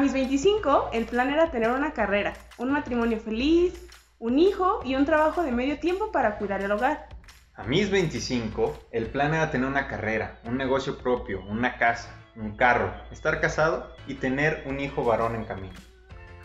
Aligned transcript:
mis 0.00 0.14
25, 0.14 0.90
el 0.94 1.04
plan 1.04 1.28
era 1.30 1.50
tener 1.50 1.70
una 1.70 1.92
carrera, 1.92 2.32
un 2.56 2.72
matrimonio 2.72 3.20
feliz, 3.20 3.86
un 4.18 4.38
hijo 4.38 4.80
y 4.82 4.94
un 4.94 5.04
trabajo 5.04 5.42
de 5.42 5.52
medio 5.52 5.78
tiempo 5.78 6.10
para 6.10 6.38
cuidar 6.38 6.62
el 6.62 6.72
hogar. 6.72 7.08
A 7.54 7.64
mis 7.64 7.90
25, 7.90 8.88
el 8.92 9.06
plan 9.08 9.34
era 9.34 9.50
tener 9.50 9.68
una 9.68 9.88
carrera, 9.88 10.40
un 10.44 10.56
negocio 10.56 10.96
propio, 10.96 11.42
una 11.42 11.76
casa, 11.76 12.18
un 12.34 12.56
carro, 12.56 12.94
estar 13.10 13.42
casado 13.42 13.94
y 14.06 14.14
tener 14.14 14.62
un 14.66 14.80
hijo 14.80 15.04
varón 15.04 15.34
en 15.34 15.44
camino. 15.44 15.74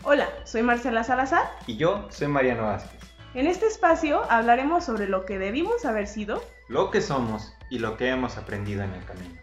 Hola, 0.02 0.28
soy 0.44 0.62
Marcela 0.62 1.02
Salazar. 1.02 1.50
Y 1.66 1.78
yo 1.78 2.06
soy 2.10 2.28
Mariano 2.28 2.64
Vázquez. 2.64 3.00
En 3.32 3.46
este 3.46 3.66
espacio 3.66 4.22
hablaremos 4.30 4.84
sobre 4.84 5.08
lo 5.08 5.24
que 5.24 5.38
debimos 5.38 5.86
haber 5.86 6.08
sido, 6.08 6.44
lo 6.68 6.90
que 6.90 7.00
somos 7.00 7.54
y 7.70 7.78
lo 7.78 7.96
que 7.96 8.10
hemos 8.10 8.36
aprendido 8.36 8.82
en 8.82 8.92
el 8.92 9.04
camino. 9.06 9.40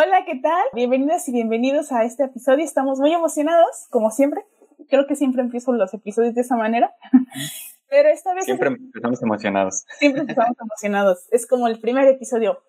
Hola, 0.00 0.24
¿qué 0.24 0.36
tal? 0.36 0.62
Bienvenidas 0.74 1.28
y 1.28 1.32
bienvenidos 1.32 1.90
a 1.90 2.04
este 2.04 2.22
episodio. 2.22 2.64
Estamos 2.64 3.00
muy 3.00 3.12
emocionados, 3.12 3.88
como 3.90 4.12
siempre. 4.12 4.44
Creo 4.88 5.08
que 5.08 5.16
siempre 5.16 5.42
empiezo 5.42 5.72
los 5.72 5.92
episodios 5.92 6.36
de 6.36 6.42
esa 6.42 6.54
manera. 6.54 6.94
Pero 7.90 8.08
esta 8.08 8.32
vez... 8.32 8.44
Siempre 8.44 8.68
empezamos 8.68 9.20
emocionados. 9.20 9.84
Siempre 9.98 10.20
empezamos 10.20 10.56
emocionados. 10.60 11.26
Es 11.32 11.48
como 11.48 11.66
el 11.66 11.80
primer 11.80 12.06
episodio. 12.06 12.60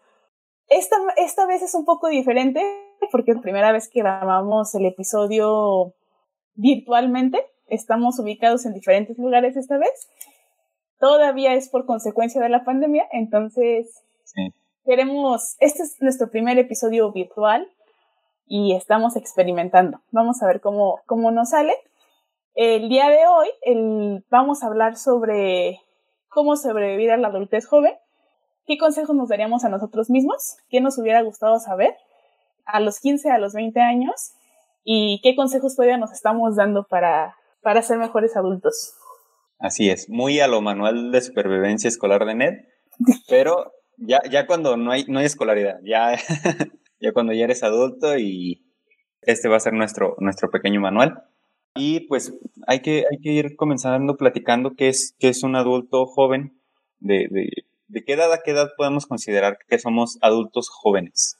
Esta, 0.69 0.95
esta 1.17 1.45
vez 1.45 1.61
es 1.61 1.75
un 1.75 1.85
poco 1.85 2.07
diferente 2.07 2.63
porque 3.11 3.29
es 3.29 3.37
la 3.37 3.43
primera 3.43 3.71
vez 3.71 3.89
que 3.89 3.99
grabamos 3.99 4.73
el 4.73 4.87
episodio 4.87 5.93
virtualmente. 6.55 7.45
Estamos 7.67 8.17
ubicados 8.17 8.65
en 8.65 8.73
diferentes 8.73 9.19
lugares 9.19 9.55
esta 9.55 9.77
vez. 9.77 10.09
Todavía 10.97 11.53
es 11.53 11.69
por 11.69 11.85
consecuencia 11.85 12.41
de 12.41 12.49
la 12.49 12.63
pandemia, 12.63 13.05
entonces 13.11 14.01
sí. 14.23 14.51
Queremos, 14.89 15.55
este 15.59 15.83
es 15.83 15.97
nuestro 16.01 16.31
primer 16.31 16.57
episodio 16.57 17.11
virtual 17.11 17.71
y 18.47 18.73
estamos 18.73 19.15
experimentando. 19.15 20.01
Vamos 20.09 20.41
a 20.41 20.47
ver 20.47 20.61
cómo, 20.61 21.01
cómo 21.05 21.29
nos 21.29 21.51
sale. 21.51 21.75
El 22.55 22.89
día 22.89 23.07
de 23.09 23.27
hoy 23.27 23.47
el, 23.61 24.25
vamos 24.31 24.63
a 24.63 24.65
hablar 24.65 24.97
sobre 24.97 25.79
cómo 26.27 26.55
sobrevivir 26.55 27.11
a 27.11 27.17
la 27.17 27.27
adultez 27.27 27.67
joven, 27.67 27.93
qué 28.65 28.79
consejos 28.79 29.15
nos 29.15 29.29
daríamos 29.29 29.63
a 29.63 29.69
nosotros 29.69 30.09
mismos, 30.09 30.57
qué 30.71 30.81
nos 30.81 30.97
hubiera 30.97 31.21
gustado 31.21 31.59
saber 31.59 31.95
a 32.65 32.79
los 32.79 32.99
15, 32.99 33.29
a 33.29 33.37
los 33.37 33.53
20 33.53 33.79
años 33.81 34.31
y 34.83 35.21
qué 35.21 35.35
consejos 35.35 35.75
todavía 35.75 35.97
nos 35.97 36.11
estamos 36.11 36.55
dando 36.55 36.87
para, 36.89 37.35
para 37.61 37.83
ser 37.83 37.99
mejores 37.99 38.35
adultos. 38.35 38.95
Así 39.59 39.91
es, 39.91 40.09
muy 40.09 40.39
a 40.39 40.47
lo 40.47 40.61
manual 40.61 41.11
de 41.11 41.21
supervivencia 41.21 41.87
escolar 41.87 42.25
de 42.25 42.33
NED, 42.33 42.53
pero 43.27 43.71
ya, 43.99 44.21
ya 44.29 44.47
cuando 44.47 44.77
no 44.77 44.91
hay, 44.91 45.05
no 45.07 45.19
hay 45.19 45.25
escolaridad, 45.25 45.79
ya, 45.83 46.15
ya 46.99 47.13
cuando 47.13 47.33
ya 47.33 47.43
eres 47.43 47.63
adulto 47.63 48.17
y 48.17 48.65
este 49.21 49.49
va 49.49 49.57
a 49.57 49.61
ser 49.61 49.73
nuestro, 49.73 50.15
nuestro 50.19 50.49
pequeño 50.49 50.81
manual. 50.81 51.23
Y 51.75 52.01
pues 52.07 52.33
hay 52.67 52.81
que, 52.81 53.05
hay 53.11 53.19
que 53.21 53.31
ir 53.31 53.55
comenzando 53.55 54.17
platicando 54.17 54.73
qué 54.75 54.89
es, 54.89 55.15
qué 55.19 55.29
es 55.29 55.43
un 55.43 55.55
adulto 55.55 56.05
joven, 56.05 56.59
de, 56.99 57.27
de, 57.29 57.49
de 57.87 58.03
qué 58.03 58.13
edad 58.13 58.31
a 58.33 58.41
qué 58.43 58.51
edad 58.51 58.69
podemos 58.77 59.05
considerar 59.05 59.57
que 59.67 59.79
somos 59.79 60.17
adultos 60.21 60.69
jóvenes. 60.69 61.39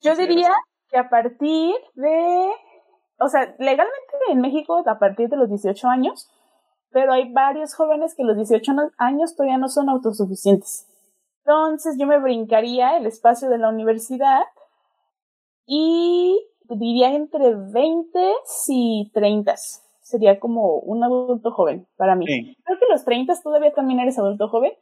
Yo 0.00 0.14
diría 0.14 0.52
que 0.88 0.98
a 0.98 1.08
partir 1.08 1.74
de, 1.94 2.50
o 3.18 3.28
sea, 3.28 3.54
legalmente 3.58 4.16
en 4.30 4.40
México 4.40 4.82
a 4.86 4.98
partir 4.98 5.28
de 5.28 5.36
los 5.36 5.48
18 5.48 5.88
años, 5.88 6.28
pero 6.90 7.12
hay 7.12 7.32
varios 7.32 7.74
jóvenes 7.74 8.14
que 8.14 8.24
los 8.24 8.36
18 8.36 8.72
años 8.98 9.36
todavía 9.36 9.58
no 9.58 9.68
son 9.68 9.88
autosuficientes. 9.88 10.86
Entonces 11.46 11.96
yo 11.96 12.08
me 12.08 12.18
brincaría 12.18 12.96
el 12.96 13.06
espacio 13.06 13.48
de 13.48 13.58
la 13.58 13.68
universidad 13.68 14.42
y 15.64 16.44
diría 16.64 17.14
entre 17.14 17.54
20 17.54 18.32
y 18.68 19.10
30. 19.14 19.54
Sería 20.00 20.40
como 20.40 20.78
un 20.78 21.04
adulto 21.04 21.52
joven 21.52 21.86
para 21.96 22.16
mí. 22.16 22.26
Creo 22.26 22.78
que 22.80 22.86
los 22.90 23.04
30 23.04 23.32
todavía 23.44 23.72
también 23.72 24.00
eres 24.00 24.18
adulto 24.18 24.48
joven, 24.48 24.72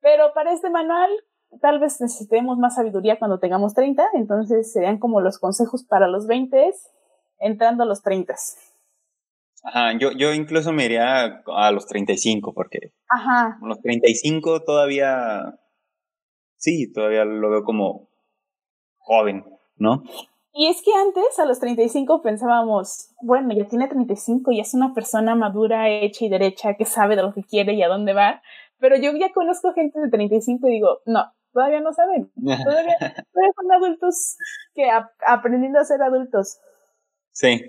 pero 0.00 0.32
para 0.32 0.52
este 0.52 0.70
manual 0.70 1.10
tal 1.60 1.78
vez 1.78 2.00
necesitemos 2.00 2.56
más 2.56 2.76
sabiduría 2.76 3.18
cuando 3.18 3.38
tengamos 3.38 3.74
30, 3.74 4.10
entonces 4.14 4.72
serían 4.72 4.98
como 4.98 5.20
los 5.20 5.38
consejos 5.38 5.84
para 5.84 6.08
los 6.08 6.26
20 6.26 6.72
entrando 7.38 7.82
a 7.82 7.86
los 7.86 8.02
30. 8.02 8.34
Ajá, 9.62 9.98
yo, 9.98 10.12
yo 10.12 10.32
incluso 10.32 10.72
me 10.72 10.84
iría 10.84 11.42
a 11.46 11.72
los 11.72 11.86
35 11.86 12.54
porque 12.54 12.92
Ajá. 13.08 13.58
los 13.62 13.80
35 13.80 14.62
todavía, 14.62 15.58
sí, 16.56 16.92
todavía 16.92 17.24
lo 17.24 17.50
veo 17.50 17.64
como 17.64 18.08
joven, 18.98 19.44
¿no? 19.76 20.02
Y 20.58 20.68
es 20.68 20.80
que 20.82 20.90
antes, 20.94 21.38
a 21.38 21.44
los 21.44 21.60
35, 21.60 22.22
pensábamos, 22.22 23.10
bueno, 23.20 23.54
ya 23.54 23.66
tiene 23.66 23.88
35, 23.88 24.52
ya 24.52 24.62
es 24.62 24.72
una 24.72 24.94
persona 24.94 25.34
madura, 25.34 25.90
hecha 25.90 26.24
y 26.24 26.30
derecha, 26.30 26.74
que 26.74 26.86
sabe 26.86 27.14
de 27.14 27.22
lo 27.22 27.34
que 27.34 27.42
quiere 27.42 27.74
y 27.74 27.82
a 27.82 27.88
dónde 27.88 28.14
va. 28.14 28.40
Pero 28.78 28.96
yo 28.96 29.12
ya 29.18 29.32
conozco 29.32 29.74
gente 29.74 30.00
de 30.00 30.08
35 30.08 30.66
y 30.66 30.72
digo, 30.72 31.00
no, 31.04 31.30
todavía 31.52 31.80
no 31.80 31.92
saben. 31.92 32.30
Todavía, 32.36 32.96
todavía 32.98 33.52
son 33.54 33.72
adultos 33.72 34.36
que 34.74 34.88
aprendiendo 35.26 35.78
a 35.78 35.84
ser 35.84 36.02
adultos. 36.02 36.58
Sí. 37.32 37.60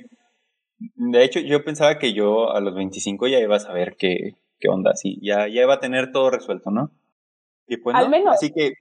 De 0.96 1.24
hecho, 1.26 1.42
yo 1.42 1.66
pensaba 1.66 1.98
que 1.98 2.14
yo 2.14 2.52
a 2.52 2.62
los 2.62 2.74
25 2.74 3.28
ya 3.28 3.40
iba 3.40 3.58
a 3.58 3.60
saber 3.60 3.98
qué, 3.98 4.38
qué 4.60 4.70
onda, 4.70 4.96
sí, 4.96 5.20
ya, 5.22 5.48
ya 5.48 5.64
iba 5.64 5.74
a 5.74 5.80
tener 5.80 6.12
todo 6.12 6.30
resuelto, 6.30 6.72
¿no? 6.72 6.92
Pues 7.76 7.96
Al 7.96 8.10
menos. 8.10 8.36
Así 8.36 8.52
que 8.52 8.74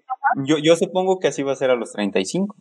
yo, 0.45 0.59
yo 0.59 0.77
supongo 0.77 1.19
que 1.19 1.29
así 1.29 1.43
va 1.43 1.53
a 1.53 1.57
ser 1.57 1.71
a 1.71 1.75
los 1.75 1.93
35. 1.93 2.55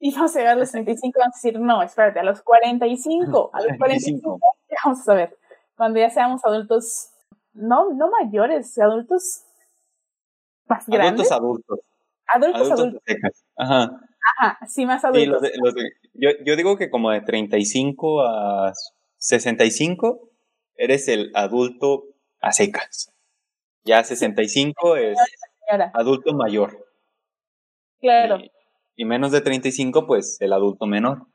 Y 0.00 0.12
vamos 0.14 0.34
a 0.34 0.38
llegar 0.40 0.56
a 0.56 0.60
los 0.60 0.70
35 0.70 1.18
y 1.18 1.20
vamos 1.20 1.36
a 1.36 1.38
decir, 1.38 1.60
no, 1.60 1.82
espérate, 1.82 2.18
a 2.18 2.24
los 2.24 2.42
45, 2.42 3.50
a 3.52 3.62
los 3.62 3.78
45, 3.78 4.40
ya 4.68 4.76
vamos 4.84 5.08
a 5.08 5.14
ver, 5.14 5.38
cuando 5.76 6.00
ya 6.00 6.10
seamos 6.10 6.44
adultos, 6.44 7.10
no, 7.54 7.92
no 7.92 8.10
mayores, 8.10 8.76
adultos 8.78 9.44
más 10.66 10.86
grandes. 10.88 11.30
Adultos 11.30 11.32
adultos. 11.32 11.80
Adultos 12.26 12.70
adultos. 12.72 13.02
Ajá. 13.56 14.00
Ajá, 14.38 14.58
sí, 14.66 14.86
más 14.86 15.04
adultos. 15.04 15.22
Sí, 15.22 15.28
los 15.28 15.42
de, 15.42 15.52
los 15.62 15.74
de, 15.74 15.92
yo, 16.14 16.30
yo 16.44 16.56
digo 16.56 16.76
que 16.76 16.90
como 16.90 17.10
de 17.10 17.20
35 17.20 18.22
a 18.22 18.72
65 19.18 20.30
eres 20.76 21.06
el 21.06 21.30
adulto 21.34 22.06
a 22.40 22.52
secas. 22.52 23.12
Ya 23.84 24.04
65 24.04 24.96
es 24.96 25.18
adulto 25.94 26.34
mayor. 26.34 26.86
Claro. 28.00 28.38
Y, 28.38 28.50
y 28.96 29.04
menos 29.04 29.32
de 29.32 29.40
35, 29.40 30.06
pues 30.06 30.36
el 30.40 30.52
adulto 30.52 30.86
menor. 30.86 31.26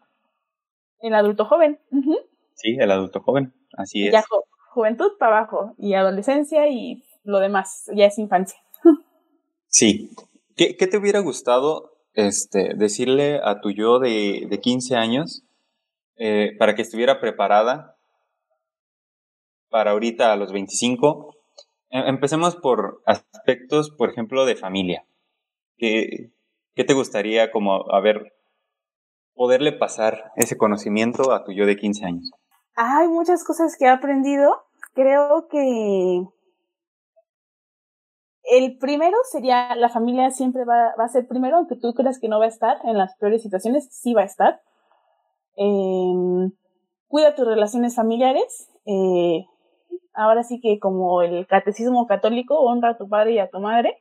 El 1.00 1.13
adulto 1.13 1.46
joven. 1.46 1.80
Uh 1.91 1.97
-huh. 1.97 2.25
Sí, 2.56 2.75
el 2.80 2.91
adulto 2.91 3.22
joven, 3.22 3.53
así 3.78 4.08
es. 4.08 4.13
Ya 4.13 4.24
jo 4.28 4.44
juventud 4.78 5.13
para 5.18 5.40
abajo, 5.40 5.74
y 5.80 5.96
adolescencia 5.96 6.68
y 6.68 7.03
lo 7.24 7.40
demás, 7.40 7.90
ya 7.96 8.06
es 8.06 8.18
infancia. 8.19 8.59
Sí. 9.69 10.09
¿Qué, 10.56 10.75
qué 10.78 10.88
te 10.88 10.97
hubiera 10.97 11.19
gustado 11.19 11.91
este, 12.14 12.74
decirle 12.74 13.41
a 13.44 13.59
tu 13.59 13.69
yo 13.69 14.00
de, 14.00 14.47
de 14.50 14.59
15 14.59 14.96
años 14.96 15.44
eh, 16.16 16.56
para 16.58 16.74
que 16.74 16.81
estuviera 16.81 17.19
preparada 17.19 17.97
para 19.69 19.91
ahorita 19.91 20.31
a 20.31 20.35
los 20.38 20.52
25? 20.53 21.37
Empecemos 21.90 22.56
por 22.56 23.02
aspectos, 23.06 23.92
por 23.92 24.09
ejemplo, 24.09 24.46
de 24.46 24.56
familia. 24.56 25.06
¿Qué, 25.78 26.31
¿Qué 26.75 26.84
te 26.84 26.94
gustaría 26.94 27.52
como, 27.52 27.92
a 27.92 28.02
ver, 28.02 28.34
poderle 29.34 29.72
pasar 29.72 30.31
ese 30.36 30.58
conocimiento 30.58 31.31
a 31.31 31.44
tu 31.44 31.52
yo 31.52 31.66
de 31.66 31.78
15 31.78 32.06
años? 32.06 32.31
Hay 32.76 33.08
muchas 33.08 33.44
cosas 33.44 33.76
que 33.78 33.86
he 33.86 33.90
aprendido. 33.90 34.64
Creo 34.94 35.47
que 35.50 36.23
el 38.50 38.78
primero 38.78 39.17
sería 39.29 39.76
la 39.76 39.90
familia 39.90 40.32
siempre 40.32 40.64
va, 40.66 40.90
a 40.97 41.08
ser 41.09 41.28
primero, 41.28 41.58
aunque 41.58 41.76
tú 41.76 41.94
creas 41.94 42.20
que 42.20 42.29
no 42.29 42.40
va 42.40 42.46
a 42.46 42.50
estar 42.50 42.78
en 42.85 42.97
las 42.97 43.16
peores 43.17 43.41
situaciones, 43.41 43.88
sí 43.91 44.14
va 44.14 44.22
a 44.22 44.26
estar. 44.26 44.61
Eh, 45.56 46.52
cuida 47.08 47.35
tus 47.35 47.46
relaciones 47.46 47.96
familiares. 47.96 48.70
Eh, 48.85 49.46
ahora 50.17 50.43
sí 50.43 50.59
que 50.59 50.79
como 50.79 51.22
el 51.22 51.46
catecismo 51.46 52.08
católico, 52.08 52.59
honra 52.59 52.90
a 52.90 52.97
tu 52.97 53.08
padre 53.08 53.34
y 53.34 53.40
a 53.40 53.49
tu 53.49 53.59
madre. 53.59 53.97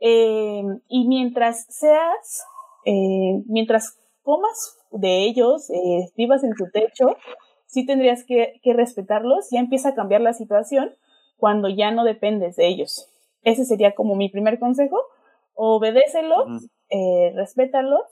Eh, 0.00 0.64
y 0.88 1.06
mientras 1.06 1.66
seas, 1.68 2.46
eh, 2.86 3.42
mientras 3.46 3.98
comas 4.22 4.78
de 4.90 5.24
ellos, 5.24 5.70
eh, 5.70 6.10
vivas 6.16 6.42
en 6.44 6.54
tu 6.54 6.70
techo, 6.70 7.16
sí 7.66 7.84
tendrías 7.84 8.24
que, 8.24 8.58
que, 8.62 8.72
respetarlos, 8.72 9.48
ya 9.50 9.60
empieza 9.60 9.90
a 9.90 9.94
cambiar 9.94 10.22
la 10.22 10.32
situación 10.32 10.94
cuando 11.36 11.68
ya 11.68 11.90
no 11.90 12.02
dependes 12.02 12.56
de 12.56 12.66
ellos. 12.66 13.10
Ese 13.42 13.66
sería 13.66 13.94
como 13.94 14.16
mi 14.16 14.30
primer 14.30 14.58
consejo, 14.58 14.98
obedécelos, 15.54 16.68
respétalos 17.34 18.02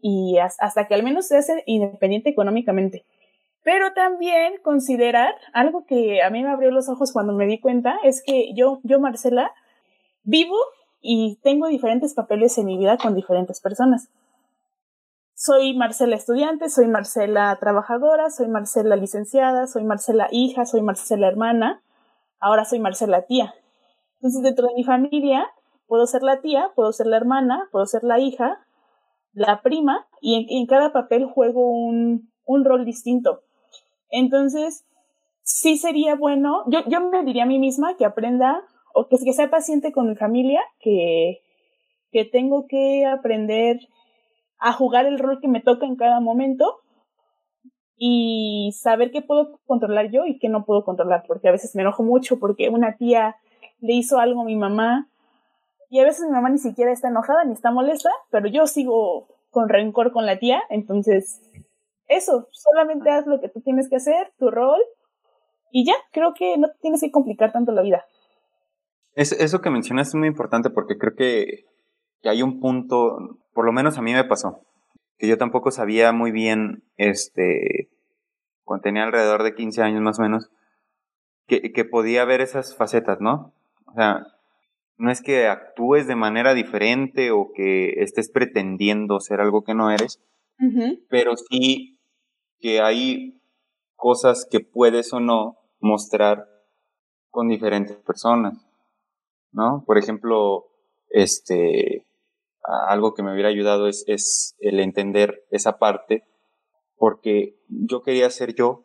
y 0.00 0.38
hasta 0.38 0.86
que 0.86 0.94
al 0.94 1.02
menos 1.02 1.26
seas 1.26 1.50
independiente 1.66 2.30
económicamente. 2.30 3.04
Pero 3.62 3.92
también 3.92 4.54
considerar 4.62 5.34
algo 5.52 5.84
que 5.84 6.22
a 6.22 6.30
mí 6.30 6.42
me 6.42 6.50
abrió 6.50 6.70
los 6.70 6.88
ojos 6.88 7.12
cuando 7.12 7.34
me 7.34 7.46
di 7.46 7.60
cuenta 7.60 7.98
es 8.02 8.22
que 8.24 8.54
yo, 8.54 8.80
yo 8.84 9.00
Marcela, 9.00 9.52
vivo 10.22 10.56
y 11.00 11.38
tengo 11.42 11.66
diferentes 11.66 12.14
papeles 12.14 12.56
en 12.58 12.66
mi 12.66 12.78
vida 12.78 12.96
con 12.96 13.14
diferentes 13.14 13.60
personas. 13.60 14.08
Soy 15.34 15.74
Marcela 15.74 16.16
estudiante, 16.16 16.68
soy 16.68 16.86
Marcela 16.86 17.56
trabajadora, 17.58 18.28
soy 18.30 18.48
Marcela 18.48 18.96
licenciada, 18.96 19.66
soy 19.66 19.84
Marcela 19.84 20.28
hija, 20.30 20.66
soy 20.66 20.82
Marcela 20.82 21.28
hermana, 21.28 21.82
ahora 22.40 22.66
soy 22.66 22.78
Marcela 22.78 23.22
tía. 23.22 23.54
Entonces, 24.16 24.42
dentro 24.42 24.68
de 24.68 24.74
mi 24.74 24.84
familia, 24.84 25.50
puedo 25.86 26.06
ser 26.06 26.22
la 26.22 26.42
tía, 26.42 26.70
puedo 26.74 26.92
ser 26.92 27.06
la 27.06 27.16
hermana, 27.16 27.68
puedo 27.72 27.86
ser 27.86 28.04
la 28.04 28.18
hija, 28.18 28.66
la 29.32 29.62
prima, 29.62 30.06
y 30.20 30.46
en, 30.58 30.66
cada 30.66 30.92
papel 30.92 31.24
juego 31.24 31.70
un, 31.70 32.30
un, 32.44 32.64
rol 32.66 32.84
distinto. 32.84 33.40
Entonces, 34.10 34.84
sí 35.42 35.76
sería 35.78 36.14
bueno, 36.14 36.64
yo, 36.66 36.80
yo 36.86 37.00
me 37.00 37.24
diría 37.24 37.44
a 37.44 37.46
mí 37.46 37.58
misma 37.58 37.96
que 37.96 38.04
aprenda 38.04 38.62
o 38.94 39.08
que, 39.08 39.18
sea 39.32 39.50
paciente 39.50 39.92
con 39.92 40.08
mi 40.08 40.16
familia, 40.16 40.60
que, 40.80 41.42
que 42.12 42.24
tengo 42.24 42.66
que 42.66 43.06
aprender 43.06 43.78
a 44.58 44.72
jugar 44.72 45.06
el 45.06 45.18
rol 45.18 45.40
que 45.40 45.48
me 45.48 45.60
toca 45.60 45.86
en 45.86 45.96
cada 45.96 46.20
momento 46.20 46.80
y 47.96 48.72
saber 48.78 49.10
qué 49.10 49.22
puedo 49.22 49.60
controlar 49.66 50.10
yo 50.10 50.26
y 50.26 50.38
qué 50.38 50.48
no 50.48 50.64
puedo 50.64 50.84
controlar, 50.84 51.24
porque 51.26 51.48
a 51.48 51.52
veces 51.52 51.74
me 51.74 51.82
enojo 51.82 52.02
mucho 52.02 52.38
porque 52.38 52.68
una 52.68 52.96
tía 52.96 53.36
le 53.80 53.94
hizo 53.94 54.18
algo 54.18 54.42
a 54.42 54.44
mi 54.44 54.56
mamá 54.56 55.08
y 55.88 56.00
a 56.00 56.04
veces 56.04 56.26
mi 56.26 56.32
mamá 56.32 56.50
ni 56.50 56.58
siquiera 56.58 56.92
está 56.92 57.08
enojada 57.08 57.44
ni 57.44 57.52
está 57.52 57.70
molesta, 57.70 58.10
pero 58.30 58.48
yo 58.48 58.66
sigo 58.66 59.28
con 59.50 59.68
rencor 59.68 60.12
con 60.12 60.26
la 60.26 60.38
tía, 60.38 60.62
entonces 60.70 61.42
eso, 62.10 62.48
solamente 62.50 63.08
haz 63.08 63.26
lo 63.26 63.40
que 63.40 63.48
tú 63.48 63.60
tienes 63.60 63.88
que 63.88 63.96
hacer, 63.96 64.32
tu 64.38 64.50
rol 64.50 64.80
y 65.70 65.86
ya, 65.86 65.94
creo 66.12 66.34
que 66.34 66.58
no 66.58 66.68
tienes 66.82 67.00
que 67.00 67.12
complicar 67.12 67.52
tanto 67.52 67.72
la 67.72 67.82
vida. 67.82 68.04
Es, 69.14 69.32
eso 69.32 69.60
que 69.60 69.70
mencionas 69.70 70.08
es 70.08 70.14
muy 70.16 70.28
importante 70.28 70.70
porque 70.70 70.98
creo 70.98 71.14
que, 71.14 71.64
que, 72.20 72.28
hay 72.28 72.42
un 72.42 72.60
punto, 72.60 73.38
por 73.54 73.64
lo 73.64 73.72
menos 73.72 73.96
a 73.96 74.02
mí 74.02 74.12
me 74.12 74.24
pasó, 74.24 74.62
que 75.18 75.28
yo 75.28 75.38
tampoco 75.38 75.70
sabía 75.70 76.12
muy 76.12 76.32
bien, 76.32 76.82
este, 76.96 77.88
cuando 78.64 78.82
tenía 78.82 79.04
alrededor 79.04 79.44
de 79.44 79.54
15 79.54 79.82
años 79.82 80.02
más 80.02 80.18
o 80.18 80.22
menos, 80.22 80.50
que, 81.46 81.72
que 81.72 81.84
podía 81.84 82.24
ver 82.24 82.40
esas 82.40 82.76
facetas, 82.76 83.20
¿no? 83.20 83.52
O 83.86 83.94
sea, 83.94 84.26
no 84.96 85.10
es 85.10 85.22
que 85.22 85.46
actúes 85.46 86.06
de 86.06 86.16
manera 86.16 86.54
diferente 86.54 87.30
o 87.30 87.52
que 87.54 88.02
estés 88.02 88.30
pretendiendo 88.30 89.20
ser 89.20 89.40
algo 89.40 89.62
que 89.62 89.74
no 89.74 89.90
eres, 89.90 90.20
pero 91.08 91.36
sí 91.36 91.99
que 92.60 92.80
hay 92.80 93.40
cosas 93.96 94.46
que 94.50 94.60
puedes 94.60 95.12
o 95.12 95.20
no 95.20 95.58
mostrar 95.80 96.48
con 97.30 97.48
diferentes 97.48 97.96
personas. 97.96 98.54
¿no? 99.52 99.84
Por 99.86 99.98
ejemplo, 99.98 100.66
este, 101.08 102.06
algo 102.88 103.14
que 103.14 103.22
me 103.22 103.32
hubiera 103.32 103.48
ayudado 103.48 103.88
es, 103.88 104.56
el 104.60 104.80
entender 104.80 105.44
esa 105.50 105.78
parte, 105.78 106.24
porque 106.96 107.56
yo 107.68 108.02
quería 108.02 108.28
ser 108.30 108.54
yo 108.54 108.84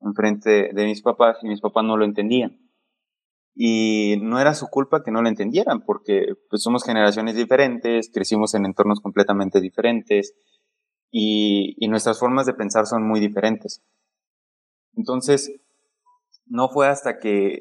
enfrente 0.00 0.70
de 0.72 0.84
mis 0.84 1.02
papás 1.02 1.38
y 1.42 1.48
mis 1.48 1.60
papás 1.60 1.84
no 1.84 1.96
lo 1.96 2.04
entendían. 2.04 2.60
Y 3.58 4.16
no 4.20 4.38
era 4.38 4.54
su 4.54 4.66
culpa 4.68 5.02
que 5.02 5.10
no 5.10 5.22
lo 5.22 5.28
entendieran, 5.28 5.82
porque 5.84 6.34
pues, 6.50 6.62
somos 6.62 6.84
generaciones 6.84 7.36
diferentes, 7.36 8.10
crecimos 8.12 8.54
en 8.54 8.66
entornos 8.66 9.00
completamente 9.00 9.60
diferentes 9.60 10.34
y, 11.10 11.76
nuestras 11.88 12.18
formas 12.18 12.46
de 12.46 12.54
pensar 12.54 12.86
son 12.86 13.06
muy 13.06 13.20
diferentes. 13.20 13.82
Entonces, 14.94 15.60
no 16.46 16.68
fue 16.68 16.88
hasta 16.88 17.18
que 17.18 17.60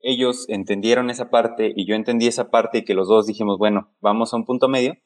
ellos 0.00 0.48
entendieron 0.48 1.10
esa 1.10 1.30
parte 1.30 1.72
y 1.74 1.86
yo 1.86 1.94
entendí 1.94 2.26
esa 2.26 2.50
parte 2.50 2.78
y 2.78 2.84
que 2.84 2.94
los 2.94 3.08
dos 3.08 3.26
dijimos, 3.26 3.58
bueno, 3.58 3.90
vamos 4.00 4.32
a 4.32 4.36
un 4.36 4.44
punto 4.44 4.68
medio, 4.68 4.96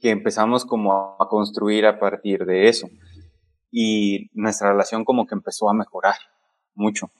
que 0.00 0.10
empezamos 0.10 0.64
como 0.64 1.16
a 1.20 1.28
construir 1.28 1.86
a 1.86 1.98
partir 1.98 2.44
de 2.44 2.68
eso. 2.68 2.88
Y 3.70 4.30
nuestra 4.32 4.70
relación 4.70 5.04
como 5.04 5.26
que 5.26 5.34
empezó 5.34 5.68
a 5.68 5.74
mejorar 5.74 6.14
mucho. 6.74 7.10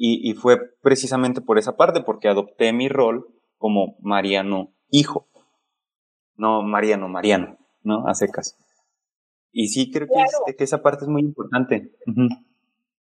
Y 0.00 0.32
fue 0.34 0.60
precisamente 0.80 1.40
por 1.40 1.58
esa 1.58 1.76
parte, 1.76 2.02
porque 2.02 2.28
adopté 2.28 2.72
mi 2.72 2.88
rol 2.88 3.26
como 3.56 3.96
Mariano 4.00 4.72
hijo, 4.90 5.28
no 6.36 6.62
Mariano 6.62 7.08
Mariano, 7.08 7.57
¿no? 7.88 8.06
A 8.06 8.14
secas. 8.14 8.56
Y 9.50 9.68
sí 9.68 9.90
creo 9.90 10.06
que, 10.06 10.54
que 10.54 10.64
esa 10.64 10.82
parte 10.82 11.04
es 11.04 11.08
muy 11.08 11.22
importante. 11.22 11.90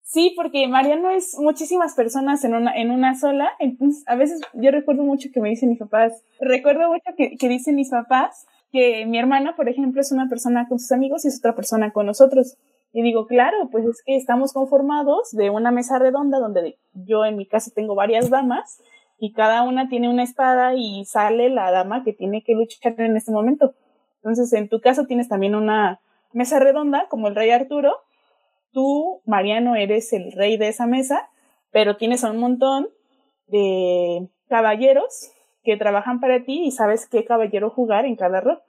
Sí, 0.02 0.32
porque 0.36 0.66
Mariano 0.69 1.10
es 1.10 1.36
muchísimas 1.38 1.94
personas 1.94 2.42
en 2.44 2.54
una, 2.54 2.75
en 2.75 2.90
una 2.90 3.14
sola. 3.14 3.50
Entonces, 3.58 4.04
a 4.06 4.14
veces 4.14 4.40
yo 4.54 4.70
recuerdo 4.70 5.02
mucho 5.02 5.28
que 5.34 5.40
me 5.40 5.50
dicen 5.50 5.69
mis 5.69 5.78
papás, 5.78 6.25
recuerdo 6.40 6.88
mucho 6.88 7.10
que, 7.16 7.36
que 7.36 7.48
dicen 7.48 7.75
mis 7.75 7.90
papás 7.90 8.46
que 8.72 9.04
mi 9.06 9.19
hermana, 9.19 9.56
por 9.56 9.69
ejemplo, 9.69 10.00
es 10.00 10.12
una 10.12 10.28
persona 10.28 10.66
con 10.69 10.78
sus 10.78 10.92
amigos 10.92 11.25
y 11.25 11.28
es 11.28 11.38
otra 11.38 11.54
persona 11.54 11.92
con 11.92 12.06
nosotros. 12.06 12.56
Y 12.92 13.02
digo, 13.02 13.26
claro, 13.26 13.69
pues 13.70 13.84
es 13.84 14.02
que 14.04 14.16
estamos 14.16 14.52
conformados 14.52 15.30
de 15.32 15.50
una 15.50 15.70
mesa 15.70 15.98
redonda 15.98 16.38
donde 16.38 16.78
yo 16.94 17.25
en 17.25 17.36
mi 17.36 17.46
casa 17.46 17.70
tengo 17.75 17.94
varias 17.94 18.30
damas 18.30 18.80
y 19.19 19.32
cada 19.32 19.62
una 19.62 19.88
tiene 19.88 20.08
una 20.08 20.22
espada 20.22 20.75
y 20.75 21.04
sale 21.04 21.50
la 21.50 21.70
dama 21.70 22.04
que 22.04 22.12
tiene 22.12 22.42
que 22.42 22.54
luchar 22.54 22.98
en 23.00 23.16
este 23.16 23.32
momento. 23.32 23.75
Entonces, 24.23 24.53
en 24.53 24.69
tu 24.69 24.81
caso 24.81 25.06
tienes 25.06 25.29
también 25.29 25.55
una 25.55 26.00
mesa 26.32 26.59
redonda 26.59 27.06
como 27.09 27.29
el 27.29 27.35
rey 27.35 27.50
Arturo 27.50 27.97
tú, 28.73 29.23
Mariano, 29.25 29.76
eres 29.76 30.12
el 30.12 30.32
rey 30.32 30.56
de 30.56 30.69
esa 30.69 30.87
mesa, 30.87 31.29
pero 31.70 31.97
tienes 31.97 32.23
un 32.25 32.38
montón 32.38 32.88
de 33.47 34.29
caballeros 34.49 35.31
que 35.62 35.76
trabajan 35.76 36.20
para 36.20 36.44
ti 36.44 36.65
y 36.65 36.70
sabes 36.70 37.09
qué 37.09 37.25
caballero 37.25 37.70
jugar 37.70 38.05
en 38.05 38.17
cada 38.17 38.41
rol. 38.41 38.61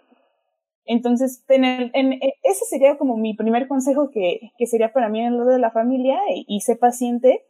Entonces, 0.86 1.44
en, 1.50 2.20
ese 2.44 2.66
sería 2.66 2.98
como 2.98 3.16
mi 3.18 3.36
primer 3.36 3.68
consejo 3.68 4.10
que, 4.10 4.52
sería 4.66 4.92
para 4.92 5.10
mí 5.10 5.22
en 5.22 5.38
lo 5.38 5.46
de 5.46 5.60
la 5.60 5.72
familia 5.72 6.20
y, 6.34 6.46
y, 6.48 6.62
sé 6.62 6.76
paciente 6.76 7.44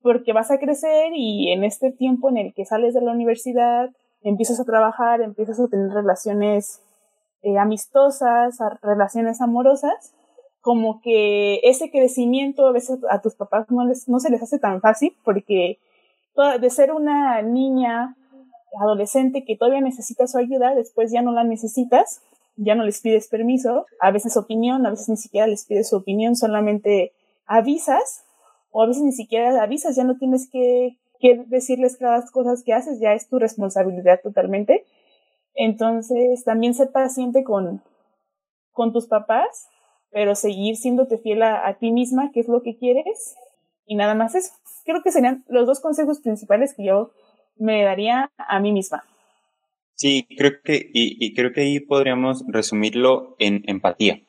porque 0.00 0.32
vas 0.32 0.50
a 0.50 0.58
crecer 0.58 1.12
y 1.14 1.52
en 1.52 1.62
este 1.62 1.92
tiempo 1.92 2.30
en 2.30 2.38
el 2.38 2.54
que 2.54 2.64
sales 2.64 2.94
de 2.94 3.02
la 3.02 3.12
universidad, 3.12 3.90
empiezas 4.22 4.58
a 4.58 4.64
trabajar, 4.64 5.20
empiezas 5.20 5.60
a 5.60 5.68
tener 5.68 5.90
relaciones 5.90 6.80
eh, 7.42 7.58
amistosas, 7.58 8.58
relaciones 8.82 9.40
amorosas, 9.40 10.14
como 10.60 11.00
que 11.00 11.60
ese 11.62 11.90
crecimiento 11.90 12.66
a 12.66 12.72
veces 12.72 12.98
a 13.10 13.20
tus 13.20 13.34
papás 13.34 13.70
no, 13.70 13.86
les, 13.86 14.08
no 14.08 14.20
se 14.20 14.30
les 14.30 14.42
hace 14.42 14.58
tan 14.58 14.80
fácil 14.80 15.16
porque 15.24 15.78
de 16.60 16.70
ser 16.70 16.92
una 16.92 17.42
niña 17.42 18.16
adolescente 18.80 19.44
que 19.44 19.56
todavía 19.56 19.80
necesita 19.80 20.26
su 20.26 20.38
ayuda, 20.38 20.74
después 20.74 21.12
ya 21.12 21.22
no 21.22 21.32
la 21.32 21.44
necesitas, 21.44 22.22
ya 22.56 22.74
no 22.74 22.84
les 22.84 23.00
pides 23.00 23.28
permiso, 23.28 23.86
a 24.00 24.10
veces 24.10 24.36
opinión, 24.36 24.86
a 24.86 24.90
veces 24.90 25.08
ni 25.08 25.16
siquiera 25.16 25.46
les 25.46 25.66
pides 25.66 25.88
su 25.88 25.96
opinión, 25.96 26.36
solamente 26.36 27.12
avisas 27.46 28.24
o 28.70 28.82
a 28.82 28.86
veces 28.86 29.02
ni 29.02 29.12
siquiera 29.12 29.62
avisas, 29.62 29.96
ya 29.96 30.04
no 30.04 30.16
tienes 30.18 30.48
que, 30.50 30.98
que 31.18 31.42
decirles 31.46 31.96
cada 31.96 32.24
cosas 32.30 32.62
que 32.62 32.72
haces, 32.72 33.00
ya 33.00 33.12
es 33.12 33.28
tu 33.28 33.38
responsabilidad 33.38 34.20
totalmente. 34.22 34.84
Entonces, 35.54 36.44
también 36.44 36.74
ser 36.74 36.90
paciente 36.92 37.44
con, 37.44 37.82
con 38.72 38.92
tus 38.92 39.06
papás 39.06 39.68
pero 40.10 40.34
seguir 40.34 40.76
siéndote 40.76 41.18
fiel 41.18 41.42
a, 41.42 41.76
ti 41.78 41.92
misma, 41.92 42.30
qué 42.32 42.40
es 42.40 42.48
lo 42.48 42.62
que 42.62 42.76
quieres, 42.76 43.36
y 43.86 43.94
nada 43.94 44.14
más 44.14 44.34
eso. 44.34 44.52
Creo 44.84 45.02
que 45.02 45.12
serían 45.12 45.44
los 45.48 45.66
dos 45.66 45.80
consejos 45.80 46.20
principales 46.20 46.74
que 46.74 46.84
yo 46.84 47.12
me 47.56 47.82
daría 47.82 48.30
a 48.36 48.60
mí 48.60 48.72
misma. 48.72 49.04
Sí, 49.94 50.26
creo 50.36 50.52
que, 50.64 50.90
y, 50.92 51.34
creo 51.34 51.52
que 51.52 51.60
ahí 51.60 51.80
podríamos 51.80 52.44
resumirlo 52.48 53.36
en 53.38 53.62
empatía, 53.66 54.22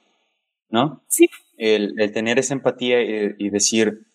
¿no? 0.69 1.01
Sí. 1.07 1.29
El, 1.57 1.95
tener 2.13 2.37
esa 2.39 2.53
empatía 2.53 3.01
y, 3.01 3.49
decir, 3.49 4.05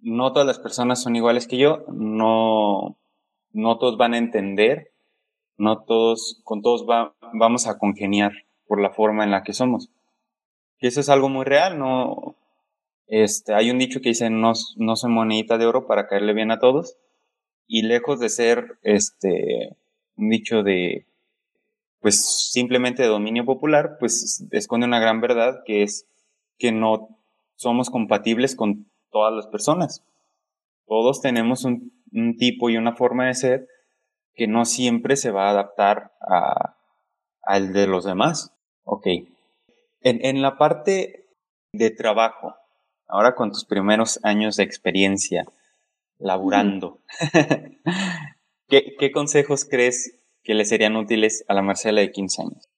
no 0.00 0.32
todas 0.32 0.46
las 0.46 0.58
personas 0.58 1.00
son 1.02 1.14
iguales 1.14 1.46
que 1.46 1.58
yo, 1.58 1.84
no, 1.92 2.96
no 3.52 3.78
todos 3.78 3.96
van 3.96 4.14
a 4.14 4.18
entender, 4.18 4.90
no 5.58 5.84
todos, 5.84 6.40
con 6.44 6.62
todos 6.62 6.84
vamos 6.86 7.66
a 7.66 7.78
congeniar 7.78 8.32
por 8.66 8.80
la 8.80 8.90
forma 8.90 9.24
en 9.24 9.30
la 9.30 9.42
que 9.42 9.52
somos. 9.52 9.90
Que 10.78 10.88
eso 10.88 11.00
es 11.00 11.08
algo 11.08 11.28
muy 11.28 11.44
real, 11.44 11.78
no, 11.78 12.36
este, 13.06 13.54
hay 13.54 13.70
un 13.70 13.78
dicho 13.78 14.00
que 14.00 14.10
dice 14.10 14.30
no, 14.30 14.52
no 14.76 14.96
soy 14.96 15.10
monedita 15.10 15.58
de 15.58 15.66
oro 15.66 15.86
para 15.86 16.06
caerle 16.06 16.34
bien 16.34 16.50
a 16.50 16.58
todos, 16.58 16.96
y 17.66 17.82
lejos 17.82 18.20
de 18.20 18.28
ser, 18.28 18.78
este, 18.82 19.76
un 20.16 20.28
dicho 20.28 20.62
de, 20.62 21.06
pues 22.00 22.50
simplemente 22.50 23.02
de 23.02 23.08
dominio 23.08 23.44
popular, 23.44 23.96
pues 23.98 24.46
esconde 24.50 24.86
una 24.86 25.00
gran 25.00 25.20
verdad 25.20 25.62
que 25.64 25.82
es 25.82 26.06
que 26.58 26.72
no 26.72 27.08
somos 27.56 27.90
compatibles 27.90 28.54
con 28.54 28.90
todas 29.10 29.34
las 29.34 29.46
personas. 29.46 30.04
Todos 30.86 31.20
tenemos 31.20 31.64
un 31.64 32.36
tipo 32.38 32.70
y 32.70 32.76
una 32.76 32.94
forma 32.94 33.26
de 33.26 33.34
ser 33.34 33.68
que 34.36 34.46
no 34.46 34.64
siempre 34.64 35.16
se 35.16 35.30
va 35.30 35.48
a 35.48 35.50
adaptar 35.50 36.12
a, 36.20 36.76
al 37.42 37.72
de 37.72 37.86
los 37.86 38.04
demás. 38.04 38.52
Ok, 38.84 39.06
en, 40.02 40.42
la 40.42 40.58
parte 40.58 41.26
de 41.72 41.90
trabajo, 41.90 42.54
ahora 43.08 43.34
con 43.34 43.50
tus 43.50 43.64
primeros 43.64 44.20
años 44.22 44.56
de 44.56 44.62
experiencia 44.62 45.46
laburando, 46.18 47.00
¿Qué, 48.68 48.94
¿Qué 48.98 49.12
consejos 49.12 49.64
crees 49.64 50.18
que 50.42 50.54
le 50.54 50.64
serían 50.64 50.96
útiles 50.96 51.44
a 51.48 51.54
la 51.54 51.62
Marcela 51.62 52.00
de 52.00 52.10
15 52.10 52.42
años? 52.42 52.68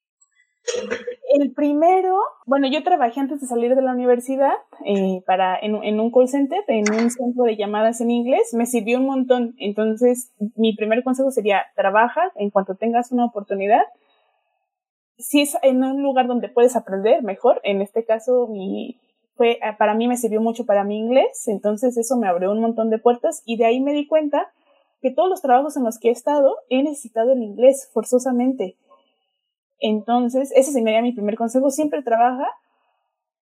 El 1.31 1.53
primero, 1.53 2.19
bueno, 2.47 2.69
yo 2.69 2.83
trabajé 2.83 3.21
antes 3.21 3.43
de 3.43 3.47
salir 3.47 3.75
de 3.75 3.83
la 3.83 3.93
universidad 3.93 4.55
eh, 4.87 5.23
para 5.27 5.59
en, 5.59 5.75
un 6.01 6.11
call 6.11 6.27
center, 6.27 6.65
en 6.69 6.91
un 6.91 7.11
centro 7.11 7.45
de 7.45 7.57
llamadas 7.57 8.01
en 8.01 8.11
inglés, 8.11 8.55
me 8.55 8.65
sirvió 8.65 8.99
un 8.99 9.05
montón. 9.05 9.55
Entonces, 9.59 10.33
mi 10.57 10.75
primer 10.75 11.05
consejo 11.05 11.31
sería, 11.31 11.67
trabaja 11.77 12.33
en 12.37 12.49
cuanto 12.49 12.77
tengas 12.77 13.13
una 13.13 13.27
oportunidad. 13.27 13.83
Si 15.19 15.43
es 15.43 15.59
en 15.63 15.85
un 15.85 16.03
lugar 16.03 16.29
donde 16.29 16.49
puedes 16.49 16.77
aprender, 16.77 17.23
mejor. 17.23 17.61
En 17.63 17.83
este 17.83 18.07
caso, 18.07 18.49
fue, 19.35 19.59
para 19.79 19.93
mí 19.93 20.09
me 20.09 20.17
sirvió 20.17 20.41
mucho 20.41 20.65
para 20.65 20.85
mi 20.85 20.97
inglés, 20.97 21.47
entonces 21.47 21.99
eso 21.99 22.17
me 22.17 22.27
abrió 22.29 22.53
un 22.53 22.61
montón 22.61 22.89
de 22.89 22.99
puertas 22.99 23.43
y 23.45 23.59
de 23.59 23.67
ahí 23.67 23.81
me 23.81 23.93
di 23.93 24.07
cuenta 24.07 24.51
que 25.03 25.11
todos 25.11 25.29
los 25.29 25.43
trabajos 25.43 25.77
en 25.77 25.85
los 25.85 25.99
que 25.99 26.09
he 26.09 26.13
estado 26.13 26.57
he 26.71 26.83
necesitado 26.83 27.33
el 27.33 27.43
inglés 27.43 27.91
forzosamente 27.93 28.77
entonces, 29.81 30.53
ese 30.55 30.73
sería 30.73 31.03
mi 31.03 31.13
primer 31.13 31.37
consejo. 31.37 31.71
Siempre 31.71 32.03
trabaja, 32.03 32.49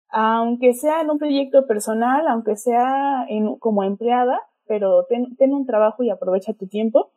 aunque 0.08 0.74
sea 0.74 1.00
en 1.00 1.10
un 1.10 1.18
proyecto 1.18 1.66
personal, 1.66 2.26
aunque 2.28 2.56
sea 2.56 3.24
en, 3.28 3.56
como 3.56 3.84
empleada, 3.84 4.40
pero 4.66 5.04
ten, 5.06 5.36
ten, 5.36 5.52
un 5.52 5.66
trabajo 5.66 6.02
y 6.02 6.10
aprovecha 6.10 6.54
tu 6.54 6.66
tiempo. 6.66 7.10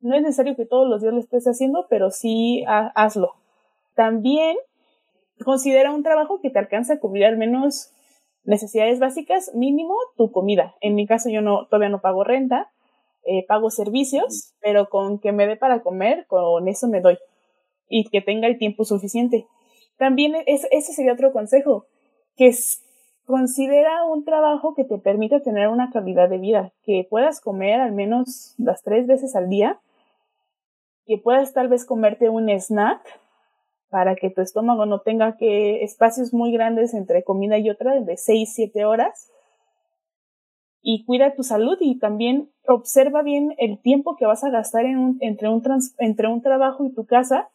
No 0.00 0.14
es 0.14 0.22
necesario 0.22 0.56
que 0.56 0.66
todos 0.66 0.88
los 0.88 1.02
días 1.02 1.12
lo 1.12 1.20
estés 1.20 1.46
haciendo, 1.46 1.86
pero 1.88 2.10
sí 2.10 2.64
hazlo. 2.66 3.34
También 3.94 4.56
considera 5.44 5.92
un 5.92 6.02
trabajo 6.02 6.40
que 6.40 6.50
te 6.50 6.58
alcance 6.58 6.94
a 6.94 7.00
cubrir 7.00 7.26
al 7.26 7.36
menos 7.36 7.92
necesidades 8.44 8.98
básicas, 8.98 9.54
mínimo 9.54 9.94
tu 10.16 10.32
comida. 10.32 10.74
En 10.80 10.94
mi 10.94 11.06
caso 11.06 11.28
yo 11.28 11.42
no, 11.42 11.66
todavía 11.66 11.90
no 11.90 12.00
pago 12.00 12.24
renta, 12.24 12.70
eh, 13.24 13.44
pago 13.46 13.70
servicios, 13.70 14.54
pero 14.60 14.88
con 14.88 15.18
que 15.18 15.32
me 15.32 15.46
dé 15.46 15.56
para 15.56 15.82
comer, 15.82 16.26
con 16.26 16.66
eso 16.68 16.88
me 16.88 17.00
doy 17.00 17.18
y 17.90 18.08
que 18.08 18.22
tenga 18.22 18.46
el 18.46 18.56
tiempo 18.56 18.84
suficiente. 18.86 19.46
También 19.98 20.34
es, 20.46 20.66
ese 20.70 20.94
sería 20.94 21.12
otro 21.12 21.32
consejo, 21.32 21.84
que 22.36 22.46
es, 22.46 22.82
considera 23.26 24.04
un 24.04 24.24
trabajo 24.24 24.74
que 24.74 24.84
te 24.84 24.96
permita 24.96 25.40
tener 25.40 25.68
una 25.68 25.90
calidad 25.90 26.30
de 26.30 26.38
vida, 26.38 26.72
que 26.84 27.06
puedas 27.10 27.42
comer 27.42 27.80
al 27.80 27.92
menos 27.92 28.54
las 28.56 28.82
tres 28.82 29.06
veces 29.06 29.36
al 29.36 29.50
día, 29.50 29.78
que 31.04 31.18
puedas 31.18 31.52
tal 31.52 31.68
vez 31.68 31.84
comerte 31.84 32.30
un 32.30 32.48
snack 32.48 33.02
para 33.90 34.14
que 34.14 34.30
tu 34.30 34.40
estómago 34.40 34.86
no 34.86 35.00
tenga 35.00 35.36
que 35.36 35.82
espacios 35.82 36.32
muy 36.32 36.52
grandes 36.52 36.94
entre 36.94 37.24
comida 37.24 37.58
y 37.58 37.68
otra 37.68 38.00
de 38.00 38.16
seis, 38.16 38.52
siete 38.54 38.84
horas. 38.84 39.30
Y 40.80 41.04
cuida 41.04 41.34
tu 41.34 41.42
salud 41.42 41.76
y 41.80 41.98
también 41.98 42.50
observa 42.66 43.22
bien 43.22 43.54
el 43.58 43.78
tiempo 43.80 44.16
que 44.16 44.24
vas 44.24 44.44
a 44.44 44.50
gastar 44.50 44.86
entre 44.86 46.28
un 46.28 46.40
trabajo 46.40 46.86
y 46.86 46.94
tu 46.94 47.04
casa 47.04 47.50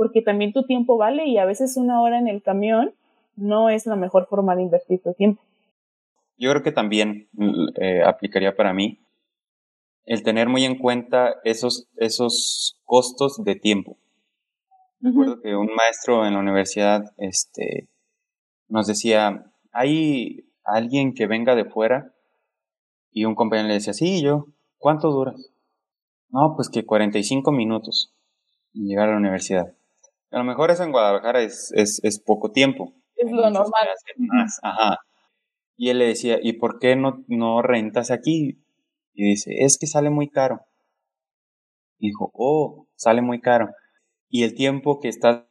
porque 0.00 0.22
también 0.22 0.54
tu 0.54 0.62
tiempo 0.62 0.96
vale 0.96 1.26
y 1.26 1.36
a 1.36 1.44
veces 1.44 1.76
una 1.76 2.00
hora 2.00 2.18
en 2.18 2.26
el 2.26 2.42
camión 2.42 2.94
no 3.36 3.68
es 3.68 3.84
la 3.84 3.96
mejor 3.96 4.28
forma 4.28 4.56
de 4.56 4.62
invertir 4.62 5.02
tu 5.02 5.12
tiempo. 5.12 5.42
Yo 6.38 6.48
creo 6.48 6.62
que 6.62 6.72
también 6.72 7.28
eh, 7.78 8.02
aplicaría 8.02 8.56
para 8.56 8.72
mí 8.72 8.98
el 10.06 10.22
tener 10.22 10.48
muy 10.48 10.64
en 10.64 10.78
cuenta 10.78 11.34
esos, 11.44 11.90
esos 11.96 12.80
costos 12.86 13.44
de 13.44 13.56
tiempo. 13.56 13.98
Recuerdo 15.02 15.42
que 15.42 15.54
un 15.54 15.68
maestro 15.74 16.24
en 16.26 16.32
la 16.32 16.40
universidad 16.40 17.12
este, 17.18 17.90
nos 18.68 18.86
decía, 18.86 19.52
hay 19.70 20.46
alguien 20.64 21.12
que 21.12 21.26
venga 21.26 21.54
de 21.54 21.66
fuera 21.66 22.14
y 23.12 23.26
un 23.26 23.34
compañero 23.34 23.68
le 23.68 23.74
decía, 23.74 23.92
sí, 23.92 24.22
yo, 24.22 24.46
¿cuánto 24.78 25.10
duras? 25.10 25.52
No, 26.30 26.54
pues 26.56 26.70
que 26.70 26.86
45 26.86 27.52
minutos 27.52 28.14
en 28.72 28.86
llegar 28.86 29.10
a 29.10 29.12
la 29.12 29.18
universidad. 29.18 29.74
A 30.30 30.38
lo 30.38 30.44
mejor 30.44 30.70
eso 30.70 30.84
en 30.84 30.92
Guadalajara 30.92 31.42
es, 31.42 31.72
es, 31.74 32.00
es 32.04 32.20
poco 32.20 32.52
tiempo. 32.52 32.94
Es 33.16 33.30
lo 33.30 33.50
normal. 33.50 33.88
Ajá. 34.62 34.98
Y 35.76 35.88
él 35.90 35.98
le 35.98 36.06
decía, 36.06 36.38
¿y 36.42 36.54
por 36.54 36.78
qué 36.78 36.94
no, 36.94 37.24
no 37.26 37.62
rentas 37.62 38.10
aquí? 38.10 38.62
Y 39.14 39.30
dice, 39.30 39.50
es 39.64 39.78
que 39.78 39.86
sale 39.86 40.10
muy 40.10 40.28
caro. 40.28 40.60
dijo, 41.98 42.30
oh, 42.34 42.86
sale 42.96 43.22
muy 43.22 43.40
caro. 43.40 43.70
Y 44.28 44.44
el 44.44 44.54
tiempo 44.54 45.00
que 45.00 45.08
estás 45.08 45.44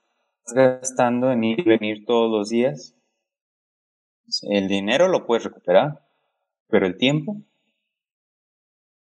gastando 0.54 1.32
en 1.32 1.44
ir 1.44 1.60
y 1.60 1.64
venir 1.64 2.06
todos 2.06 2.32
los 2.32 2.50
días, 2.50 2.96
el 4.50 4.68
dinero 4.68 5.08
lo 5.08 5.26
puedes 5.26 5.44
recuperar, 5.44 6.06
pero 6.68 6.86
el 6.86 6.98
tiempo. 6.98 7.38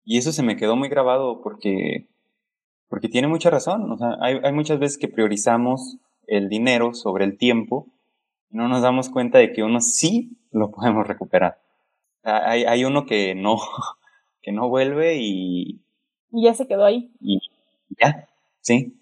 Y 0.05 0.19
eso 0.19 0.33
se 0.33 0.43
me 0.43 0.57
quedó 0.57 0.77
muy 0.77 0.89
grabado 0.89 1.43
porque 1.43 2.09
porque 2.91 3.09
tiene 3.09 3.29
mucha 3.29 3.49
razón. 3.49 3.91
O 3.91 3.97
sea, 3.97 4.19
hay, 4.21 4.39
hay 4.43 4.53
muchas 4.53 4.79
veces 4.79 4.99
que 4.99 5.09
priorizamos 5.09 5.97
el 6.27 6.49
dinero 6.49 6.93
sobre 6.93 7.25
el 7.25 7.39
tiempo 7.39 7.87
y 8.51 8.57
no 8.57 8.69
nos 8.69 8.83
damos 8.83 9.09
cuenta 9.09 9.39
de 9.39 9.53
que 9.53 9.63
uno 9.63 9.81
sí 9.81 10.37
lo 10.51 10.73
podemos 10.73 11.07
recuperar. 11.07 11.59
Hay, 12.25 12.65
hay 12.65 12.85
uno 12.85 13.07
que 13.07 13.35
no, 13.35 13.57
que 14.43 14.53
no 14.53 14.69
vuelve 14.69 15.17
y... 15.19 15.81
Y 16.33 16.45
ya 16.45 16.55
se 16.55 16.67
quedó 16.67 16.85
ahí. 16.85 17.13
Y 17.21 17.39
ya, 17.99 18.29
sí. 18.61 19.01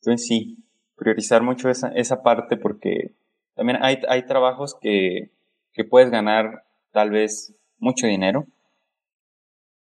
Entonces 0.00 0.26
sí, 0.26 0.58
priorizar 0.96 1.42
mucho 1.42 1.68
esa, 1.68 1.88
esa 1.88 2.22
parte 2.22 2.56
porque 2.56 3.14
también 3.54 3.78
hay, 3.82 3.98
hay 4.08 4.26
trabajos 4.26 4.76
que, 4.80 5.30
que 5.72 5.84
puedes 5.84 6.10
ganar 6.10 6.64
tal 6.92 7.10
vez 7.10 7.54
mucho 7.78 8.06
dinero, 8.06 8.46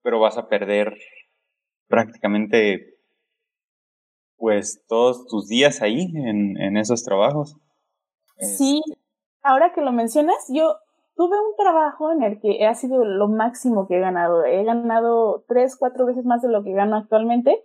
pero 0.03 0.21
vas 0.21 0.39
a 0.39 0.49
perder 0.49 0.97
prácticamente 1.89 2.96
pues 4.39 4.83
todos 4.89 5.27
tus 5.27 5.49
días 5.49 5.83
ahí 5.83 6.13
en, 6.15 6.77
esos 6.77 7.03
trabajos. 7.03 7.57
Sí, 8.39 8.83
ahora 9.43 9.73
que 9.73 9.81
lo 9.81 9.93
mencionas, 9.93 10.37
yo 10.49 10.77
tuve 11.17 11.37
un 11.39 11.57
trabajo 11.57 12.13
en 12.13 12.23
el 12.23 12.41
que 12.41 12.67
ha 12.67 12.75
sido 12.75 13.05
lo 13.05 13.29
máximo 13.29 13.87
que 13.87 13.97
he 13.97 14.01
ganado. 14.01 14.45
He 14.45 14.65
ganado 14.65 15.45
tres, 15.49 15.77
cuatro 15.77 16.07
veces 16.07 16.25
más 16.25 16.43
de 16.43 16.49
lo 16.49 16.63
que 16.63 16.73
gano 16.73 16.97
actualmente. 16.97 17.65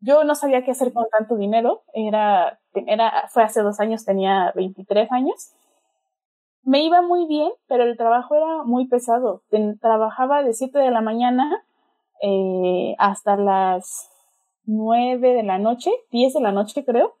Yo 0.00 0.24
no 0.24 0.34
sabía 0.34 0.64
qué 0.64 0.72
hacer 0.72 0.92
con 0.92 1.06
tanto 1.08 1.36
dinero. 1.36 1.82
Era, 1.94 2.60
era, 2.74 3.28
fue 3.30 3.42
hace 3.42 3.62
dos 3.62 3.80
años, 3.80 4.04
tenía 4.04 4.52
23 4.54 5.10
años. 5.12 5.54
Me 6.64 6.84
iba 6.84 7.02
muy 7.02 7.26
bien, 7.26 7.50
pero 7.66 7.84
el 7.84 7.96
trabajo 7.96 8.34
era 8.34 8.62
muy 8.64 8.86
pesado. 8.86 9.42
Trabajaba 9.80 10.42
de 10.42 10.52
7 10.52 10.78
de 10.78 10.90
la 10.90 11.00
mañana 11.00 11.64
eh, 12.20 12.94
hasta 12.98 13.36
las 13.36 14.11
9 14.64 15.34
de 15.34 15.42
la 15.42 15.58
noche, 15.58 15.90
10 16.10 16.34
de 16.34 16.40
la 16.40 16.52
noche 16.52 16.84
creo. 16.84 17.14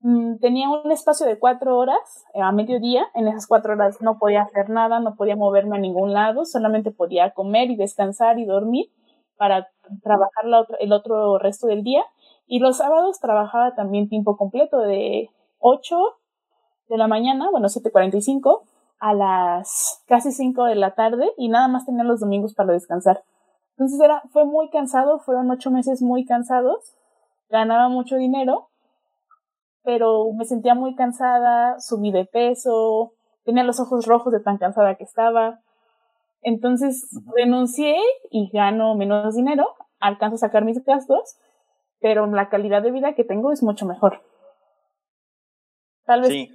Mm, 0.00 0.36
tenía 0.36 0.68
un 0.68 0.90
espacio 0.92 1.24
de 1.26 1.38
cuatro 1.38 1.78
horas 1.78 2.26
eh, 2.34 2.42
a 2.42 2.52
mediodía. 2.52 3.06
En 3.14 3.26
esas 3.26 3.46
cuatro 3.46 3.72
horas 3.72 4.02
no 4.02 4.18
podía 4.18 4.42
hacer 4.42 4.68
nada, 4.68 5.00
no 5.00 5.16
podía 5.16 5.36
moverme 5.36 5.76
a 5.76 5.80
ningún 5.80 6.12
lado, 6.12 6.44
solamente 6.44 6.90
podía 6.90 7.30
comer 7.30 7.70
y 7.70 7.76
descansar 7.76 8.38
y 8.38 8.44
dormir 8.44 8.90
para 9.36 9.68
trabajar 10.02 10.44
el 10.80 10.92
otro 10.92 11.38
resto 11.38 11.66
del 11.66 11.82
día. 11.82 12.04
Y 12.46 12.58
los 12.58 12.76
sábados 12.76 13.18
trabajaba 13.20 13.74
también 13.74 14.08
tiempo 14.08 14.36
completo 14.36 14.78
de 14.78 15.30
8 15.58 15.96
de 16.90 16.98
la 16.98 17.08
mañana, 17.08 17.48
bueno, 17.50 17.68
7.45 17.68 18.62
a 19.00 19.14
las 19.14 20.02
casi 20.06 20.32
5 20.32 20.64
de 20.64 20.74
la 20.74 20.94
tarde 20.94 21.32
y 21.36 21.48
nada 21.48 21.68
más 21.68 21.86
tenía 21.86 22.04
los 22.04 22.20
domingos 22.20 22.54
para 22.54 22.72
descansar. 22.72 23.22
Entonces 23.76 24.00
era, 24.00 24.22
fue 24.32 24.44
muy 24.44 24.70
cansado, 24.70 25.18
fueron 25.18 25.50
ocho 25.50 25.70
meses 25.70 26.00
muy 26.00 26.24
cansados, 26.24 26.96
ganaba 27.48 27.88
mucho 27.88 28.16
dinero, 28.16 28.68
pero 29.82 30.32
me 30.32 30.44
sentía 30.44 30.74
muy 30.74 30.94
cansada, 30.94 31.80
subí 31.80 32.12
de 32.12 32.24
peso, 32.24 33.14
tenía 33.44 33.64
los 33.64 33.80
ojos 33.80 34.06
rojos 34.06 34.32
de 34.32 34.40
tan 34.40 34.58
cansada 34.58 34.94
que 34.94 35.04
estaba. 35.04 35.60
Entonces 36.40 37.08
renuncié 37.34 37.96
y 38.30 38.48
gano 38.52 38.94
menos 38.94 39.34
dinero, 39.34 39.66
alcanzo 39.98 40.36
a 40.36 40.38
sacar 40.38 40.64
mis 40.64 40.84
gastos, 40.84 41.36
pero 42.00 42.26
la 42.26 42.48
calidad 42.48 42.82
de 42.82 42.92
vida 42.92 43.14
que 43.14 43.24
tengo 43.24 43.50
es 43.50 43.62
mucho 43.62 43.86
mejor. 43.86 44.22
Tal 46.04 46.20
vez 46.20 46.48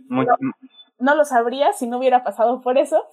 no 0.99 1.15
lo 1.15 1.25
sabría 1.25 1.73
si 1.73 1.87
no 1.87 1.97
hubiera 1.97 2.23
pasado 2.23 2.61
por 2.61 2.77
eso, 2.77 3.03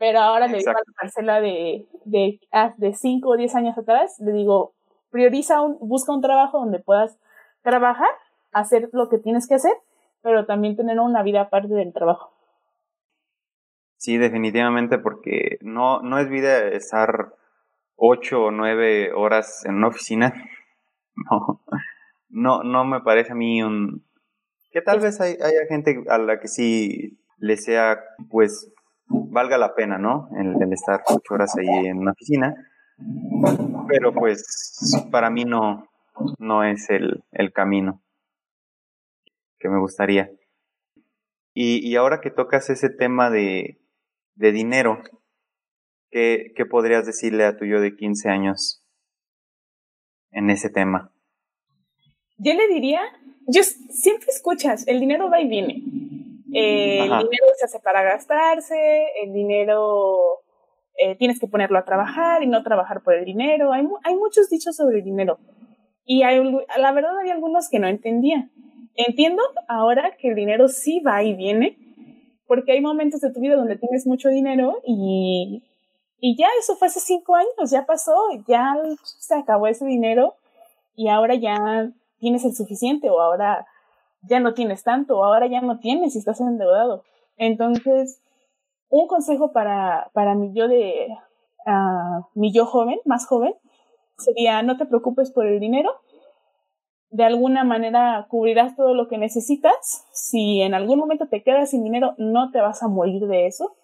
pero 0.00 0.18
ahora 0.18 0.46
le 0.46 0.56
digo 0.56 0.70
a 0.70 0.72
la 0.72 0.94
Marcela 1.02 1.40
de, 1.42 1.86
de, 2.06 2.40
ah, 2.52 2.72
de 2.78 2.94
5 2.94 3.28
o 3.28 3.36
10 3.36 3.54
años 3.54 3.76
atrás, 3.76 4.16
le 4.18 4.32
digo, 4.32 4.72
prioriza, 5.10 5.60
un, 5.60 5.76
busca 5.78 6.10
un 6.10 6.22
trabajo 6.22 6.58
donde 6.58 6.78
puedas 6.78 7.18
trabajar, 7.60 8.08
hacer 8.50 8.88
lo 8.94 9.10
que 9.10 9.18
tienes 9.18 9.46
que 9.46 9.56
hacer, 9.56 9.74
pero 10.22 10.46
también 10.46 10.74
tener 10.74 10.98
una 10.98 11.22
vida 11.22 11.42
aparte 11.42 11.74
del 11.74 11.92
trabajo. 11.92 12.32
Sí, 13.98 14.16
definitivamente, 14.16 14.98
porque 14.98 15.58
no, 15.60 16.00
no 16.00 16.18
es 16.18 16.30
vida 16.30 16.68
estar 16.68 17.34
8 17.96 18.44
o 18.44 18.50
9 18.50 19.12
horas 19.12 19.66
en 19.66 19.74
una 19.76 19.88
oficina. 19.88 20.32
No, 21.28 21.60
no, 22.30 22.62
no 22.62 22.84
me 22.86 23.00
parece 23.00 23.32
a 23.32 23.34
mí 23.34 23.62
un... 23.62 24.06
Que 24.70 24.80
tal 24.80 25.00
vez 25.00 25.20
hay, 25.20 25.32
haya 25.32 25.66
gente 25.68 26.02
a 26.08 26.16
la 26.16 26.40
que 26.40 26.48
sí 26.48 27.20
le 27.36 27.58
sea, 27.58 28.00
pues, 28.30 28.72
valga 29.10 29.58
la 29.58 29.74
pena, 29.74 29.98
¿no? 29.98 30.28
El, 30.38 30.72
estar 30.72 31.02
ocho 31.08 31.34
horas 31.34 31.56
ahí 31.56 31.86
en 31.86 31.98
una 31.98 32.12
oficina. 32.12 32.54
pero 33.88 34.12
pues 34.12 35.08
para 35.10 35.30
mí 35.30 35.44
no, 35.44 35.88
no 36.38 36.64
es 36.64 36.88
el, 36.90 37.24
el 37.32 37.52
camino 37.52 38.02
que 39.58 39.68
me 39.68 39.78
gustaría. 39.78 40.30
Y, 41.52 41.86
y 41.86 41.96
ahora 41.96 42.20
que 42.20 42.30
tocas 42.30 42.70
ese 42.70 42.88
tema 42.88 43.30
de, 43.30 43.80
de 44.36 44.52
dinero, 44.52 45.02
¿qué, 46.10 46.52
¿qué 46.56 46.64
podrías 46.64 47.04
decirle 47.04 47.44
a 47.44 47.56
tu 47.56 47.66
yo 47.66 47.80
de 47.80 47.96
15 47.96 48.28
años 48.28 48.84
en 50.30 50.50
ese 50.50 50.70
tema? 50.70 51.12
Yo 52.38 52.54
le 52.54 52.68
diría, 52.68 53.02
yo 53.46 53.62
siempre 53.62 54.28
escuchas, 54.30 54.86
el 54.86 55.00
dinero 55.00 55.28
va 55.28 55.40
y 55.40 55.48
viene. 55.48 55.82
Eh, 56.52 57.00
el 57.00 57.08
dinero 57.08 57.46
se 57.56 57.64
hace 57.64 57.80
para 57.80 58.02
gastarse, 58.02 59.06
el 59.22 59.32
dinero 59.32 60.40
eh, 60.96 61.16
tienes 61.16 61.38
que 61.38 61.46
ponerlo 61.46 61.78
a 61.78 61.84
trabajar 61.84 62.42
y 62.42 62.46
no 62.46 62.62
trabajar 62.62 63.02
por 63.02 63.14
el 63.14 63.24
dinero. 63.24 63.72
Hay, 63.72 63.86
hay 64.04 64.16
muchos 64.16 64.48
dichos 64.50 64.76
sobre 64.76 64.98
el 64.98 65.04
dinero. 65.04 65.38
Y 66.04 66.22
hay, 66.22 66.40
la 66.78 66.92
verdad 66.92 67.18
hay 67.18 67.30
algunos 67.30 67.68
que 67.68 67.78
no 67.78 67.86
entendía. 67.86 68.50
Entiendo 68.94 69.42
ahora 69.68 70.16
que 70.18 70.28
el 70.28 70.34
dinero 70.34 70.68
sí 70.68 71.00
va 71.00 71.22
y 71.22 71.34
viene, 71.34 71.78
porque 72.46 72.72
hay 72.72 72.80
momentos 72.80 73.20
de 73.20 73.32
tu 73.32 73.40
vida 73.40 73.54
donde 73.54 73.78
tienes 73.78 74.06
mucho 74.06 74.28
dinero 74.28 74.80
y, 74.84 75.62
y 76.18 76.36
ya 76.36 76.48
eso 76.58 76.74
fue 76.74 76.88
hace 76.88 77.00
cinco 77.00 77.36
años, 77.36 77.70
ya 77.70 77.86
pasó, 77.86 78.14
ya 78.48 78.76
se 79.20 79.34
acabó 79.34 79.68
ese 79.68 79.86
dinero 79.86 80.34
y 80.96 81.08
ahora 81.08 81.36
ya 81.36 81.92
tienes 82.18 82.44
el 82.44 82.54
suficiente 82.54 83.08
o 83.08 83.20
ahora 83.20 83.66
ya 84.22 84.40
no 84.40 84.54
tienes 84.54 84.82
tanto 84.82 85.24
ahora 85.24 85.46
ya 85.46 85.60
no 85.60 85.78
tienes 85.78 86.14
y 86.14 86.18
estás 86.18 86.40
endeudado. 86.40 87.04
Entonces, 87.36 88.20
un 88.88 89.06
consejo 89.06 89.52
para, 89.52 90.10
para 90.12 90.34
mi 90.34 90.52
yo 90.52 90.68
de, 90.68 91.08
uh, 91.66 92.24
mi 92.34 92.52
yo 92.52 92.66
joven, 92.66 92.98
más 93.04 93.26
joven, 93.26 93.54
sería 94.18 94.62
no 94.62 94.76
te 94.76 94.86
preocupes 94.86 95.30
por 95.30 95.46
el 95.46 95.60
dinero. 95.60 95.92
De 97.10 97.24
alguna 97.24 97.64
manera 97.64 98.26
cubrirás 98.28 98.76
todo 98.76 98.94
lo 98.94 99.08
que 99.08 99.18
necesitas. 99.18 100.06
Si 100.12 100.60
en 100.60 100.74
algún 100.74 100.98
momento 100.98 101.26
te 101.28 101.42
quedas 101.42 101.70
sin 101.70 101.82
dinero, 101.82 102.14
no 102.18 102.50
te 102.50 102.60
vas 102.60 102.82
a 102.82 102.88
morir 102.88 103.26
de 103.26 103.46
eso. 103.46 103.74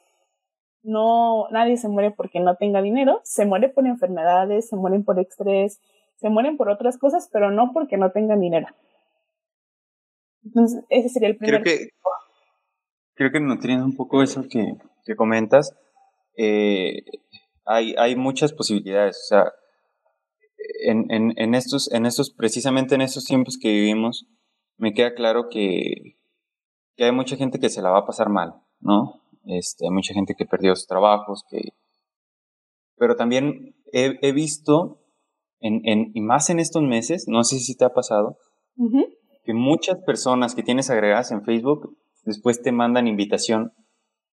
No, 0.83 1.49
nadie 1.50 1.76
se 1.76 1.88
muere 1.88 2.12
porque 2.12 2.38
no 2.38 2.55
tenga 2.57 2.83
dinero. 2.83 3.21
Se 3.25 3.47
muere 3.47 3.69
por 3.69 3.87
enfermedades, 3.87 4.69
se 4.69 4.76
mueren 4.76 5.05
por 5.05 5.19
estrés, 5.19 5.81
se 6.16 6.31
mueren 6.31 6.57
por 6.57 6.69
otras 6.69 6.99
cosas, 6.99 7.28
pero 7.33 7.50
no 7.50 7.73
porque 7.73 7.97
no 7.97 8.12
tengan 8.12 8.40
dinero. 8.40 8.69
Entonces, 10.47 10.85
ese 10.88 11.09
sería 11.09 11.29
el 11.29 11.37
primer. 11.37 11.62
Creo 11.62 11.79
que, 11.79 11.88
creo 13.15 13.33
que 13.33 13.41
nutriendo 13.41 13.85
un 13.85 13.97
poco 13.97 14.23
eso 14.23 14.45
que, 14.49 14.75
que 15.05 15.17
comentas, 15.17 15.75
eh, 16.37 17.03
hay, 17.65 17.95
hay 17.99 18.17
muchas 18.17 18.53
posibilidades. 18.53 19.17
O 19.25 19.29
sea, 19.29 19.53
en, 20.85 21.11
en, 21.11 21.33
en, 21.37 21.55
estos, 21.55 21.93
en 21.93 22.07
estos, 22.07 22.31
precisamente 22.31 22.95
en 22.95 23.00
estos 23.00 23.25
tiempos 23.25 23.59
que 23.61 23.69
vivimos, 23.69 24.26
me 24.79 24.95
queda 24.95 25.15
claro 25.15 25.49
que, 25.50 26.17
que 26.97 27.05
hay 27.05 27.12
mucha 27.12 27.37
gente 27.37 27.59
que 27.59 27.71
se 27.71 27.83
la 27.83 27.91
va 27.91 28.00
a 28.00 28.07
pasar 28.07 28.29
mal, 28.29 28.55
¿no? 28.81 29.23
Este, 29.45 29.87
hay 29.87 29.91
mucha 29.91 30.15
gente 30.15 30.35
que 30.37 30.47
perdió 30.47 30.75
sus 30.76 30.87
trabajos, 30.87 31.45
que... 31.50 31.71
Pero 32.97 33.17
también 33.17 33.75
he, 33.93 34.19
he 34.23 34.33
visto, 34.33 35.00
en, 35.61 35.87
en, 35.87 36.11
y 36.15 36.21
más 36.21 36.50
en 36.50 36.61
estos 36.61 36.83
meses, 36.83 37.26
no 37.29 37.45
sé 37.45 37.59
si 37.59 37.76
te 37.76 37.85
ha 37.85 37.91
pasado, 37.91 38.38
que 39.47 39.55
muchas 39.55 39.97
personas 40.05 40.55
que 40.55 40.62
tienes 40.62 40.91
agregadas 40.91 41.31
en 41.31 41.45
Facebook 41.45 41.97
después 42.25 42.61
te 42.61 42.73
mandan 42.73 43.07
invitación 43.07 43.73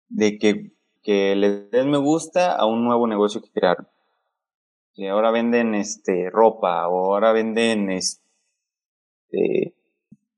de 0.08 0.38
que, 0.38 0.72
que 1.02 1.34
le 1.36 1.68
des 1.68 1.86
me 1.86 1.96
gusta 1.96 2.52
a 2.54 2.66
un 2.66 2.84
nuevo 2.84 3.06
negocio 3.06 3.40
que 3.40 3.50
crearon. 3.50 3.88
Que 4.94 5.08
ahora 5.08 5.30
venden 5.30 5.74
este 5.74 6.28
ropa, 6.30 6.86
o 6.88 7.14
ahora 7.14 7.32
venden 7.32 7.90
este, 7.90 8.24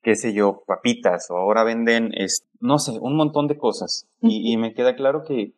qué 0.03 0.15
sé 0.15 0.33
yo, 0.33 0.62
papitas, 0.67 1.31
o 1.31 1.37
ahora 1.37 1.65
venden, 1.65 2.12
no 2.61 2.79
sé, 2.79 2.93
un 3.01 3.17
montón 3.17 3.49
de 3.49 3.59
cosas. 3.59 4.07
Y, 4.21 4.53
y 4.53 4.57
me 4.57 4.73
queda 4.73 4.95
claro 4.95 5.25
que, 5.25 5.53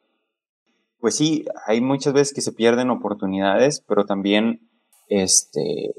pues 1.01 1.17
sí, 1.17 1.45
hay 1.67 1.81
muchas 1.81 2.13
veces 2.13 2.35
que 2.35 2.41
se 2.41 2.53
pierden 2.53 2.91
oportunidades, 2.91 3.85
pero 3.87 4.05
también, 4.05 4.69
este, 5.09 5.95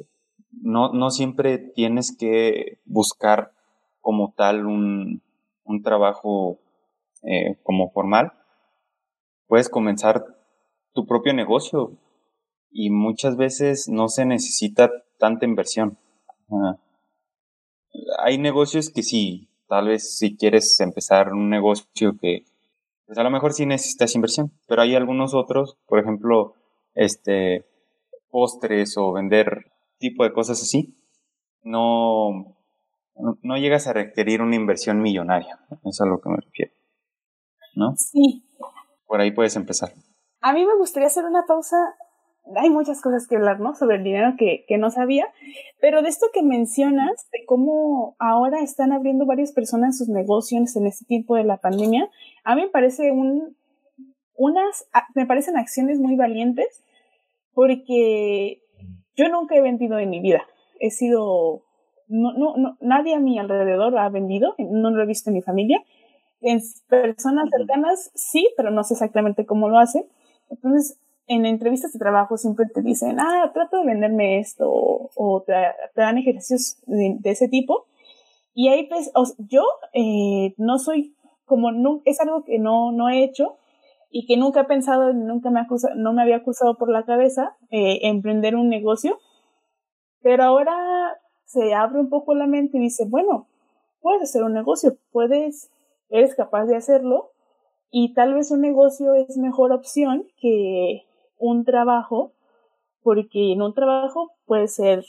no, 0.61 0.91
no 0.93 1.11
siempre 1.11 1.57
tienes 1.57 2.15
que 2.15 2.79
buscar 2.85 3.53
como 4.01 4.33
tal 4.35 4.65
un, 4.65 5.21
un 5.63 5.83
trabajo 5.83 6.59
eh, 7.23 7.57
como 7.63 7.91
formal, 7.91 8.33
puedes 9.47 9.69
comenzar 9.69 10.23
tu 10.93 11.05
propio 11.05 11.33
negocio 11.33 11.97
y 12.71 12.89
muchas 12.89 13.35
veces 13.35 13.87
no 13.89 14.07
se 14.07 14.25
necesita 14.25 14.91
tanta 15.17 15.45
inversión. 15.45 15.97
hay 18.19 18.37
negocios 18.37 18.89
que 18.89 19.03
sí, 19.03 19.49
tal 19.67 19.87
vez 19.87 20.17
si 20.17 20.37
quieres 20.37 20.79
empezar 20.79 21.33
un 21.33 21.49
negocio 21.49 22.17
que 22.19 22.45
pues 23.05 23.17
a 23.17 23.23
lo 23.23 23.31
mejor 23.31 23.53
sí 23.53 23.65
necesitas 23.65 24.13
inversión, 24.13 24.51
pero 24.67 24.83
hay 24.83 24.95
algunos 24.95 25.33
otros, 25.33 25.77
por 25.87 25.99
ejemplo, 25.99 26.53
este 26.93 27.65
postres 28.29 28.97
o 28.97 29.11
vender 29.11 29.71
tipo 29.99 30.23
de 30.23 30.33
cosas 30.33 30.61
así, 30.61 30.97
no, 31.61 32.57
no 33.15 33.57
llegas 33.57 33.87
a 33.87 33.93
requerir 33.93 34.41
una 34.41 34.55
inversión 34.55 35.01
millonaria, 35.01 35.59
eso 35.69 35.89
es 35.89 36.01
a 36.01 36.05
lo 36.05 36.19
que 36.19 36.29
me 36.29 36.37
refiero. 36.37 36.73
¿no? 37.75 37.95
Sí. 37.95 38.43
Por 39.07 39.21
ahí 39.21 39.31
puedes 39.31 39.55
empezar. 39.55 39.93
A 40.41 40.53
mí 40.53 40.65
me 40.65 40.77
gustaría 40.77 41.07
hacer 41.07 41.25
una 41.25 41.45
pausa. 41.47 41.77
Hay 42.55 42.69
muchas 42.69 43.01
cosas 43.01 43.27
que 43.27 43.35
hablar, 43.35 43.59
¿no? 43.59 43.75
Sobre 43.75 43.97
el 43.97 44.03
dinero 44.03 44.33
que, 44.37 44.65
que 44.67 44.77
no 44.77 44.89
sabía, 44.89 45.27
pero 45.79 46.01
de 46.01 46.09
esto 46.09 46.27
que 46.33 46.41
mencionas, 46.41 47.29
de 47.31 47.45
cómo 47.45 48.15
ahora 48.17 48.61
están 48.61 48.91
abriendo 48.91 49.25
varias 49.25 49.51
personas 49.51 49.97
sus 49.97 50.09
negocios 50.09 50.75
en 50.75 50.87
este 50.87 51.05
tiempo 51.05 51.35
de 51.35 51.43
la 51.43 51.57
pandemia, 51.57 52.09
a 52.43 52.55
mí 52.55 52.63
me 52.63 52.69
parece 52.69 53.11
un, 53.11 53.55
unas, 54.35 54.89
me 55.13 55.27
parecen 55.27 55.57
acciones 55.57 55.99
muy 55.99 56.15
valientes, 56.15 56.83
porque 57.53 58.63
yo 59.19 59.27
nunca 59.27 59.55
he 59.55 59.61
vendido 59.61 59.99
en 59.99 60.09
mi 60.09 60.21
vida. 60.21 60.43
He 60.79 60.91
sido, 60.91 61.63
no, 62.07 62.31
no, 62.33 62.55
no, 62.55 62.77
nadie 62.79 63.15
a 63.15 63.19
mi 63.19 63.37
alrededor 63.37 63.97
ha 63.97 64.07
vendido, 64.07 64.55
no 64.57 64.91
lo 64.91 65.03
he 65.03 65.05
visto 65.05 65.29
en 65.29 65.35
mi 65.35 65.41
familia, 65.41 65.83
en 66.41 66.61
personas 66.87 67.49
cercanas 67.49 68.11
sí, 68.15 68.47
pero 68.55 68.71
no 68.71 68.83
sé 68.85 68.93
exactamente 68.93 69.45
cómo 69.45 69.67
lo 69.67 69.77
hacen. 69.77 70.05
Entonces, 70.49 70.97
en 71.27 71.45
entrevistas 71.45 71.91
de 71.91 71.99
trabajo 71.99 72.37
siempre 72.37 72.65
te 72.73 72.81
dicen, 72.81 73.19
ah, 73.19 73.51
trato 73.53 73.79
de 73.79 73.87
venderme 73.87 74.39
esto, 74.39 74.69
o, 74.71 75.43
te, 75.45 75.53
dan 75.95 76.17
ejercicios 76.17 76.77
de, 76.87 77.19
ese 77.25 77.49
tipo. 77.49 77.87
Y 78.53 78.69
ahí, 78.69 78.87
pues, 78.87 79.11
yo 79.49 79.63
eh, 79.93 80.53
no 80.57 80.79
soy, 80.79 81.13
como, 81.45 81.73
no, 81.73 82.01
es 82.05 82.21
algo 82.21 82.45
que 82.45 82.57
no, 82.57 82.93
no 82.93 83.09
he 83.09 83.23
hecho 83.23 83.58
y 84.09 84.25
que 84.25 84.37
nunca 84.37 84.61
he 84.61 84.65
pensado, 84.65 85.13
nunca 85.13 85.49
me 85.49 85.65
no 85.95 86.13
me 86.13 86.21
había 86.21 86.37
acusado 86.37 86.77
por 86.77 86.91
la 86.91 87.03
cabeza 87.03 87.55
eh, 87.69 87.99
emprender 88.03 88.55
un 88.55 88.69
negocio. 88.69 89.17
Pero 90.21 90.43
ahora 90.43 90.75
se 91.45 91.73
abre 91.73 91.99
un 91.99 92.09
poco 92.09 92.33
la 92.35 92.47
mente 92.47 92.77
y 92.77 92.81
dice, 92.81 93.05
bueno, 93.07 93.47
puedes 94.01 94.23
hacer 94.23 94.43
un 94.43 94.53
negocio, 94.53 94.97
puedes 95.11 95.71
eres 96.09 96.35
capaz 96.35 96.65
de 96.65 96.75
hacerlo 96.75 97.31
y 97.91 98.13
tal 98.13 98.33
vez 98.33 98.51
un 98.51 98.61
negocio 98.61 99.13
es 99.13 99.37
mejor 99.37 99.71
opción 99.71 100.27
que 100.39 101.03
un 101.37 101.63
trabajo, 101.65 102.33
porque 103.01 103.53
en 103.53 103.61
un 103.61 103.73
trabajo 103.73 104.31
puede 104.45 104.67
ser 104.67 105.05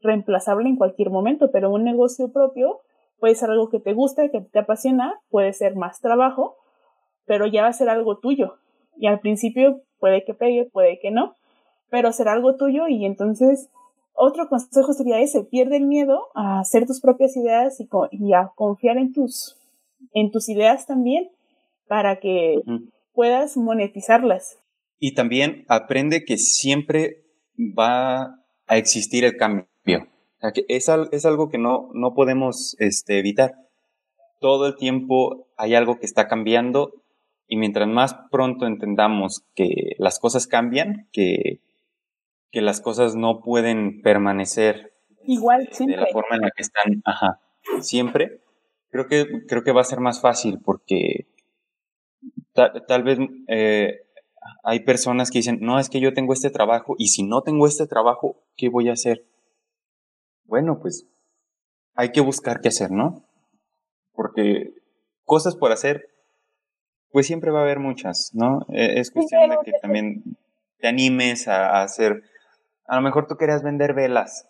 reemplazable 0.00 0.68
en 0.68 0.76
cualquier 0.76 1.10
momento, 1.10 1.50
pero 1.50 1.70
un 1.70 1.84
negocio 1.84 2.32
propio 2.32 2.80
puede 3.18 3.34
ser 3.34 3.50
algo 3.50 3.68
que 3.68 3.80
te 3.80 3.92
gusta, 3.92 4.30
que 4.30 4.40
te 4.40 4.58
apasiona, 4.58 5.20
puede 5.30 5.52
ser 5.52 5.76
más 5.76 6.00
trabajo, 6.00 6.56
pero 7.26 7.46
ya 7.46 7.62
va 7.62 7.68
a 7.68 7.72
ser 7.72 7.88
algo 7.88 8.18
tuyo. 8.18 8.56
Y 8.96 9.06
al 9.06 9.20
principio 9.20 9.82
puede 9.98 10.24
que 10.24 10.34
pegue, 10.34 10.68
puede 10.70 10.98
que 11.00 11.10
no, 11.10 11.36
pero 11.90 12.12
será 12.12 12.32
algo 12.32 12.56
tuyo 12.56 12.88
y 12.88 13.04
entonces 13.04 13.68
otro 14.14 14.48
consejo 14.48 14.92
sería 14.92 15.20
ese, 15.20 15.44
pierde 15.44 15.76
el 15.78 15.86
miedo 15.86 16.28
a 16.34 16.60
hacer 16.60 16.86
tus 16.86 17.00
propias 17.00 17.36
ideas 17.36 17.80
y, 17.80 17.88
y 18.10 18.32
a 18.34 18.50
confiar 18.54 18.98
en 18.98 19.12
tus 19.12 19.56
en 20.14 20.30
tus 20.30 20.48
ideas 20.48 20.86
también 20.86 21.30
para 21.88 22.20
que 22.20 22.60
puedas 23.12 23.56
monetizarlas. 23.56 24.58
Y 24.98 25.14
también 25.14 25.64
aprende 25.68 26.24
que 26.24 26.38
siempre 26.38 27.24
va 27.58 28.38
a 28.66 28.76
existir 28.76 29.24
el 29.24 29.36
cambio. 29.36 29.66
Es, 30.68 30.88
es 30.88 31.26
algo 31.26 31.50
que 31.50 31.58
no, 31.58 31.90
no 31.92 32.14
podemos 32.14 32.76
este, 32.78 33.18
evitar. 33.18 33.54
Todo 34.40 34.66
el 34.66 34.76
tiempo 34.76 35.48
hay 35.56 35.74
algo 35.74 35.98
que 35.98 36.06
está 36.06 36.28
cambiando 36.28 36.92
y 37.46 37.56
mientras 37.56 37.88
más 37.88 38.14
pronto 38.30 38.66
entendamos 38.66 39.44
que 39.54 39.94
las 39.98 40.18
cosas 40.18 40.46
cambian, 40.46 41.08
que, 41.12 41.60
que 42.50 42.60
las 42.62 42.80
cosas 42.80 43.14
no 43.14 43.40
pueden 43.40 44.02
permanecer 44.02 44.92
igual 45.24 45.68
de 45.78 45.96
la 45.96 46.06
forma 46.06 46.36
en 46.36 46.42
la 46.42 46.50
que 46.50 46.62
están 46.62 47.02
ajá, 47.04 47.40
siempre, 47.80 48.40
creo 48.90 49.06
que, 49.06 49.46
creo 49.46 49.62
que 49.62 49.72
va 49.72 49.82
a 49.82 49.84
ser 49.84 50.00
más 50.00 50.20
fácil 50.20 50.60
porque 50.64 51.28
tal 52.52 53.02
vez 53.02 53.18
eh, 53.48 54.00
hay 54.64 54.80
personas 54.80 55.30
que 55.30 55.38
dicen, 55.38 55.58
no, 55.60 55.78
es 55.78 55.88
que 55.88 56.00
yo 56.00 56.12
tengo 56.12 56.32
este 56.32 56.50
trabajo 56.50 56.94
y 56.98 57.08
si 57.08 57.22
no 57.22 57.42
tengo 57.42 57.66
este 57.66 57.86
trabajo, 57.86 58.42
¿qué 58.56 58.68
voy 58.68 58.88
a 58.88 58.92
hacer? 58.92 59.26
Bueno, 60.44 60.78
pues 60.80 61.06
hay 61.94 62.12
que 62.12 62.20
buscar 62.20 62.60
qué 62.60 62.68
hacer, 62.68 62.90
¿no? 62.90 63.24
Porque 64.12 64.74
cosas 65.24 65.56
por 65.56 65.72
hacer, 65.72 66.11
pues 67.12 67.26
siempre 67.26 67.50
va 67.50 67.60
a 67.60 67.62
haber 67.62 67.78
muchas, 67.78 68.30
¿no? 68.34 68.66
E, 68.70 68.98
es 68.98 69.10
cuestión 69.10 69.50
de 69.50 69.58
que 69.64 69.72
también 69.80 70.22
te 70.78 70.88
animes 70.88 71.46
a, 71.46 71.82
hacer, 71.82 72.22
a 72.86 72.96
lo 72.96 73.02
mejor 73.02 73.26
tú 73.26 73.36
querías 73.36 73.62
vender 73.62 73.94
velas 73.94 74.48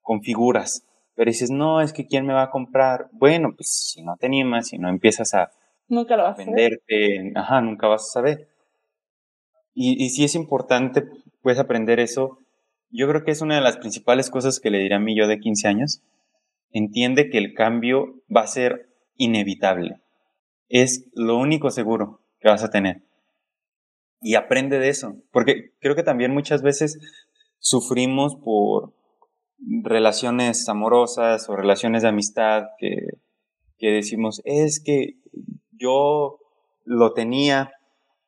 con 0.00 0.22
figuras, 0.22 0.84
pero 1.14 1.30
dices, 1.30 1.50
no, 1.50 1.80
es 1.80 1.92
que 1.92 2.06
¿quién 2.06 2.26
me 2.26 2.32
va 2.32 2.44
a 2.44 2.50
comprar? 2.50 3.08
Bueno, 3.12 3.52
pues 3.54 3.92
si 3.92 4.02
no 4.02 4.16
te 4.16 4.26
animas, 4.26 4.68
si 4.68 4.78
no 4.78 4.88
empiezas 4.88 5.34
a, 5.34 5.50
nunca 5.88 6.16
lo 6.16 6.24
vas 6.24 6.38
venderte, 6.38 7.32
ajá, 7.34 7.60
nunca 7.60 7.86
vas 7.86 8.02
a 8.08 8.12
saber. 8.12 8.48
Y, 9.74 10.02
y 10.02 10.10
si 10.10 10.24
es 10.24 10.34
importante, 10.34 11.04
puedes 11.42 11.60
aprender 11.60 12.00
eso. 12.00 12.38
Yo 12.90 13.06
creo 13.06 13.22
que 13.22 13.30
es 13.30 13.42
una 13.42 13.56
de 13.56 13.60
las 13.60 13.76
principales 13.76 14.30
cosas 14.30 14.60
que 14.60 14.70
le 14.70 14.78
diré 14.78 14.94
a 14.94 14.98
mí 14.98 15.16
yo 15.16 15.28
de 15.28 15.38
15 15.38 15.68
años. 15.68 16.02
Entiende 16.72 17.30
que 17.30 17.38
el 17.38 17.54
cambio 17.54 18.14
va 18.34 18.40
a 18.42 18.46
ser 18.46 18.88
inevitable. 19.16 20.00
Es 20.68 21.08
lo 21.14 21.36
único 21.36 21.70
seguro 21.70 22.20
que 22.40 22.48
vas 22.48 22.62
a 22.62 22.70
tener. 22.70 23.02
Y 24.20 24.34
aprende 24.34 24.78
de 24.78 24.88
eso. 24.88 25.16
Porque 25.32 25.72
creo 25.80 25.94
que 25.94 26.02
también 26.02 26.32
muchas 26.32 26.62
veces 26.62 26.98
sufrimos 27.58 28.36
por 28.36 28.94
relaciones 29.58 30.68
amorosas 30.68 31.48
o 31.48 31.56
relaciones 31.56 32.02
de 32.02 32.08
amistad 32.08 32.64
que, 32.78 33.18
que 33.78 33.90
decimos, 33.90 34.40
es 34.44 34.80
que 34.80 35.16
yo 35.72 36.38
lo 36.84 37.12
tenía, 37.12 37.72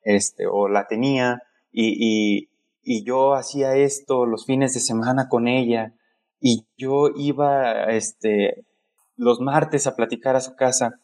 este, 0.03 0.47
o 0.47 0.67
la 0.67 0.87
tenía, 0.87 1.43
y, 1.71 2.47
y, 2.83 3.03
yo 3.05 3.33
hacía 3.33 3.75
esto 3.75 4.25
los 4.25 4.45
fines 4.45 4.73
de 4.73 4.79
semana 4.79 5.29
con 5.29 5.47
ella, 5.47 5.93
y 6.39 6.65
yo 6.77 7.09
iba, 7.15 7.85
este, 7.85 8.65
los 9.15 9.39
martes 9.39 9.87
a 9.87 9.95
platicar 9.95 10.35
a 10.35 10.41
su 10.41 10.55
casa, 10.55 10.99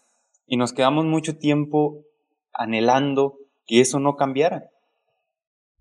y 0.47 0.57
nos 0.57 0.73
quedamos 0.73 1.05
mucho 1.05 1.37
tiempo 1.37 2.05
anhelando 2.53 3.37
que 3.65 3.81
eso 3.81 3.99
no 3.99 4.15
cambiara. 4.15 4.69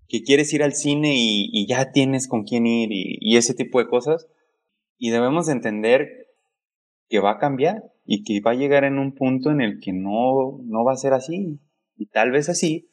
Que 0.07 0.23
quieres 0.23 0.53
ir 0.53 0.61
al 0.61 0.73
cine 0.73 1.13
y, 1.15 1.65
ya 1.67 1.91
tienes 1.91 2.27
con 2.27 2.43
quién 2.43 2.67
ir 2.67 2.91
y, 2.91 3.17
y 3.19 3.37
ese 3.37 3.53
tipo 3.53 3.79
de 3.79 3.87
cosas. 3.87 4.27
Y 4.97 5.09
debemos 5.09 5.49
entender 5.49 6.27
que 7.09 7.19
va 7.19 7.31
a 7.31 7.39
cambiar 7.39 7.83
y 8.05 8.23
que 8.23 8.41
va 8.41 8.51
a 8.51 8.55
llegar 8.55 8.83
en 8.83 8.99
un 8.99 9.13
punto 9.13 9.51
en 9.51 9.61
el 9.61 9.79
que 9.79 9.93
no, 9.93 10.59
no 10.63 10.83
va 10.83 10.93
a 10.93 10.97
ser 10.97 11.13
así. 11.13 11.59
Y 11.97 12.07
tal 12.07 12.31
vez 12.31 12.49
así, 12.49 12.89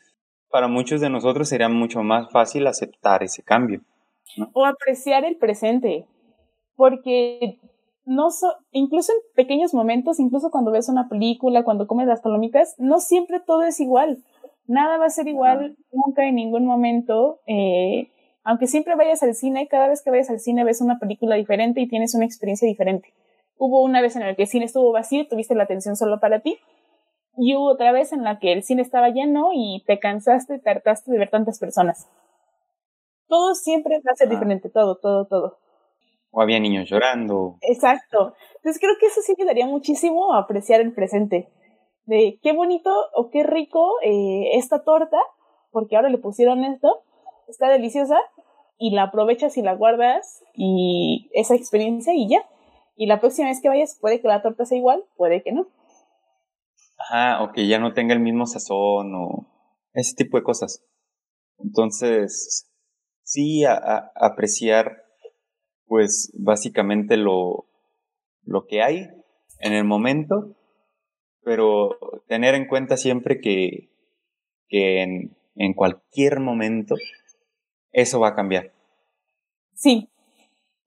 para 0.48 0.68
muchos 0.68 1.00
de 1.00 1.10
nosotros 1.10 1.48
sería 1.48 1.68
mucho 1.68 2.02
más 2.02 2.30
fácil 2.30 2.66
aceptar 2.66 3.22
ese 3.22 3.42
cambio. 3.42 3.80
O 4.52 4.64
apreciar 4.64 5.24
el 5.24 5.36
presente. 5.36 6.06
Porque 6.76 7.58
no 8.04 8.28
incluso 8.72 9.12
en 9.12 9.18
pequeños 9.34 9.74
momentos, 9.74 10.20
incluso 10.20 10.50
cuando 10.50 10.70
ves 10.70 10.88
una 10.88 11.08
película, 11.08 11.64
cuando 11.64 11.86
comes 11.86 12.06
las 12.06 12.20
palomitas, 12.20 12.74
no 12.78 13.00
siempre 13.00 13.40
todo 13.40 13.62
es 13.62 13.80
igual. 13.80 14.22
Nada 14.66 14.98
va 14.98 15.06
a 15.06 15.10
ser 15.10 15.28
igual 15.28 15.76
nunca 15.92 16.26
en 16.26 16.34
ningún 16.36 16.66
momento. 16.66 17.40
Eh, 17.46 18.10
aunque 18.44 18.66
siempre 18.66 18.94
vayas 18.94 19.22
al 19.22 19.34
cine, 19.34 19.68
cada 19.68 19.88
vez 19.88 20.02
que 20.02 20.10
vayas 20.10 20.30
al 20.30 20.40
cine 20.40 20.64
ves 20.64 20.80
una 20.80 20.98
película 20.98 21.36
diferente 21.36 21.80
y 21.80 21.88
tienes 21.88 22.14
una 22.14 22.26
experiencia 22.26 22.68
diferente. 22.68 23.14
Hubo 23.56 23.82
una 23.82 24.00
vez 24.02 24.16
en 24.16 24.22
la 24.22 24.34
que 24.34 24.42
el 24.42 24.48
cine 24.48 24.66
estuvo 24.66 24.92
vacío, 24.92 25.26
tuviste 25.28 25.54
la 25.54 25.64
atención 25.64 25.96
solo 25.96 26.20
para 26.20 26.40
ti, 26.40 26.58
y 27.36 27.56
hubo 27.56 27.72
otra 27.72 27.92
vez 27.92 28.12
en 28.12 28.22
la 28.22 28.38
que 28.38 28.52
el 28.52 28.62
cine 28.62 28.82
estaba 28.82 29.08
lleno 29.08 29.50
y 29.52 29.82
te 29.86 29.98
cansaste, 29.98 30.58
te 30.58 30.70
hartaste 30.70 31.10
de 31.10 31.18
ver 31.18 31.30
tantas 31.30 31.58
personas. 31.58 32.08
Todo 33.28 33.54
siempre 33.54 34.00
va 34.06 34.12
a 34.12 34.16
ser 34.16 34.28
diferente, 34.28 34.68
todo, 34.68 34.96
todo, 34.96 35.26
todo. 35.26 35.58
O 36.34 36.42
había 36.42 36.58
niños 36.58 36.88
llorando. 36.90 37.58
Exacto. 37.60 38.34
Entonces 38.56 38.80
creo 38.80 38.94
que 38.98 39.06
eso 39.06 39.20
sí 39.22 39.34
ayudaría 39.38 39.66
muchísimo 39.66 40.34
a 40.34 40.40
apreciar 40.40 40.80
el 40.80 40.92
presente. 40.92 41.48
De 42.06 42.38
qué 42.42 42.52
bonito 42.52 42.90
o 43.14 43.30
qué 43.30 43.44
rico 43.44 43.94
eh, 44.02 44.50
esta 44.54 44.82
torta, 44.82 45.18
porque 45.70 45.96
ahora 45.96 46.10
le 46.10 46.18
pusieron 46.18 46.64
esto, 46.64 47.02
está 47.48 47.68
deliciosa, 47.68 48.18
y 48.78 48.90
la 48.90 49.04
aprovechas 49.04 49.56
y 49.56 49.62
la 49.62 49.74
guardas 49.74 50.42
y 50.54 51.30
esa 51.32 51.54
experiencia 51.54 52.12
y 52.14 52.28
ya. 52.28 52.44
Y 52.96 53.06
la 53.06 53.20
próxima 53.20 53.48
vez 53.48 53.60
que 53.60 53.68
vayas 53.68 53.96
puede 54.00 54.20
que 54.20 54.28
la 54.28 54.42
torta 54.42 54.64
sea 54.64 54.78
igual, 54.78 55.04
puede 55.16 55.42
que 55.42 55.52
no. 55.52 55.68
Ajá, 56.98 57.42
o 57.42 57.52
que 57.52 57.66
ya 57.66 57.78
no 57.78 57.92
tenga 57.92 58.14
el 58.14 58.20
mismo 58.20 58.46
sazón 58.46 59.14
o 59.14 59.46
ese 59.92 60.14
tipo 60.14 60.36
de 60.36 60.44
cosas. 60.44 60.84
Entonces, 61.58 62.70
sí, 63.22 63.64
a, 63.64 64.12
apreciar 64.14 65.03
pues 65.86 66.32
básicamente 66.38 67.16
lo, 67.16 67.66
lo 68.42 68.66
que 68.66 68.82
hay 68.82 69.08
en 69.60 69.72
el 69.72 69.84
momento, 69.84 70.54
pero 71.42 71.98
tener 72.26 72.54
en 72.54 72.66
cuenta 72.66 72.96
siempre 72.96 73.40
que, 73.40 73.90
que 74.68 75.02
en, 75.02 75.36
en 75.54 75.74
cualquier 75.74 76.40
momento 76.40 76.96
eso 77.92 78.20
va 78.20 78.28
a 78.28 78.34
cambiar. 78.34 78.72
Sí. 79.74 80.10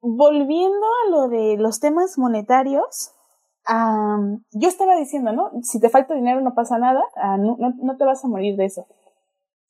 Volviendo 0.02 0.86
a 1.06 1.10
lo 1.10 1.28
de 1.28 1.58
los 1.58 1.80
temas 1.80 2.18
monetarios, 2.18 3.14
yo 4.52 4.68
estaba 4.68 4.96
diciendo, 4.96 5.34
¿no? 5.34 5.52
Si 5.64 5.80
te 5.80 5.90
falta 5.90 6.14
dinero 6.14 6.42
no 6.42 6.54
pasa 6.54 6.78
nada, 6.78 7.04
ah, 7.16 7.38
no, 7.38 7.58
no, 7.58 7.98
te 7.98 8.06
vas 8.06 8.24
a 8.24 8.28
morir 8.28 8.56
de 8.56 8.66
eso. 8.66 8.88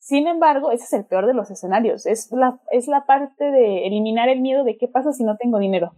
Sin 0.08 0.26
embargo, 0.26 0.72
ese 0.72 0.86
es 0.86 0.94
el 0.94 1.06
peor 1.06 1.26
de 1.26 1.34
los 1.34 1.52
escenarios. 1.52 2.06
Es 2.06 2.32
la, 2.32 2.62
es 2.72 2.88
la 2.88 3.06
parte 3.06 3.52
de 3.52 3.86
eliminar 3.88 4.30
el 4.30 4.40
miedo 4.40 4.64
de 4.64 4.78
qué 4.78 4.88
pasa 4.88 5.12
si 5.12 5.26
no 5.26 5.36
tengo 5.36 5.60
dinero. 5.60 5.92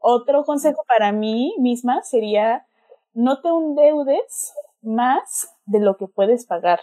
Otro 0.00 0.42
consejo 0.42 0.82
para 0.88 1.12
mí 1.12 1.54
misma 1.60 2.02
sería 2.02 2.66
no 3.14 3.40
te 3.40 3.48
endeudes 3.48 4.52
más 4.80 5.56
de 5.64 5.78
lo 5.78 5.96
que 5.96 6.08
puedes 6.08 6.44
pagar. 6.44 6.80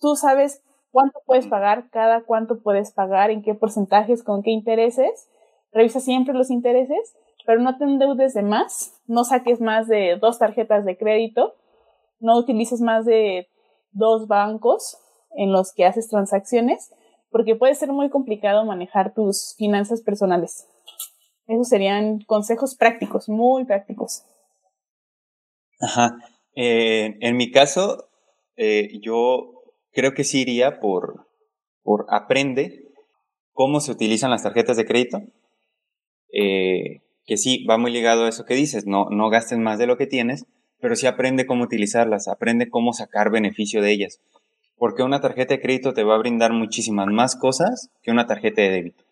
Tú 0.00 0.16
sabes 0.16 0.62
cuánto 0.90 1.20
puedes 1.26 1.46
pagar, 1.48 1.90
cada 1.90 2.22
cuánto 2.22 2.62
puedes 2.62 2.92
pagar, 2.92 3.30
en 3.30 3.42
qué 3.42 3.52
porcentajes, 3.54 4.22
con 4.22 4.42
qué 4.42 4.52
intereses. 4.52 5.28
Revisa 5.70 6.00
siempre 6.00 6.32
los 6.32 6.50
intereses, 6.50 7.14
pero 7.44 7.60
no 7.60 7.76
te 7.76 7.84
endeudes 7.84 8.32
de 8.32 8.42
más, 8.42 8.98
no 9.06 9.24
saques 9.24 9.60
más 9.60 9.86
de 9.86 10.16
dos 10.18 10.38
tarjetas 10.38 10.86
de 10.86 10.96
crédito, 10.96 11.56
no 12.20 12.38
utilices 12.38 12.80
más 12.80 13.04
de 13.04 13.51
dos 13.92 14.26
bancos 14.26 14.98
en 15.36 15.52
los 15.52 15.72
que 15.72 15.84
haces 15.84 16.08
transacciones, 16.08 16.92
porque 17.30 17.56
puede 17.56 17.74
ser 17.74 17.90
muy 17.92 18.10
complicado 18.10 18.64
manejar 18.64 19.14
tus 19.14 19.54
finanzas 19.56 20.02
personales. 20.02 20.66
Esos 21.46 21.68
serían 21.68 22.20
consejos 22.20 22.76
prácticos, 22.76 23.28
muy 23.28 23.64
prácticos. 23.64 24.22
Ajá. 25.80 26.16
Eh, 26.54 27.16
en 27.20 27.36
mi 27.36 27.50
caso, 27.50 28.08
eh, 28.56 29.00
yo 29.02 29.62
creo 29.92 30.14
que 30.14 30.24
sí 30.24 30.42
iría 30.42 30.78
por, 30.80 31.26
por 31.82 32.06
aprende 32.10 32.92
cómo 33.52 33.80
se 33.80 33.92
utilizan 33.92 34.30
las 34.30 34.42
tarjetas 34.42 34.76
de 34.76 34.84
crédito. 34.84 35.22
Eh, 36.32 37.02
que 37.24 37.36
sí, 37.36 37.64
va 37.66 37.78
muy 37.78 37.92
ligado 37.92 38.24
a 38.24 38.28
eso 38.28 38.44
que 38.44 38.54
dices, 38.54 38.86
no, 38.86 39.08
no 39.10 39.30
gastes 39.30 39.58
más 39.58 39.78
de 39.78 39.86
lo 39.86 39.96
que 39.96 40.06
tienes, 40.06 40.46
pero 40.82 40.96
sí 40.96 41.06
aprende 41.06 41.46
cómo 41.46 41.62
utilizarlas, 41.62 42.26
aprende 42.26 42.68
cómo 42.68 42.92
sacar 42.92 43.30
beneficio 43.30 43.80
de 43.80 43.92
ellas. 43.92 44.20
Porque 44.76 45.04
una 45.04 45.20
tarjeta 45.20 45.54
de 45.54 45.60
crédito 45.60 45.94
te 45.94 46.02
va 46.02 46.16
a 46.16 46.18
brindar 46.18 46.52
muchísimas 46.52 47.06
más 47.06 47.36
cosas 47.36 47.92
que 48.02 48.10
una 48.10 48.26
tarjeta 48.26 48.62
de 48.62 48.70
débito. 48.70 49.04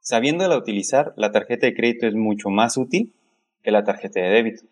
Sabiéndola 0.00 0.56
utilizar, 0.56 1.12
la 1.18 1.30
tarjeta 1.30 1.66
de 1.66 1.74
crédito 1.74 2.06
es 2.06 2.14
mucho 2.14 2.48
más 2.48 2.78
útil 2.78 3.14
que 3.62 3.70
la 3.70 3.84
tarjeta 3.84 4.18
de 4.18 4.30
débito. 4.30 4.62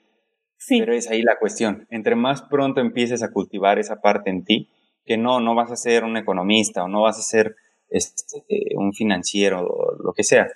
Sí. 0.56 0.80
Pero 0.80 0.94
es 0.94 1.10
ahí 1.10 1.20
la 1.20 1.38
cuestión. 1.38 1.86
Entre 1.90 2.16
más 2.16 2.40
pronto 2.40 2.80
empieces 2.80 3.22
a 3.22 3.30
cultivar 3.30 3.78
esa 3.78 4.00
parte 4.00 4.30
en 4.30 4.44
ti, 4.44 4.70
que 5.04 5.18
no, 5.18 5.40
no 5.40 5.54
vas 5.54 5.70
a 5.70 5.76
ser 5.76 6.02
un 6.02 6.16
economista 6.16 6.82
o 6.82 6.88
no 6.88 7.02
vas 7.02 7.18
a 7.18 7.22
ser 7.22 7.56
este, 7.90 8.42
un 8.74 8.94
financiero 8.94 9.66
o 9.66 10.02
lo 10.02 10.14
que 10.14 10.24
sea. 10.24 10.46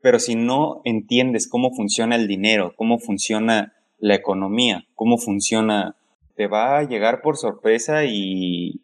Pero 0.00 0.20
si 0.20 0.36
no 0.36 0.80
entiendes 0.84 1.48
cómo 1.48 1.74
funciona 1.74 2.14
el 2.14 2.28
dinero, 2.28 2.72
cómo 2.76 3.00
funciona 3.00 3.72
la 4.02 4.16
economía, 4.16 4.84
cómo 4.96 5.16
funciona, 5.16 5.94
te 6.34 6.48
va 6.48 6.78
a 6.78 6.82
llegar 6.82 7.22
por 7.22 7.36
sorpresa 7.36 8.04
y, 8.04 8.82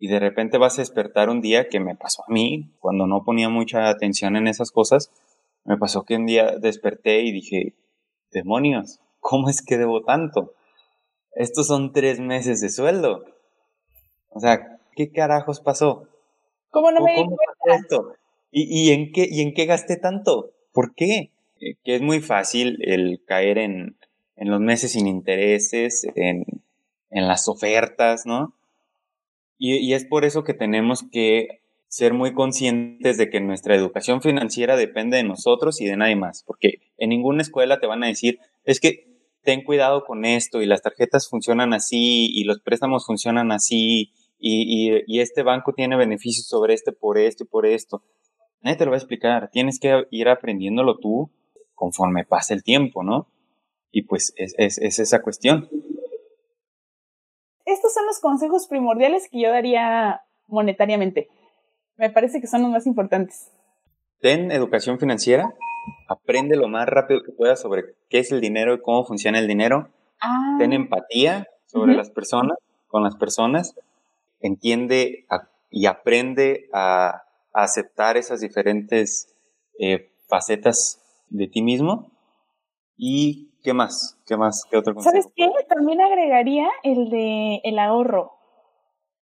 y 0.00 0.08
de 0.08 0.18
repente 0.18 0.58
vas 0.58 0.76
a 0.76 0.82
despertar 0.82 1.30
un 1.30 1.40
día 1.40 1.68
que 1.68 1.78
me 1.78 1.94
pasó 1.94 2.24
a 2.26 2.32
mí, 2.32 2.74
cuando 2.80 3.06
no 3.06 3.22
ponía 3.24 3.48
mucha 3.48 3.88
atención 3.88 4.34
en 4.34 4.48
esas 4.48 4.72
cosas, 4.72 5.12
me 5.64 5.76
pasó 5.76 6.02
que 6.04 6.16
un 6.16 6.26
día 6.26 6.58
desperté 6.58 7.20
y 7.22 7.30
dije, 7.30 7.76
demonios, 8.32 8.98
¿cómo 9.20 9.48
es 9.48 9.64
que 9.64 9.78
debo 9.78 10.02
tanto? 10.02 10.52
Estos 11.36 11.68
son 11.68 11.92
tres 11.92 12.18
meses 12.18 12.60
de 12.60 12.70
sueldo. 12.70 13.24
O 14.30 14.40
sea, 14.40 14.80
¿qué 14.96 15.12
carajos 15.12 15.60
pasó? 15.60 16.08
¿Cómo 16.70 16.90
no 16.90 17.04
me 17.04 17.14
di 17.14 17.24
Esto? 17.66 18.14
¿Y, 18.50 18.64
¿Y, 18.66 18.90
en 18.90 19.12
qué, 19.12 19.28
¿Y 19.30 19.42
en 19.42 19.54
qué 19.54 19.66
gasté 19.66 19.96
tanto? 19.96 20.50
¿Por 20.72 20.96
qué? 20.96 21.30
Eh, 21.60 21.76
que 21.84 21.94
es 21.94 22.02
muy 22.02 22.18
fácil 22.18 22.78
el 22.82 23.22
caer 23.24 23.58
en, 23.58 23.96
en 24.40 24.50
los 24.50 24.60
meses 24.60 24.92
sin 24.92 25.06
intereses, 25.06 26.04
en, 26.16 26.44
en 27.10 27.28
las 27.28 27.46
ofertas, 27.46 28.26
¿no? 28.26 28.56
y, 29.60 29.92
es 29.92 30.06
por 30.06 30.24
eso 30.24 30.42
que 30.42 30.54
tenemos 30.54 31.04
que 31.12 31.60
ser 31.86 32.14
muy 32.14 32.32
conscientes 32.32 33.18
de 33.18 33.28
que 33.28 33.40
nuestra 33.40 33.76
educación 33.76 34.22
financiera 34.22 34.74
depende 34.74 35.18
de 35.18 35.22
nosotros 35.22 35.82
y 35.82 35.86
de 35.86 35.98
nadie 35.98 36.16
más, 36.16 36.42
porque 36.46 36.80
en 36.96 37.10
ninguna 37.10 37.42
escuela 37.42 37.78
te 37.78 37.86
van 37.86 38.02
a 38.02 38.06
decir, 38.06 38.38
es 38.64 38.80
que 38.80 39.06
ten 39.42 39.62
cuidado 39.62 40.04
con 40.04 40.24
esto 40.24 40.62
y 40.62 40.66
las 40.66 40.80
tarjetas 40.80 41.28
funcionan 41.28 41.74
así 41.74 42.30
y 42.32 42.44
los 42.44 42.60
préstamos 42.60 43.04
funcionan 43.04 43.52
así 43.52 44.12
y, 44.38 45.02
y, 45.06 45.20
este 45.20 45.42
banco 45.42 45.74
tiene 45.74 45.96
beneficios 45.96 46.46
sobre 46.46 46.72
este 46.72 46.92
por 46.92 47.18
esto 47.18 47.44
y 47.44 47.46
por 47.46 47.66
esto. 47.66 48.02
Nadie 48.62 48.78
te 48.78 48.84
lo 48.86 48.92
va 48.92 48.96
a 48.96 49.00
explicar, 49.00 49.50
tienes 49.50 49.78
que 49.78 50.04
ir 50.10 50.28
aprendiéndolo 50.28 50.96
tú 50.98 51.30
conforme 51.74 52.24
pase 52.24 52.54
el 52.54 52.62
tiempo, 52.62 53.02
¿no? 53.02 53.28
Y 53.90 54.02
pues 54.02 54.32
es, 54.36 54.54
es, 54.58 54.78
es 54.78 54.98
esa 54.98 55.22
cuestión 55.22 55.68
estos 57.72 57.94
son 57.94 58.06
los 58.06 58.18
consejos 58.20 58.66
primordiales 58.68 59.28
que 59.30 59.40
yo 59.40 59.50
daría 59.50 60.22
monetariamente. 60.48 61.28
Me 61.96 62.10
parece 62.10 62.40
que 62.40 62.46
son 62.46 62.62
los 62.62 62.70
más 62.70 62.86
importantes. 62.86 63.50
Ten 64.20 64.50
educación 64.50 64.98
financiera, 64.98 65.54
aprende 66.08 66.56
lo 66.56 66.68
más 66.68 66.86
rápido 66.88 67.22
que 67.22 67.32
puedas 67.32 67.60
sobre 67.60 67.94
qué 68.08 68.18
es 68.18 68.32
el 68.32 68.40
dinero 68.40 68.74
y 68.74 68.80
cómo 68.80 69.04
funciona 69.04 69.38
el 69.38 69.48
dinero. 69.48 69.88
Ah. 70.20 70.56
Ten 70.58 70.72
empatía 70.72 71.46
sobre 71.66 71.94
las 71.94 72.10
personas, 72.10 72.58
con 72.88 73.02
las 73.02 73.16
personas. 73.16 73.74
Entiende 74.40 75.26
y 75.70 75.86
aprende 75.86 76.68
a, 76.72 77.22
aceptar 77.52 78.16
esas 78.16 78.40
diferentes 78.40 79.34
eh, 79.80 80.12
facetas 80.28 81.02
de 81.30 81.48
ti 81.48 81.62
mismo. 81.62 82.12
Y 82.96 83.49
¿Qué 83.62 83.74
más? 83.74 84.18
¿Qué 84.26 84.36
más? 84.36 84.64
¿Qué 84.70 84.76
otro 84.76 84.94
consejo? 84.94 85.10
¿Sabes 85.10 85.32
qué? 85.36 85.48
También 85.68 86.00
agregaría 86.00 86.68
el 86.82 87.10
de 87.10 87.60
el 87.64 87.78
ahorro, 87.78 88.32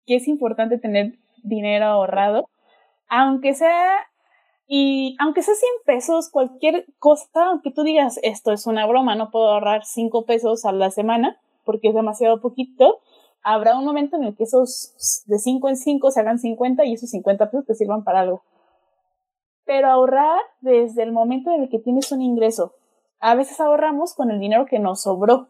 que 0.05 0.15
es 0.15 0.27
importante 0.27 0.77
tener 0.77 1.17
dinero 1.43 1.85
ahorrado, 1.85 2.47
aunque 3.07 3.53
sea 3.53 4.07
y 4.67 5.15
aunque 5.19 5.41
sea 5.41 5.55
100 5.55 5.71
pesos, 5.85 6.29
cualquier 6.29 6.85
cosa, 6.99 7.47
aunque 7.47 7.71
tú 7.71 7.81
digas 7.81 8.19
esto 8.21 8.51
es 8.51 8.67
una 8.67 8.85
broma, 8.85 9.15
no 9.15 9.31
puedo 9.31 9.49
ahorrar 9.49 9.83
5 9.83 10.25
pesos 10.25 10.63
a 10.65 10.71
la 10.71 10.91
semana 10.91 11.39
porque 11.65 11.89
es 11.89 11.95
demasiado 11.95 12.39
poquito, 12.39 12.99
habrá 13.41 13.77
un 13.77 13.85
momento 13.85 14.15
en 14.17 14.25
el 14.25 14.35
que 14.35 14.43
esos 14.43 15.23
de 15.25 15.39
5 15.39 15.69
en 15.69 15.75
5 15.75 16.11
se 16.11 16.19
hagan 16.19 16.39
50 16.39 16.85
y 16.85 16.93
esos 16.93 17.09
50 17.09 17.49
pesos 17.49 17.65
te 17.65 17.73
sirvan 17.73 18.03
para 18.03 18.21
algo. 18.21 18.43
Pero 19.65 19.87
ahorrar 19.87 20.39
desde 20.61 21.03
el 21.03 21.11
momento 21.11 21.51
en 21.51 21.63
el 21.63 21.69
que 21.69 21.79
tienes 21.79 22.11
un 22.11 22.21
ingreso, 22.21 22.73
a 23.19 23.35
veces 23.35 23.59
ahorramos 23.59 24.13
con 24.13 24.31
el 24.31 24.39
dinero 24.39 24.65
que 24.65 24.79
nos 24.79 25.01
sobró, 25.03 25.47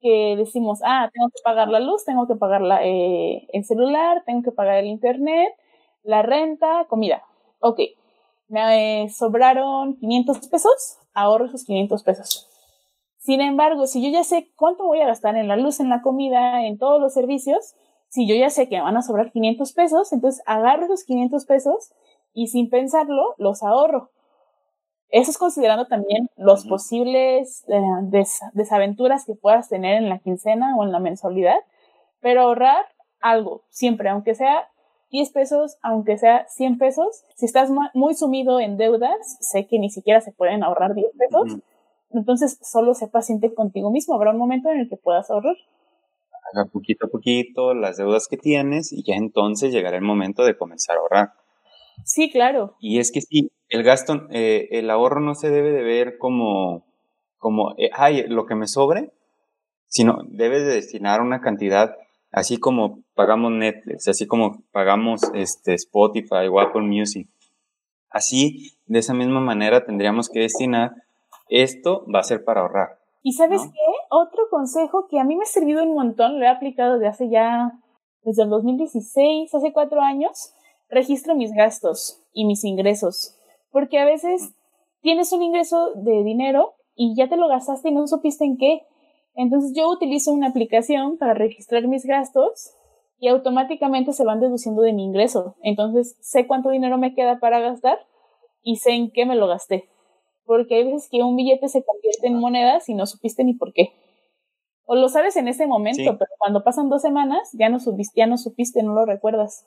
que 0.00 0.34
decimos, 0.36 0.80
ah, 0.84 1.10
tengo 1.12 1.28
que 1.28 1.40
pagar 1.44 1.68
la 1.68 1.80
luz, 1.80 2.04
tengo 2.04 2.26
que 2.26 2.36
pagar 2.36 2.62
eh, 2.82 3.46
el 3.52 3.64
celular, 3.64 4.22
tengo 4.24 4.42
que 4.42 4.52
pagar 4.52 4.76
el 4.78 4.86
internet, 4.86 5.54
la 6.02 6.22
renta, 6.22 6.86
comida. 6.88 7.22
Ok, 7.60 7.80
me 8.48 9.08
sobraron 9.10 9.96
500 9.96 10.48
pesos, 10.48 10.98
ahorro 11.14 11.46
esos 11.46 11.64
500 11.64 12.02
pesos. 12.02 12.48
Sin 13.18 13.42
embargo, 13.42 13.86
si 13.86 14.02
yo 14.02 14.08
ya 14.10 14.24
sé 14.24 14.50
cuánto 14.56 14.86
voy 14.86 15.00
a 15.00 15.06
gastar 15.06 15.36
en 15.36 15.46
la 15.48 15.56
luz, 15.56 15.78
en 15.80 15.90
la 15.90 16.00
comida, 16.00 16.64
en 16.66 16.78
todos 16.78 17.00
los 17.00 17.12
servicios, 17.12 17.74
si 18.08 18.26
yo 18.26 18.34
ya 18.34 18.48
sé 18.50 18.68
que 18.68 18.76
me 18.76 18.82
van 18.82 18.96
a 18.96 19.02
sobrar 19.02 19.30
500 19.30 19.72
pesos, 19.72 20.12
entonces 20.12 20.42
agarro 20.46 20.86
esos 20.86 21.04
500 21.04 21.44
pesos 21.44 21.92
y 22.32 22.48
sin 22.48 22.70
pensarlo 22.70 23.34
los 23.36 23.62
ahorro. 23.62 24.10
Eso 25.10 25.30
es 25.30 25.38
considerando 25.38 25.86
también 25.86 26.28
los 26.36 26.66
posibles 26.66 27.64
eh, 27.68 27.80
desaventuras 28.52 29.24
que 29.24 29.34
puedas 29.34 29.68
tener 29.68 29.96
en 29.96 30.08
la 30.08 30.18
quincena 30.18 30.76
o 30.76 30.84
en 30.84 30.92
la 30.92 31.00
mensualidad, 31.00 31.58
pero 32.20 32.42
ahorrar 32.42 32.86
algo, 33.20 33.64
siempre, 33.70 34.08
aunque 34.08 34.34
sea 34.34 34.68
10 35.10 35.32
pesos, 35.32 35.76
aunque 35.82 36.16
sea 36.16 36.46
100 36.48 36.78
pesos. 36.78 37.24
Si 37.34 37.46
estás 37.46 37.70
muy 37.94 38.14
sumido 38.14 38.60
en 38.60 38.76
deudas, 38.76 39.36
sé 39.40 39.66
que 39.66 39.78
ni 39.78 39.90
siquiera 39.90 40.20
se 40.20 40.32
pueden 40.32 40.62
ahorrar 40.62 40.94
10 40.94 41.08
pesos. 41.18 41.58
Entonces, 42.10 42.58
solo 42.62 42.94
sé 42.94 43.08
paciente 43.08 43.52
contigo 43.54 43.90
mismo. 43.90 44.14
Habrá 44.14 44.30
un 44.30 44.38
momento 44.38 44.70
en 44.70 44.80
el 44.80 44.88
que 44.88 44.96
puedas 44.96 45.30
ahorrar. 45.30 45.56
Haga 46.52 46.68
poquito 46.70 47.06
a 47.06 47.08
poquito 47.08 47.74
las 47.74 47.96
deudas 47.96 48.26
que 48.28 48.36
tienes 48.36 48.92
y 48.92 49.02
ya 49.04 49.14
entonces 49.14 49.72
llegará 49.72 49.96
el 49.96 50.02
momento 50.02 50.44
de 50.44 50.56
comenzar 50.56 50.96
a 50.96 51.00
ahorrar. 51.00 51.32
Sí, 52.04 52.30
claro. 52.30 52.76
Y 52.80 52.98
es 52.98 53.12
que 53.12 53.20
sí, 53.20 53.50
el 53.70 53.82
gasto, 53.82 54.26
eh, 54.30 54.68
el 54.72 54.90
ahorro 54.90 55.20
no 55.20 55.34
se 55.34 55.50
debe 55.50 55.72
de 55.72 55.82
ver 55.82 56.18
como, 56.18 56.84
como, 57.38 57.74
eh, 57.78 57.90
ay, 57.94 58.26
lo 58.28 58.46
que 58.46 58.54
me 58.54 58.66
sobre, 58.66 59.12
sino 59.86 60.18
debe 60.28 60.60
de 60.60 60.74
destinar 60.74 61.20
una 61.20 61.40
cantidad, 61.40 61.96
así 62.32 62.58
como 62.58 63.02
pagamos 63.14 63.52
Netflix, 63.52 64.08
así 64.08 64.26
como 64.26 64.62
pagamos 64.72 65.22
este, 65.34 65.74
Spotify 65.74 66.48
o 66.50 66.60
Apple 66.60 66.82
Music. 66.82 67.28
Así, 68.10 68.72
de 68.86 68.98
esa 68.98 69.14
misma 69.14 69.40
manera, 69.40 69.84
tendríamos 69.84 70.28
que 70.28 70.40
destinar 70.40 70.92
esto 71.48 72.04
va 72.12 72.20
a 72.20 72.24
ser 72.24 72.44
para 72.44 72.62
ahorrar. 72.62 72.98
¿Y 73.22 73.32
sabes 73.32 73.62
qué? 73.62 73.90
Otro 74.10 74.48
consejo 74.50 75.06
que 75.08 75.20
a 75.20 75.24
mí 75.24 75.36
me 75.36 75.42
ha 75.42 75.46
servido 75.46 75.82
un 75.82 75.94
montón, 75.94 76.38
lo 76.38 76.46
he 76.46 76.48
aplicado 76.48 76.94
desde 76.94 77.08
hace 77.08 77.28
ya, 77.28 77.72
desde 78.22 78.44
el 78.44 78.48
2016, 78.48 79.54
hace 79.54 79.72
cuatro 79.72 80.00
años, 80.00 80.52
registro 80.88 81.34
mis 81.34 81.52
gastos 81.52 82.22
y 82.32 82.44
mis 82.46 82.64
ingresos, 82.64 83.36
porque 83.70 83.98
a 83.98 84.04
veces 84.04 84.54
tienes 85.00 85.32
un 85.32 85.42
ingreso 85.42 85.92
de 85.94 86.22
dinero 86.22 86.74
y 86.94 87.14
ya 87.16 87.28
te 87.28 87.36
lo 87.36 87.48
gastaste 87.48 87.88
y 87.88 87.92
no 87.92 88.06
supiste 88.06 88.44
en 88.44 88.56
qué. 88.56 88.82
Entonces 89.34 89.72
yo 89.74 89.88
utilizo 89.88 90.32
una 90.32 90.48
aplicación 90.48 91.16
para 91.18 91.34
registrar 91.34 91.86
mis 91.86 92.04
gastos 92.04 92.72
y 93.18 93.28
automáticamente 93.28 94.12
se 94.12 94.24
van 94.24 94.40
deduciendo 94.40 94.82
de 94.82 94.92
mi 94.92 95.04
ingreso. 95.04 95.56
Entonces 95.62 96.16
sé 96.20 96.46
cuánto 96.46 96.70
dinero 96.70 96.98
me 96.98 97.14
queda 97.14 97.38
para 97.38 97.60
gastar 97.60 97.98
y 98.62 98.76
sé 98.76 98.92
en 98.92 99.10
qué 99.10 99.26
me 99.26 99.36
lo 99.36 99.46
gasté. 99.46 99.88
Porque 100.44 100.76
hay 100.76 100.84
veces 100.84 101.08
que 101.10 101.22
un 101.22 101.36
billete 101.36 101.68
se 101.68 101.84
convierte 101.84 102.26
en 102.26 102.40
monedas 102.40 102.88
y 102.88 102.94
no 102.94 103.06
supiste 103.06 103.44
ni 103.44 103.54
por 103.54 103.72
qué. 103.72 103.92
O 104.84 104.96
lo 104.96 105.08
sabes 105.08 105.36
en 105.36 105.46
ese 105.46 105.68
momento, 105.68 106.18
pero 106.18 106.30
cuando 106.38 106.64
pasan 106.64 106.88
dos 106.88 107.02
semanas 107.02 107.50
ya 107.52 107.68
no, 107.68 107.78
supiste, 107.78 108.18
ya 108.18 108.26
no 108.26 108.36
supiste, 108.36 108.82
no 108.82 108.92
lo 108.92 109.06
recuerdas. 109.06 109.64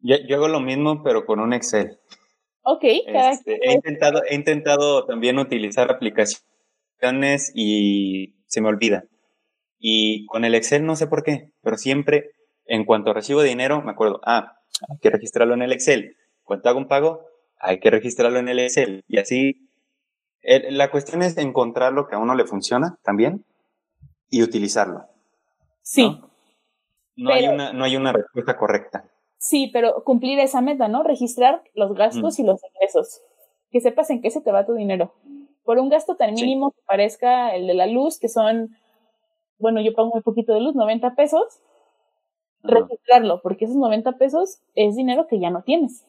Yo, 0.00 0.16
hago 0.34 0.48
lo 0.48 0.58
mismo, 0.58 1.04
pero 1.04 1.24
con 1.24 1.38
un 1.38 1.52
Excel. 1.52 2.00
Ok. 2.62 2.84
Este, 2.84 3.58
he, 3.62 3.72
intentado, 3.72 4.22
he 4.28 4.34
intentado 4.34 5.04
también 5.06 5.38
utilizar 5.38 5.90
aplicaciones 5.90 7.52
y 7.54 8.36
se 8.46 8.60
me 8.60 8.68
olvida. 8.68 9.04
Y 9.78 10.26
con 10.26 10.44
el 10.44 10.54
Excel 10.54 10.86
no 10.86 10.94
sé 10.94 11.06
por 11.08 11.24
qué, 11.24 11.50
pero 11.62 11.76
siempre 11.76 12.30
en 12.66 12.84
cuanto 12.84 13.12
recibo 13.12 13.42
dinero 13.42 13.82
me 13.82 13.90
acuerdo, 13.90 14.20
ah, 14.24 14.58
hay 14.88 14.98
que 15.00 15.10
registrarlo 15.10 15.54
en 15.54 15.62
el 15.62 15.72
Excel. 15.72 16.16
Cuando 16.44 16.68
hago 16.68 16.78
un 16.78 16.88
pago, 16.88 17.26
hay 17.58 17.80
que 17.80 17.90
registrarlo 17.90 18.38
en 18.38 18.48
el 18.48 18.60
Excel. 18.60 19.02
Y 19.08 19.18
así, 19.18 19.68
la 20.42 20.90
cuestión 20.90 21.22
es 21.22 21.36
encontrar 21.38 21.92
lo 21.92 22.06
que 22.06 22.14
a 22.14 22.18
uno 22.18 22.34
le 22.34 22.46
funciona 22.46 22.98
también 23.02 23.44
y 24.28 24.42
utilizarlo. 24.42 25.06
Sí. 25.82 26.20
No, 27.16 27.32
hay, 27.32 27.46
una, 27.46 27.72
no 27.72 27.84
hay 27.84 27.96
una 27.96 28.12
respuesta 28.12 28.56
correcta. 28.56 29.04
Sí, 29.42 29.68
pero 29.72 30.04
cumplir 30.04 30.38
esa 30.38 30.60
meta, 30.60 30.86
¿no? 30.86 31.02
Registrar 31.02 31.64
los 31.74 31.94
gastos 31.94 32.38
y 32.38 32.44
los 32.44 32.60
ingresos. 32.62 33.22
Que 33.72 33.80
sepas 33.80 34.08
en 34.10 34.22
qué 34.22 34.30
se 34.30 34.40
te 34.40 34.52
va 34.52 34.64
tu 34.64 34.74
dinero. 34.74 35.14
Por 35.64 35.80
un 35.80 35.88
gasto 35.88 36.14
tan 36.14 36.34
mínimo 36.34 36.70
que 36.70 36.80
parezca 36.86 37.52
el 37.52 37.66
de 37.66 37.74
la 37.74 37.88
luz, 37.88 38.20
que 38.20 38.28
son, 38.28 38.76
bueno, 39.58 39.80
yo 39.80 39.94
pago 39.94 40.10
muy 40.10 40.22
poquito 40.22 40.54
de 40.54 40.60
luz, 40.60 40.76
90 40.76 41.16
pesos, 41.16 41.60
registrarlo, 42.62 43.42
porque 43.42 43.64
esos 43.64 43.76
90 43.76 44.12
pesos 44.12 44.60
es 44.76 44.94
dinero 44.94 45.26
que 45.26 45.40
ya 45.40 45.50
no 45.50 45.64
tienes. 45.64 46.06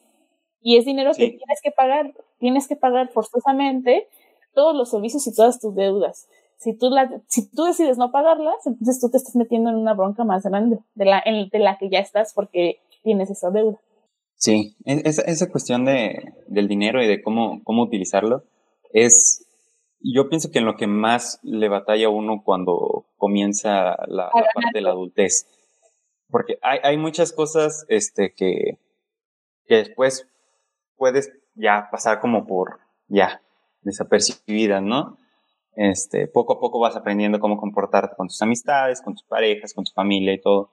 Y 0.62 0.76
es 0.76 0.84
dinero 0.84 1.10
que 1.10 1.30
tienes 1.30 1.60
que 1.60 1.72
pagar, 1.72 2.14
tienes 2.38 2.68
que 2.68 2.76
pagar 2.76 3.08
forzosamente 3.08 4.06
todos 4.54 4.76
los 4.76 4.90
servicios 4.90 5.26
y 5.26 5.34
todas 5.34 5.58
tus 5.58 5.74
deudas. 5.74 6.28
Si 6.56 6.72
tú, 6.72 6.88
la, 6.88 7.10
si 7.26 7.50
tú 7.50 7.64
decides 7.64 7.98
no 7.98 8.12
pagarlas, 8.12 8.64
entonces 8.64 9.00
tú 9.00 9.10
te 9.10 9.16
estás 9.16 9.34
metiendo 9.34 9.70
en 9.70 9.76
una 9.76 9.92
bronca 9.92 10.22
más 10.22 10.44
grande 10.44 10.78
de 10.94 11.04
la, 11.04 11.24
de 11.26 11.58
la 11.58 11.78
que 11.78 11.90
ya 11.90 11.98
estás 11.98 12.32
porque 12.32 12.78
tienes 13.04 13.30
esa 13.30 13.50
deuda. 13.50 13.78
Sí, 14.34 14.76
e-, 14.84 15.02
esa, 15.04 15.22
esa 15.22 15.50
cuestión 15.50 15.84
de, 15.84 16.34
del 16.48 16.66
dinero 16.66 17.02
y 17.02 17.06
de 17.06 17.22
cómo, 17.22 17.62
cómo 17.62 17.82
utilizarlo 17.84 18.42
es, 18.92 19.46
yo 20.00 20.28
pienso 20.28 20.50
que 20.50 20.58
en 20.58 20.64
lo 20.64 20.76
que 20.76 20.86
más 20.88 21.38
le 21.42 21.68
batalla 21.68 22.06
a 22.06 22.10
uno 22.10 22.42
cuando 22.44 23.06
comienza 23.16 23.96
la, 24.08 24.30
parte 24.30 24.70
de 24.74 24.80
la 24.80 24.90
adultez. 24.90 25.46
Porque 26.28 26.58
hay, 26.62 26.80
hay 26.82 26.96
muchas 26.96 27.32
cosas 27.32 27.86
este, 27.88 28.34
que, 28.34 28.78
que 29.66 29.76
después 29.76 30.28
puedes 30.96 31.32
ya 31.54 31.88
pasar 31.90 32.20
como 32.20 32.46
por, 32.46 32.80
ya, 33.08 33.40
desapercibidas, 33.82 34.82
¿no? 34.82 35.18
Este, 35.76 36.28
poco 36.28 36.54
a 36.54 36.60
poco 36.60 36.78
vas 36.78 36.96
aprendiendo 36.96 37.40
cómo 37.40 37.56
comportarte 37.56 38.14
con 38.16 38.28
tus 38.28 38.40
amistades, 38.42 39.02
con 39.02 39.14
tus 39.14 39.24
parejas, 39.24 39.74
con 39.74 39.84
tu 39.84 39.92
familia 39.92 40.32
y 40.32 40.40
todo 40.40 40.70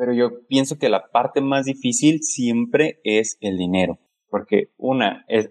pero 0.00 0.14
yo 0.14 0.46
pienso 0.48 0.78
que 0.78 0.88
la 0.88 1.10
parte 1.10 1.42
más 1.42 1.66
difícil 1.66 2.22
siempre 2.22 3.02
es 3.04 3.36
el 3.42 3.58
dinero, 3.58 3.98
porque 4.30 4.70
una, 4.78 5.26
es, 5.28 5.50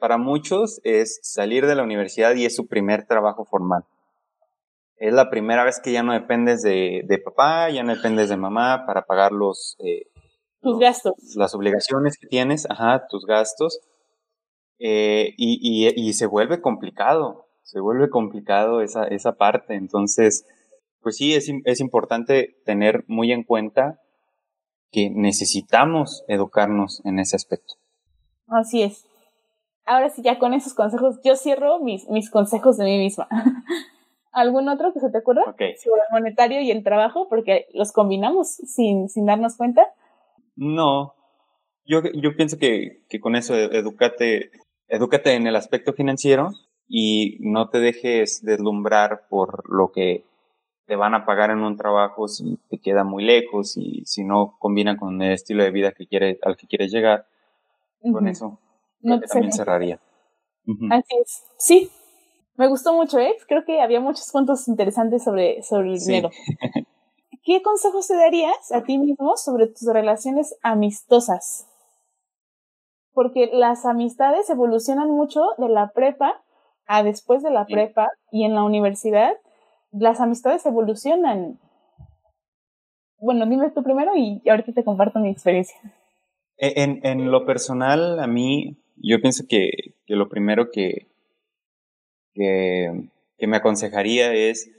para 0.00 0.16
muchos 0.16 0.80
es 0.82 1.20
salir 1.22 1.66
de 1.66 1.74
la 1.74 1.82
universidad 1.82 2.34
y 2.34 2.46
es 2.46 2.56
su 2.56 2.68
primer 2.68 3.06
trabajo 3.06 3.44
formal. 3.44 3.84
es 4.96 5.12
la 5.12 5.28
primera 5.28 5.62
vez 5.62 5.78
que 5.78 5.92
ya 5.92 6.02
no 6.02 6.14
dependes 6.14 6.62
de, 6.62 7.02
de 7.06 7.18
papá, 7.18 7.68
ya 7.68 7.82
no 7.82 7.94
dependes 7.94 8.30
de 8.30 8.38
mamá 8.38 8.86
para 8.86 9.02
pagar 9.02 9.32
los... 9.32 9.76
Eh, 9.80 10.06
tus 10.62 10.78
gastos. 10.78 11.12
Las 11.36 11.54
obligaciones 11.54 12.16
que 12.16 12.26
tienes, 12.26 12.66
ajá, 12.70 13.06
tus 13.10 13.26
gastos. 13.26 13.78
Eh, 14.78 15.34
y, 15.36 15.58
y, 15.60 15.92
y, 15.94 16.14
se 16.14 16.24
vuelve 16.24 16.62
complicado, 16.62 17.46
se 17.62 17.78
vuelve 17.78 18.08
complicado 18.08 18.80
esa, 18.80 19.04
esa 19.04 19.32
parte. 19.32 19.74
Entonces, 19.74 20.46
pues 21.02 21.16
sí, 21.16 21.34
es, 21.34 21.50
es 21.64 21.80
importante 21.80 22.56
tener 22.64 23.04
muy 23.08 23.32
en 23.32 23.42
cuenta 23.42 24.00
que 24.90 25.10
necesitamos 25.10 26.24
educarnos 26.28 27.00
en 27.04 27.18
ese 27.18 27.36
aspecto. 27.36 27.74
Así 28.46 28.82
es. 28.82 29.06
Ahora 29.84 30.10
sí, 30.10 30.22
ya 30.22 30.38
con 30.38 30.54
esos 30.54 30.74
consejos, 30.74 31.18
yo 31.24 31.34
cierro 31.34 31.80
mis, 31.80 32.08
mis 32.08 32.30
consejos 32.30 32.76
de 32.76 32.84
mí 32.84 32.98
misma. 32.98 33.26
¿Algún 34.32 34.68
otro 34.68 34.92
que 34.92 35.00
se 35.00 35.10
te 35.10 35.18
ocurra? 35.18 35.42
Okay. 35.50 35.76
Sobre 35.76 36.02
el 36.02 36.12
monetario 36.12 36.60
y 36.60 36.70
el 36.70 36.84
trabajo, 36.84 37.28
porque 37.28 37.66
los 37.74 37.92
combinamos 37.92 38.48
sin, 38.48 39.08
sin 39.08 39.26
darnos 39.26 39.56
cuenta. 39.56 39.88
No, 40.56 41.14
yo, 41.84 42.02
yo 42.14 42.36
pienso 42.36 42.58
que, 42.58 43.02
que 43.08 43.20
con 43.20 43.36
eso 43.36 43.54
edúcate, 43.54 44.50
edúcate 44.88 45.34
en 45.34 45.46
el 45.46 45.56
aspecto 45.56 45.92
financiero 45.92 46.50
y 46.86 47.38
no 47.40 47.68
te 47.68 47.78
dejes 47.78 48.42
deslumbrar 48.42 49.26
por 49.28 49.68
lo 49.70 49.92
que 49.92 50.24
te 50.86 50.96
van 50.96 51.14
a 51.14 51.24
pagar 51.24 51.50
en 51.50 51.60
un 51.60 51.76
trabajo 51.76 52.28
si 52.28 52.58
te 52.68 52.78
queda 52.78 53.04
muy 53.04 53.24
lejos 53.24 53.76
y 53.76 54.04
si 54.04 54.24
no 54.24 54.56
combina 54.58 54.96
con 54.96 55.20
el 55.22 55.32
estilo 55.32 55.62
de 55.62 55.70
vida 55.70 55.92
que 55.92 56.06
quiere, 56.06 56.38
al 56.42 56.56
que 56.56 56.66
quieres 56.66 56.92
llegar. 56.92 57.26
Con 58.00 58.26
eso 58.26 58.58
no 59.02 59.20
también 59.20 59.52
cerraría. 59.52 60.00
Así 60.90 61.16
es. 61.20 61.44
Sí. 61.58 61.90
Me 62.56 62.68
gustó 62.68 62.92
mucho, 62.92 63.18
¿eh? 63.18 63.34
Creo 63.48 63.64
que 63.64 63.80
había 63.80 64.00
muchos 64.00 64.30
puntos 64.30 64.68
interesantes 64.68 65.24
sobre, 65.24 65.62
sobre 65.62 65.92
el 65.92 65.98
dinero. 65.98 66.30
¿Qué 67.44 67.62
consejos 67.62 68.06
te 68.06 68.14
darías 68.14 68.70
a 68.72 68.84
ti 68.84 68.98
mismo 68.98 69.36
sobre 69.36 69.66
tus 69.66 69.88
relaciones 69.92 70.56
amistosas? 70.62 71.66
Porque 73.12 73.50
las 73.52 73.84
amistades 73.84 74.48
evolucionan 74.48 75.10
mucho 75.10 75.42
de 75.58 75.68
la 75.68 75.90
prepa 75.92 76.42
a 76.86 77.02
después 77.02 77.42
de 77.42 77.50
la 77.50 77.66
prepa 77.66 78.08
y 78.30 78.44
en 78.44 78.54
la 78.54 78.62
universidad 78.62 79.32
las 79.92 80.20
amistades 80.20 80.64
evolucionan. 80.66 81.58
Bueno, 83.18 83.46
dime 83.46 83.70
tú 83.70 83.82
primero 83.82 84.16
y 84.16 84.42
ahorita 84.48 84.72
te 84.72 84.84
comparto 84.84 85.20
mi 85.20 85.30
experiencia. 85.30 85.76
E, 86.56 86.82
en, 86.82 87.00
en 87.04 87.30
lo 87.30 87.46
personal, 87.46 88.18
a 88.18 88.26
mí, 88.26 88.76
yo 88.96 89.20
pienso 89.20 89.44
que, 89.48 89.94
que 90.06 90.16
lo 90.16 90.28
primero 90.28 90.70
que, 90.70 91.06
que, 92.34 93.08
me 93.46 93.56
aconsejaría 93.56 94.32
es 94.32 94.70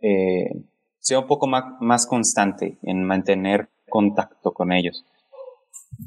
eh, 0.00 0.50
ser 0.98 1.18
un 1.18 1.26
poco 1.26 1.46
más, 1.46 1.64
más, 1.80 2.06
constante 2.06 2.78
en 2.82 3.04
mantener 3.04 3.68
contacto 3.88 4.52
con 4.52 4.72
ellos. 4.72 5.04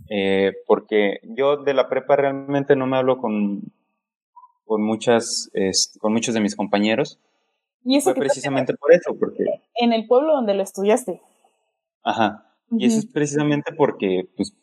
Eh, 0.10 0.54
porque 0.67 1.19
yo 1.23 1.58
de 1.58 1.73
la 1.73 1.89
prepa 1.89 2.15
realmente 2.15 2.75
no 2.75 2.88
me 2.88 2.97
hablo 2.97 3.17
con, 3.17 3.62
con, 4.65 4.82
muchas, 4.82 5.51
con 5.99 6.13
muchos 6.13 6.34
de 6.34 6.41
mis 6.41 6.56
compañeros 6.56 7.19
y 7.84 7.98
eso 7.98 8.12
Fue 8.12 8.20
precisamente 8.20 8.74
por 8.76 8.94
eso, 8.94 9.15
porque... 9.20 9.46
En 9.76 9.94
el 9.94 10.08
pueblo 10.08 10.34
donde 10.34 10.54
lo 10.54 10.63
estudiaste. 10.63 11.22
Ajá. 12.04 12.56
Y 12.72 12.86
eso 12.86 13.00
es 13.00 13.06
precisamente 13.06 13.74
porque, 13.74 14.30
pues, 14.36 14.56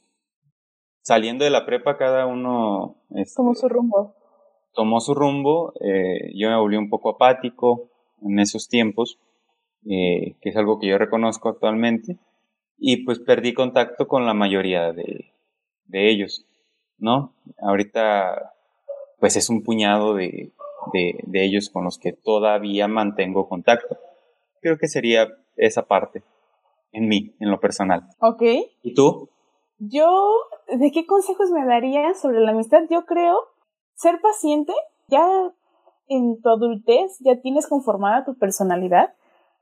saliendo 1.03 1.45
de 1.45 1.51
la 1.51 1.67
prepa, 1.67 1.97
cada 1.97 2.27
uno... 2.27 2.97
Este, 3.11 3.37
tomó 3.37 3.55
su 3.55 3.69
rumbo. 3.69 4.15
Tomó 4.73 5.01
su 5.01 5.15
rumbo. 5.15 5.73
Eh, 5.81 6.33
yo 6.35 6.49
me 6.49 6.57
volví 6.57 6.77
un 6.77 6.91
poco 6.91 7.11
apático 7.11 7.91
en 8.23 8.39
esos 8.39 8.69
tiempos, 8.69 9.19
eh, 9.85 10.37
que 10.41 10.51
es 10.51 10.57
algo 10.57 10.79
que 10.79 10.89
yo 10.89 10.99
reconozco 10.99 11.49
actualmente. 11.49 12.19
Y 12.79 13.05
pues 13.05 13.19
perdí 13.19 13.53
contacto 13.53 14.07
con 14.07 14.25
la 14.25 14.35
mayoría 14.35 14.93
de, 14.93 15.33
de 15.87 16.11
ellos, 16.11 16.47
¿no? 16.99 17.35
Ahorita, 17.61 18.55
pues 19.19 19.37
es 19.37 19.51
un 19.51 19.65
puñado 19.65 20.15
de, 20.15 20.53
de, 20.93 21.21
de 21.25 21.45
ellos 21.45 21.71
con 21.71 21.85
los 21.85 21.99
que 21.99 22.13
todavía 22.13 22.89
mantengo 22.89 23.49
contacto. 23.49 23.97
Creo 24.61 24.79
que 24.79 24.89
sería 24.89 25.29
esa 25.57 25.83
parte 25.83 26.23
en 26.93 27.09
mí, 27.09 27.35
en 27.41 27.51
lo 27.51 27.61
personal. 27.61 28.09
Ok. 28.21 28.43
¿Y 28.83 28.95
tú? 28.95 29.29
Yo, 29.79 30.09
¿de 30.69 30.91
qué 30.91 31.07
consejos 31.07 31.51
me 31.51 31.65
darías 31.65 32.21
sobre 32.21 32.41
la 32.41 32.51
amistad? 32.51 32.83
Yo 32.91 33.05
creo 33.05 33.37
ser 33.95 34.21
paciente. 34.21 34.73
Ya 35.09 35.53
en 36.09 36.41
tu 36.41 36.49
adultez 36.49 37.19
ya 37.21 37.41
tienes 37.41 37.67
conformada 37.67 38.25
tu 38.25 38.37
personalidad. 38.37 39.15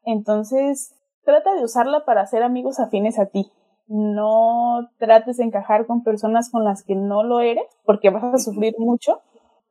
Entonces, 0.05 0.95
trata 1.25 1.55
de 1.55 1.65
usarla 1.65 2.05
para 2.05 2.23
hacer 2.23 2.43
amigos 2.43 2.81
afines 2.81 3.19
a 3.19 3.27
ti. 3.27 3.51
No 3.89 4.89
trates 4.99 5.37
de 5.37 5.45
encajar 5.45 5.87
con 5.87 6.03
personas 6.03 6.51
con 6.51 6.65
las 6.65 6.83
que 6.85 6.95
no 6.95 7.23
lo 7.23 7.41
eres, 7.41 7.65
porque 7.85 8.11
vas 8.11 8.25
a 8.25 8.39
sufrir 8.39 8.75
mucho, 8.79 9.21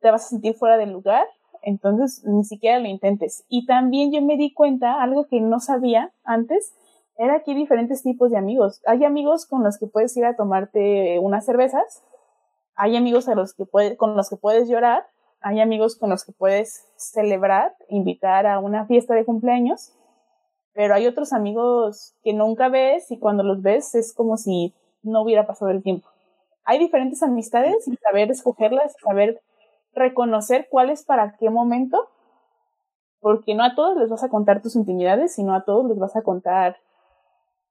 te 0.00 0.10
vas 0.10 0.26
a 0.26 0.28
sentir 0.28 0.54
fuera 0.54 0.76
del 0.76 0.92
lugar 0.92 1.26
entonces 1.66 2.24
ni 2.24 2.44
siquiera 2.44 2.78
lo 2.78 2.86
intentes. 2.86 3.44
Y 3.48 3.66
también 3.66 4.12
yo 4.12 4.22
me 4.22 4.36
di 4.36 4.54
cuenta, 4.54 5.02
algo 5.02 5.26
que 5.26 5.40
no 5.40 5.58
sabía 5.58 6.12
antes, 6.22 6.72
era 7.18 7.40
que 7.40 7.50
hay 7.50 7.56
diferentes 7.56 8.04
tipos 8.04 8.30
de 8.30 8.38
amigos. 8.38 8.80
Hay 8.86 9.04
amigos 9.04 9.46
con 9.46 9.64
los 9.64 9.76
que 9.76 9.88
puedes 9.88 10.16
ir 10.16 10.24
a 10.24 10.36
tomarte 10.36 11.18
unas 11.18 11.44
cervezas, 11.44 12.04
hay 12.76 12.96
amigos 12.96 13.28
a 13.28 13.34
los 13.34 13.52
que 13.52 13.64
con 13.96 14.16
los 14.16 14.30
que 14.30 14.36
puedes 14.36 14.68
llorar, 14.68 15.06
hay 15.40 15.60
amigos 15.60 15.96
con 15.96 16.08
los 16.08 16.24
que 16.24 16.32
puedes 16.32 16.86
celebrar, 16.96 17.74
invitar 17.88 18.46
a 18.46 18.60
una 18.60 18.86
fiesta 18.86 19.14
de 19.14 19.24
cumpleaños, 19.24 19.92
pero 20.72 20.94
hay 20.94 21.08
otros 21.08 21.32
amigos 21.32 22.14
que 22.22 22.32
nunca 22.32 22.68
ves 22.68 23.10
y 23.10 23.18
cuando 23.18 23.42
los 23.42 23.60
ves 23.60 23.96
es 23.96 24.12
como 24.12 24.36
si 24.36 24.72
no 25.02 25.22
hubiera 25.22 25.48
pasado 25.48 25.72
el 25.72 25.82
tiempo. 25.82 26.06
Hay 26.64 26.78
diferentes 26.78 27.24
amistades 27.24 27.88
y 27.88 27.96
saber 27.96 28.30
escogerlas, 28.30 28.94
saber 29.02 29.40
reconocer 29.96 30.68
cuál 30.70 30.90
es 30.90 31.04
para 31.04 31.36
qué 31.38 31.50
momento, 31.50 32.08
porque 33.18 33.54
no 33.54 33.64
a 33.64 33.74
todos 33.74 33.96
les 33.96 34.08
vas 34.08 34.22
a 34.22 34.28
contar 34.28 34.62
tus 34.62 34.76
intimidades, 34.76 35.34
sino 35.34 35.54
a 35.54 35.64
todos 35.64 35.88
les 35.88 35.98
vas 35.98 36.14
a 36.14 36.22
contar 36.22 36.76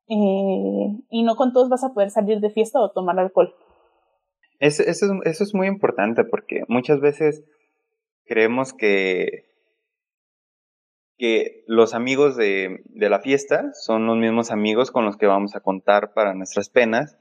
eh, 0.08 0.88
y 1.10 1.24
no 1.24 1.36
con 1.36 1.54
todos 1.54 1.70
vas 1.70 1.84
a 1.84 1.94
poder 1.94 2.10
salir 2.10 2.40
de 2.40 2.50
fiesta 2.50 2.82
o 2.82 2.92
tomar 2.92 3.18
alcohol. 3.20 3.56
Eso, 4.60 4.84
eso, 4.84 5.06
eso 5.24 5.44
es 5.44 5.54
muy 5.54 5.68
importante 5.68 6.24
porque 6.24 6.64
muchas 6.68 7.00
veces 7.00 7.44
creemos 8.26 8.74
que, 8.74 9.46
que 11.18 11.64
los 11.68 11.94
amigos 11.94 12.36
de, 12.36 12.84
de 12.86 13.10
la 13.10 13.20
fiesta 13.20 13.72
son 13.74 14.08
los 14.08 14.18
mismos 14.18 14.52
amigos 14.52 14.92
con 14.92 15.06
los 15.06 15.18
que 15.18 15.28
vamos 15.28 15.56
a 15.56 15.60
contar 15.60 16.14
para 16.14 16.34
nuestras 16.34 16.70
penas 16.70 17.18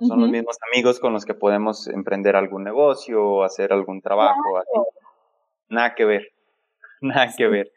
son 0.00 0.20
los 0.20 0.30
mismos 0.30 0.56
amigos 0.72 1.00
con 1.00 1.12
los 1.12 1.24
que 1.24 1.34
podemos 1.34 1.88
emprender 1.88 2.36
algún 2.36 2.64
negocio 2.64 3.24
o 3.24 3.42
hacer 3.42 3.72
algún 3.72 4.00
trabajo. 4.00 4.58
Así. 4.58 4.80
Nada 5.68 5.94
que 5.94 6.04
ver, 6.04 6.32
nada 7.00 7.32
que 7.36 7.46
ver. 7.46 7.72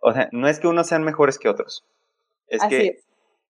o 0.00 0.12
sea, 0.12 0.28
no 0.32 0.48
es 0.48 0.60
que 0.60 0.68
unos 0.68 0.86
sean 0.86 1.04
mejores 1.04 1.38
que 1.38 1.48
otros, 1.48 1.84
es 2.48 2.62
que 2.64 3.00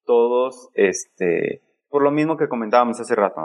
todos, 0.05 0.71
este, 0.75 1.63
por 1.89 2.03
lo 2.03 2.11
mismo 2.11 2.37
que 2.37 2.49
comentábamos 2.49 3.01
hace 3.01 3.15
rato, 3.15 3.41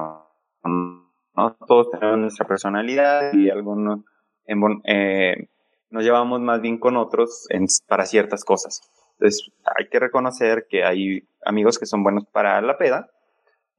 ¿no? 0.63 1.55
todos 1.67 1.91
tenemos 1.91 2.17
nuestra 2.17 2.47
personalidad 2.47 3.31
y 3.33 3.49
algunos 3.49 3.99
eh, 4.47 5.49
nos 5.89 6.03
llevamos 6.03 6.41
más 6.41 6.61
bien 6.61 6.79
con 6.79 6.97
otros 6.97 7.45
en, 7.49 7.67
para 7.87 8.05
ciertas 8.05 8.43
cosas. 8.43 8.81
Entonces, 9.13 9.51
hay 9.77 9.87
que 9.89 9.99
reconocer 9.99 10.65
que 10.69 10.83
hay 10.83 11.27
amigos 11.45 11.77
que 11.79 11.85
son 11.85 12.03
buenos 12.03 12.25
para 12.25 12.61
la 12.61 12.77
peda 12.77 13.09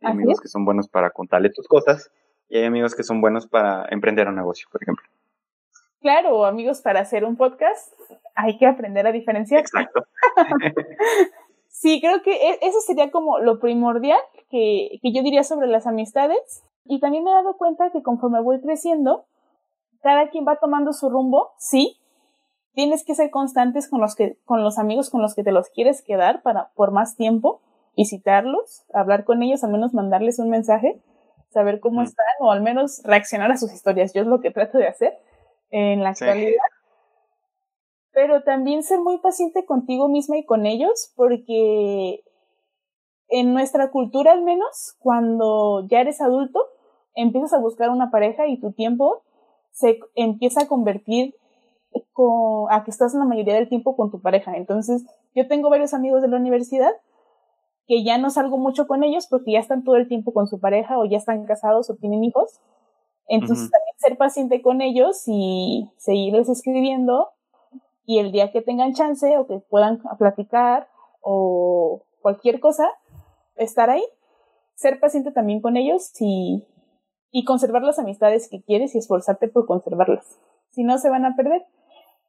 hay 0.00 0.12
amigos 0.12 0.40
que 0.40 0.48
son 0.48 0.64
buenos 0.64 0.88
para 0.88 1.10
contarle 1.10 1.50
tus 1.50 1.66
cosas 1.66 2.10
y 2.48 2.58
hay 2.58 2.64
amigos 2.64 2.94
que 2.94 3.02
son 3.02 3.20
buenos 3.20 3.46
para 3.46 3.86
emprender 3.90 4.28
un 4.28 4.36
negocio, 4.36 4.68
por 4.70 4.82
ejemplo. 4.82 5.04
Claro, 6.00 6.44
amigos 6.44 6.80
para 6.80 7.00
hacer 7.00 7.24
un 7.24 7.36
podcast 7.36 7.92
hay 8.34 8.56
que 8.56 8.66
aprender 8.66 9.06
a 9.06 9.12
diferenciar. 9.12 9.60
Exacto. 9.60 10.04
sí, 11.68 12.00
creo 12.00 12.22
que 12.22 12.32
e, 12.32 12.58
eso 12.62 12.80
sería 12.80 13.10
como 13.10 13.40
lo 13.40 13.58
primordial 13.58 14.20
que, 14.48 14.98
que 15.02 15.12
yo 15.12 15.22
diría 15.22 15.42
sobre 15.42 15.66
las 15.66 15.86
amistades. 15.86 16.62
Y 16.84 17.00
también 17.00 17.24
me 17.24 17.30
he 17.30 17.34
dado 17.34 17.56
cuenta 17.56 17.90
que 17.90 18.02
conforme 18.02 18.40
voy 18.40 18.60
creciendo, 18.60 19.26
cada 20.00 20.30
quien 20.30 20.46
va 20.46 20.56
tomando 20.56 20.92
su 20.92 21.10
rumbo, 21.10 21.50
sí. 21.58 21.98
Tienes 22.74 23.04
que 23.04 23.16
ser 23.16 23.30
constantes 23.30 23.90
con 23.90 24.00
los 24.00 24.14
que, 24.14 24.38
con 24.44 24.62
los 24.62 24.78
amigos 24.78 25.10
con 25.10 25.20
los 25.20 25.34
que 25.34 25.42
te 25.42 25.50
los 25.50 25.68
quieres 25.68 26.00
quedar 26.02 26.42
para, 26.42 26.70
por 26.76 26.92
más 26.92 27.16
tiempo 27.16 27.60
visitarlos, 27.98 28.84
hablar 28.94 29.24
con 29.24 29.42
ellos, 29.42 29.64
al 29.64 29.72
menos 29.72 29.92
mandarles 29.92 30.38
un 30.38 30.48
mensaje, 30.48 31.02
saber 31.50 31.80
cómo 31.80 32.02
están 32.02 32.24
o 32.38 32.52
al 32.52 32.62
menos 32.62 33.02
reaccionar 33.02 33.50
a 33.50 33.56
sus 33.56 33.72
historias. 33.72 34.14
Yo 34.14 34.22
es 34.22 34.28
lo 34.28 34.40
que 34.40 34.52
trato 34.52 34.78
de 34.78 34.86
hacer 34.86 35.18
en 35.70 36.04
la 36.04 36.10
actualidad. 36.10 36.62
Pero 38.12 38.44
también 38.44 38.84
ser 38.84 39.00
muy 39.00 39.18
paciente 39.18 39.66
contigo 39.66 40.08
misma 40.08 40.38
y 40.38 40.44
con 40.44 40.64
ellos, 40.64 41.12
porque 41.16 42.22
en 43.30 43.52
nuestra 43.52 43.90
cultura 43.90 44.30
al 44.30 44.42
menos, 44.42 44.94
cuando 45.00 45.84
ya 45.88 46.00
eres 46.00 46.20
adulto, 46.20 46.64
empiezas 47.16 47.52
a 47.52 47.58
buscar 47.58 47.90
una 47.90 48.12
pareja 48.12 48.46
y 48.46 48.60
tu 48.60 48.72
tiempo 48.72 49.24
se 49.72 49.98
empieza 50.14 50.62
a 50.62 50.68
convertir 50.68 51.34
con, 52.12 52.72
a 52.72 52.84
que 52.84 52.92
estás 52.92 53.12
la 53.14 53.24
mayoría 53.24 53.54
del 53.54 53.68
tiempo 53.68 53.96
con 53.96 54.12
tu 54.12 54.20
pareja. 54.20 54.56
Entonces, 54.56 55.04
yo 55.34 55.48
tengo 55.48 55.68
varios 55.68 55.94
amigos 55.94 56.22
de 56.22 56.28
la 56.28 56.36
universidad 56.36 56.92
que 57.88 58.04
ya 58.04 58.18
no 58.18 58.28
salgo 58.28 58.58
mucho 58.58 58.86
con 58.86 59.02
ellos 59.02 59.26
porque 59.26 59.52
ya 59.52 59.60
están 59.60 59.82
todo 59.82 59.96
el 59.96 60.06
tiempo 60.06 60.32
con 60.34 60.46
su 60.46 60.60
pareja 60.60 60.98
o 60.98 61.06
ya 61.06 61.16
están 61.16 61.46
casados 61.46 61.88
o 61.88 61.96
tienen 61.96 62.22
hijos. 62.22 62.60
Entonces, 63.26 63.70
también 63.70 63.94
ser 63.96 64.16
paciente 64.18 64.62
con 64.62 64.80
ellos 64.82 65.22
y 65.26 65.90
seguirles 65.96 66.48
escribiendo 66.48 67.30
y 68.04 68.18
el 68.18 68.30
día 68.30 68.52
que 68.52 68.62
tengan 68.62 68.94
chance 68.94 69.36
o 69.36 69.46
que 69.46 69.58
puedan 69.58 70.00
platicar 70.18 70.88
o 71.20 72.02
cualquier 72.22 72.60
cosa, 72.60 72.90
estar 73.56 73.90
ahí, 73.90 74.04
ser 74.74 75.00
paciente 75.00 75.32
también 75.32 75.60
con 75.60 75.76
ellos 75.76 76.10
y, 76.20 76.66
y 77.30 77.44
conservar 77.44 77.82
las 77.82 77.98
amistades 77.98 78.48
que 78.50 78.62
quieres 78.62 78.94
y 78.94 78.98
esforzarte 78.98 79.48
por 79.48 79.66
conservarlas. 79.66 80.38
Si 80.70 80.84
no, 80.84 80.98
se 80.98 81.10
van 81.10 81.24
a 81.24 81.36
perder. 81.36 81.66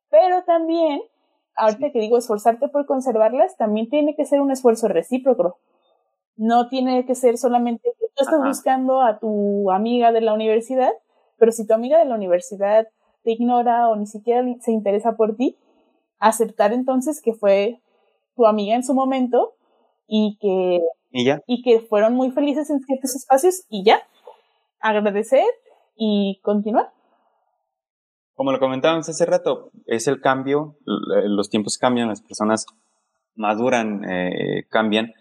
Pero 0.09 0.43
también, 0.43 1.01
ahorita 1.59 1.91
que 1.91 1.99
digo 1.99 2.17
esforzarte 2.17 2.69
por 2.69 2.85
conservarlas, 2.85 3.57
también 3.57 3.89
tiene 3.89 4.15
que 4.15 4.25
ser 4.25 4.41
un 4.41 4.51
esfuerzo 4.51 4.87
recíproco. 4.87 5.59
No 6.35 6.69
tiene 6.69 7.05
que 7.05 7.15
ser 7.15 7.37
solamente 7.37 7.91
que 7.99 8.07
tú 8.15 8.23
estás 8.23 8.41
buscando 8.43 9.01
a 9.01 9.19
tu 9.19 9.69
amiga 9.71 10.11
de 10.11 10.21
la 10.21 10.33
universidad, 10.33 10.91
pero 11.37 11.51
si 11.51 11.67
tu 11.67 11.73
amiga 11.73 11.99
de 11.99 12.05
la 12.05 12.15
universidad 12.15 12.87
te 13.23 13.31
ignora 13.31 13.89
o 13.89 13.95
ni 13.95 14.07
siquiera 14.07 14.43
se 14.61 14.71
interesa 14.71 15.17
por 15.17 15.35
ti, 15.35 15.57
aceptar 16.19 16.73
entonces 16.73 17.21
que 17.21 17.33
fue 17.33 17.81
tu 18.35 18.45
amiga 18.45 18.75
en 18.75 18.83
su 18.83 18.93
momento 18.93 19.55
y 20.07 20.37
que, 20.39 20.81
¿Y, 21.11 21.61
que 21.61 21.79
fueron 21.81 22.15
muy 22.15 22.31
felices 22.31 22.69
en 22.69 22.79
ciertos 22.81 23.15
espacios 23.15 23.65
y 23.69 23.83
ya, 23.83 24.01
agradecer 24.79 25.45
y 25.95 26.39
continuar. 26.41 26.91
Como 28.39 28.53
lo 28.53 28.59
comentábamos 28.61 29.09
hace 29.09 29.25
rato, 29.25 29.69
es 29.85 30.07
el 30.07 30.21
cambio, 30.21 30.77
los 30.85 31.49
tiempos 31.49 31.77
cambian, 31.77 32.07
las 32.07 32.21
personas 32.21 32.67
maduran, 33.35 34.09
eh, 34.09 34.63
cambian, 34.69 35.13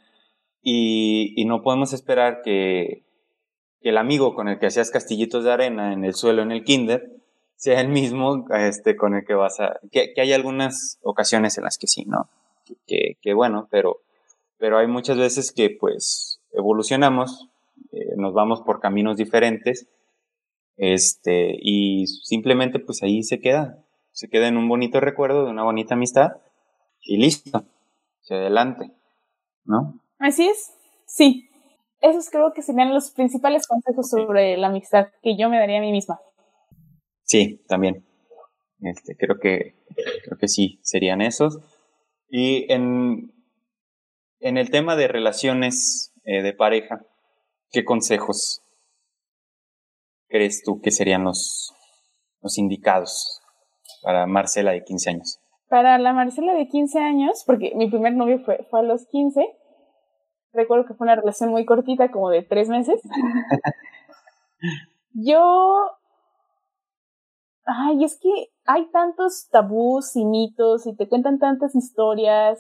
y, 0.63 1.45
no 1.45 1.65
podemos 1.65 1.93
esperar 1.93 2.43
que, 2.45 3.03
el 3.81 3.99
amigo 3.99 4.37
con 4.37 4.47
el 4.47 4.61
que 4.61 4.67
hacías 4.67 4.93
castillitos 4.93 5.43
de 5.43 5.51
arena 5.51 5.93
en 5.93 6.05
el 6.05 6.15
suelo 6.15 6.43
en 6.43 6.53
el 6.53 6.63
kinder 6.63 7.11
sea 7.57 7.81
el 7.81 7.89
mismo 7.89 8.47
este, 8.51 8.95
con 8.95 9.17
el 9.17 9.25
que 9.25 9.35
vas 9.35 9.59
a... 9.59 9.81
Que, 9.91 10.15
hay 10.17 10.33
algunas 10.33 11.01
ocasiones 11.03 11.59
en 11.59 11.65
las 11.65 11.77
que 11.77 11.89
sí, 11.89 12.05
¿no? 12.05 12.29
Que, 12.87 13.35
bueno, 13.35 13.67
pero, 13.69 13.97
pero 14.59 14.79
hay 14.79 14.87
muchas 14.87 15.19
veces 15.19 15.51
que 15.51 15.71
pues 15.71 16.41
evolucionamos, 16.53 17.49
eh, 17.91 18.15
nos 18.17 18.33
vamos 18.33 18.61
por 18.61 18.79
caminos 18.79 19.17
diferentes 19.17 19.89
este, 20.79 21.59
y 21.61 22.07
simplemente 22.07 22.79
pues 22.79 23.03
ahí 23.03 23.23
se 23.23 23.41
queda, 23.41 23.85
se 24.13 24.29
queda 24.29 24.49
en 24.49 24.57
un 24.57 24.69
bonito 24.69 25.01
recuerdo 25.01 25.45
de 25.45 25.51
una 25.51 25.65
bonita 25.65 25.95
amistad 25.95 26.33
y 27.03 27.19
listo, 27.19 27.65
hacia 28.23 28.37
adelante, 28.37 28.91
¿no? 29.65 30.01
Así 30.19 30.47
es, 30.47 30.73
sí. 31.07 31.45
Esos 32.01 32.31
creo 32.31 32.53
que 32.55 32.63
serían 32.63 32.95
los 32.95 33.11
principales 33.11 33.67
consejos 33.67 34.09
sobre 34.09 34.57
la 34.57 34.69
amistad 34.69 35.09
que 35.21 35.37
yo 35.37 35.51
me 35.51 35.59
daría 35.59 35.79
a 35.79 35.81
mí 35.81 35.91
misma. 35.91 36.21
Sí, 37.25 37.61
también. 37.67 38.07
Este, 38.81 39.17
creo 39.17 39.41
que 39.41 39.75
creo 40.25 40.39
que 40.39 40.49
sí, 40.49 40.79
serían 40.83 41.21
esos. 41.21 41.59
Y 42.29 42.73
en, 42.73 43.33
en 44.41 44.59
el 44.59 44.71
tema 44.71 44.95
de 44.95 45.09
relaciones 45.09 46.13
eh, 46.25 46.43
de 46.43 46.53
pareja, 46.53 47.05
¿qué 47.71 47.85
consejos 47.85 48.63
crees 50.29 50.63
tú 50.63 50.81
que 50.81 50.91
serían 50.91 51.25
los, 51.25 51.75
los 52.43 52.59
indicados 52.59 53.41
para 54.03 54.27
Marcela 54.27 54.73
de 54.73 54.85
15 54.85 55.11
años? 55.11 55.41
Para 55.69 55.99
la 55.99 56.13
Marcela 56.13 56.55
de 56.55 56.69
15 56.69 56.99
años, 56.99 57.43
porque 57.47 57.73
mi 57.75 57.91
primer 57.91 58.15
novio 58.15 58.41
fue, 58.45 58.67
fue 58.71 58.81
a 58.81 58.83
los 58.83 59.07
15, 59.07 59.47
recuerdo 60.53 60.87
que 60.87 60.95
fue 60.95 61.07
una 61.07 61.17
relación 61.17 61.51
muy 61.51 61.65
cortita, 61.65 62.11
como 62.11 62.31
de 62.31 62.43
tres 62.43 62.69
meses. 62.69 63.01
Yo... 65.13 65.93
Ay, 67.71 68.03
es 68.03 68.19
que 68.19 68.31
hay 68.65 68.91
tantos 68.91 69.49
tabús 69.51 70.17
y 70.17 70.25
mitos 70.25 70.87
y 70.87 70.97
te 70.97 71.07
cuentan 71.07 71.39
tantas 71.39 71.75
historias 71.75 72.59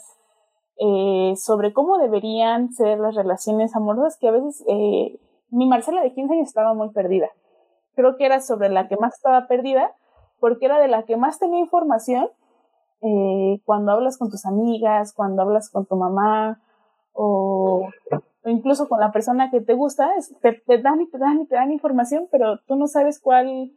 eh, 0.77 1.33
sobre 1.37 1.73
cómo 1.73 1.97
deberían 1.97 2.71
ser 2.73 2.99
las 2.99 3.15
relaciones 3.15 3.75
amorosas 3.75 4.19
que 4.21 4.29
a 4.29 4.33
veces 4.33 4.63
eh, 4.69 5.19
mi 5.49 5.67
Marcela 5.67 6.03
de 6.03 6.13
15 6.13 6.35
años 6.35 6.49
estaba 6.49 6.75
muy 6.75 6.91
perdida 6.91 7.31
creo 7.99 8.17
que 8.17 8.27
era 8.27 8.41
sobre 8.41 8.69
la 8.69 8.87
que 8.87 8.97
más 8.97 9.17
estaba 9.17 9.49
perdida, 9.49 9.93
porque 10.39 10.67
era 10.67 10.79
de 10.79 10.87
la 10.87 11.03
que 11.03 11.17
más 11.17 11.41
tenía 11.41 11.59
información 11.59 12.31
eh, 13.01 13.61
cuando 13.65 13.91
hablas 13.91 14.19
con 14.19 14.31
tus 14.31 14.47
amigas, 14.47 15.13
cuando 15.13 15.43
hablas 15.43 15.69
con 15.69 15.85
tu 15.85 15.97
mamá, 15.97 16.61
o, 17.13 17.89
incluso 18.45 18.89
con 18.89 19.01
la 19.01 19.11
persona 19.11 19.51
que 19.51 19.61
te 19.61 19.75
gusta, 19.75 20.13
te, 20.41 20.79
dan 20.81 21.01
y 21.01 21.11
te 21.11 21.19
dan 21.19 21.41
y 21.41 21.47
te 21.47 21.57
dan 21.57 21.73
información, 21.73 22.29
pero 22.31 22.59
tú 22.69 22.77
no 22.77 22.87
sabes 22.87 23.19
cuál, 23.19 23.73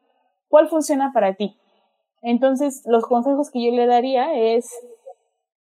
cuál 0.49 0.67
funciona 0.67 1.11
para 1.13 1.33
ti. 1.33 1.57
Entonces, 2.21 2.83
los 2.85 3.07
consejos 3.07 3.49
que 3.49 3.65
yo 3.65 3.71
le 3.71 3.87
daría 3.87 4.35
es, 4.35 4.69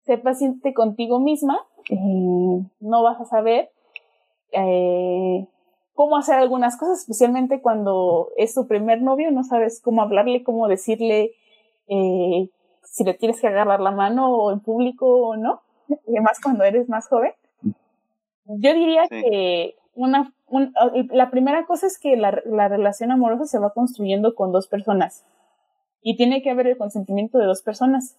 sé 0.05 0.19
paciente 0.19 0.75
contigo 0.75 1.19
misma, 1.19 1.57
eh, 1.89 2.63
no 2.79 3.01
vas 3.01 3.19
a 3.19 3.25
saber 3.25 3.71
eh, 4.51 5.47
cómo 6.01 6.17
hacer 6.17 6.33
algunas 6.39 6.77
cosas, 6.77 7.01
especialmente 7.01 7.61
cuando 7.61 8.31
es 8.35 8.55
tu 8.55 8.65
primer 8.65 9.03
novio, 9.03 9.29
no 9.29 9.43
sabes 9.43 9.79
cómo 9.83 10.01
hablarle, 10.01 10.41
cómo 10.41 10.67
decirle 10.67 11.35
eh, 11.87 12.49
si 12.81 13.03
le 13.03 13.13
tienes 13.13 13.39
que 13.39 13.45
agarrar 13.45 13.79
la 13.79 13.91
mano 13.91 14.35
o 14.35 14.51
en 14.51 14.61
público 14.61 15.05
o 15.05 15.37
no, 15.37 15.61
y 15.89 16.17
además 16.17 16.39
cuando 16.41 16.63
eres 16.63 16.89
más 16.89 17.07
joven. 17.07 17.33
Yo 18.45 18.73
diría 18.73 19.07
que 19.09 19.75
una, 19.93 20.33
la 21.11 21.29
primera 21.29 21.67
cosa 21.67 21.85
es 21.85 21.99
que 21.99 22.17
la, 22.17 22.41
la 22.45 22.67
relación 22.67 23.11
amorosa 23.11 23.45
se 23.45 23.59
va 23.59 23.71
construyendo 23.71 24.33
con 24.33 24.51
dos 24.51 24.67
personas 24.67 25.23
y 26.01 26.17
tiene 26.17 26.41
que 26.41 26.49
haber 26.49 26.65
el 26.65 26.79
consentimiento 26.79 27.37
de 27.37 27.45
dos 27.45 27.61
personas. 27.61 28.17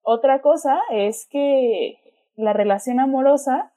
Otra 0.00 0.40
cosa 0.40 0.80
es 0.90 1.26
que 1.30 1.98
la 2.36 2.54
relación 2.54 3.00
amorosa 3.00 3.70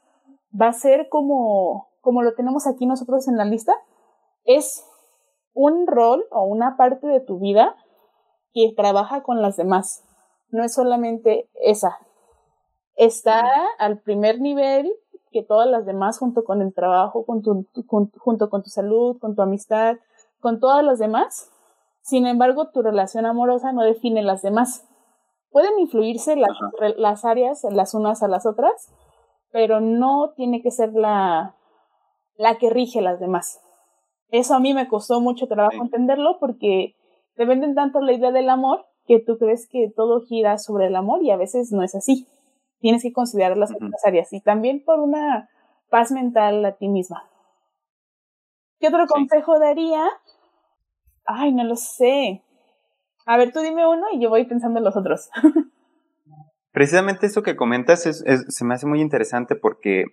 va 0.53 0.69
a 0.69 0.73
ser 0.73 1.09
como 1.09 1.90
como 2.01 2.23
lo 2.23 2.33
tenemos 2.33 2.67
aquí 2.67 2.85
nosotros 2.85 3.27
en 3.27 3.37
la 3.37 3.45
lista, 3.45 3.73
es 4.43 4.85
un 5.53 5.87
rol 5.87 6.25
o 6.31 6.43
una 6.43 6.77
parte 6.77 7.07
de 7.07 7.21
tu 7.21 7.39
vida 7.39 7.75
que 8.53 8.73
trabaja 8.75 9.23
con 9.23 9.41
las 9.41 9.57
demás. 9.57 10.03
No 10.49 10.63
es 10.63 10.73
solamente 10.73 11.49
esa. 11.61 11.97
Está 12.95 13.49
al 13.79 13.99
primer 14.01 14.41
nivel 14.41 14.91
que 15.31 15.43
todas 15.43 15.69
las 15.69 15.85
demás 15.85 16.19
junto 16.19 16.43
con 16.43 16.61
el 16.61 16.73
trabajo, 16.73 17.25
con 17.25 17.41
tu, 17.41 17.65
junto 18.17 18.49
con 18.49 18.63
tu 18.63 18.69
salud, 18.69 19.17
con 19.19 19.35
tu 19.35 19.41
amistad, 19.41 19.95
con 20.39 20.59
todas 20.59 20.83
las 20.83 20.99
demás. 20.99 21.49
Sin 22.01 22.27
embargo, 22.27 22.69
tu 22.71 22.81
relación 22.81 23.25
amorosa 23.25 23.71
no 23.71 23.83
define 23.83 24.23
las 24.23 24.41
demás. 24.41 24.87
Pueden 25.51 25.79
influirse 25.79 26.35
las, 26.35 26.51
las 26.97 27.23
áreas 27.25 27.63
las 27.69 27.93
unas 27.93 28.23
a 28.23 28.27
las 28.27 28.45
otras, 28.45 28.93
pero 29.51 29.79
no 29.79 30.33
tiene 30.35 30.61
que 30.61 30.71
ser 30.71 30.93
la, 30.93 31.55
la 32.41 32.57
que 32.57 32.71
rige 32.71 33.01
las 33.01 33.19
demás. 33.19 33.61
Eso 34.29 34.55
a 34.55 34.59
mí 34.59 34.73
me 34.73 34.87
costó 34.87 35.21
mucho 35.21 35.47
trabajo 35.47 35.83
entenderlo 35.83 36.37
porque 36.39 36.95
te 37.35 37.45
venden 37.45 37.75
tanto 37.75 38.01
la 38.01 38.13
idea 38.13 38.31
del 38.31 38.49
amor 38.49 38.85
que 39.05 39.19
tú 39.19 39.37
crees 39.37 39.67
que 39.69 39.91
todo 39.95 40.21
gira 40.21 40.57
sobre 40.57 40.87
el 40.87 40.95
amor 40.95 41.21
y 41.21 41.29
a 41.29 41.37
veces 41.37 41.71
no 41.71 41.83
es 41.83 41.93
así. 41.93 42.27
Tienes 42.79 43.03
que 43.03 43.13
considerar 43.13 43.57
las 43.57 43.71
otras 43.71 44.03
áreas 44.03 44.33
y 44.33 44.41
también 44.41 44.83
por 44.83 44.99
una 44.99 45.49
paz 45.91 46.11
mental 46.11 46.65
a 46.65 46.77
ti 46.77 46.87
misma. 46.87 47.29
¿Qué 48.79 48.87
otro 48.87 49.05
consejo 49.05 49.59
daría? 49.59 50.03
Ay, 51.25 51.53
no 51.53 51.63
lo 51.63 51.75
sé. 51.75 52.41
A 53.27 53.37
ver, 53.37 53.51
tú 53.51 53.59
dime 53.59 53.87
uno 53.87 54.07
y 54.13 54.19
yo 54.19 54.29
voy 54.29 54.45
pensando 54.45 54.79
en 54.79 54.85
los 54.85 54.97
otros. 54.97 55.29
Precisamente 56.71 57.27
esto 57.27 57.43
que 57.43 57.55
comentas 57.55 58.01
se 58.01 58.65
me 58.65 58.73
hace 58.73 58.87
muy 58.87 58.99
interesante 58.99 59.55
porque 59.55 60.05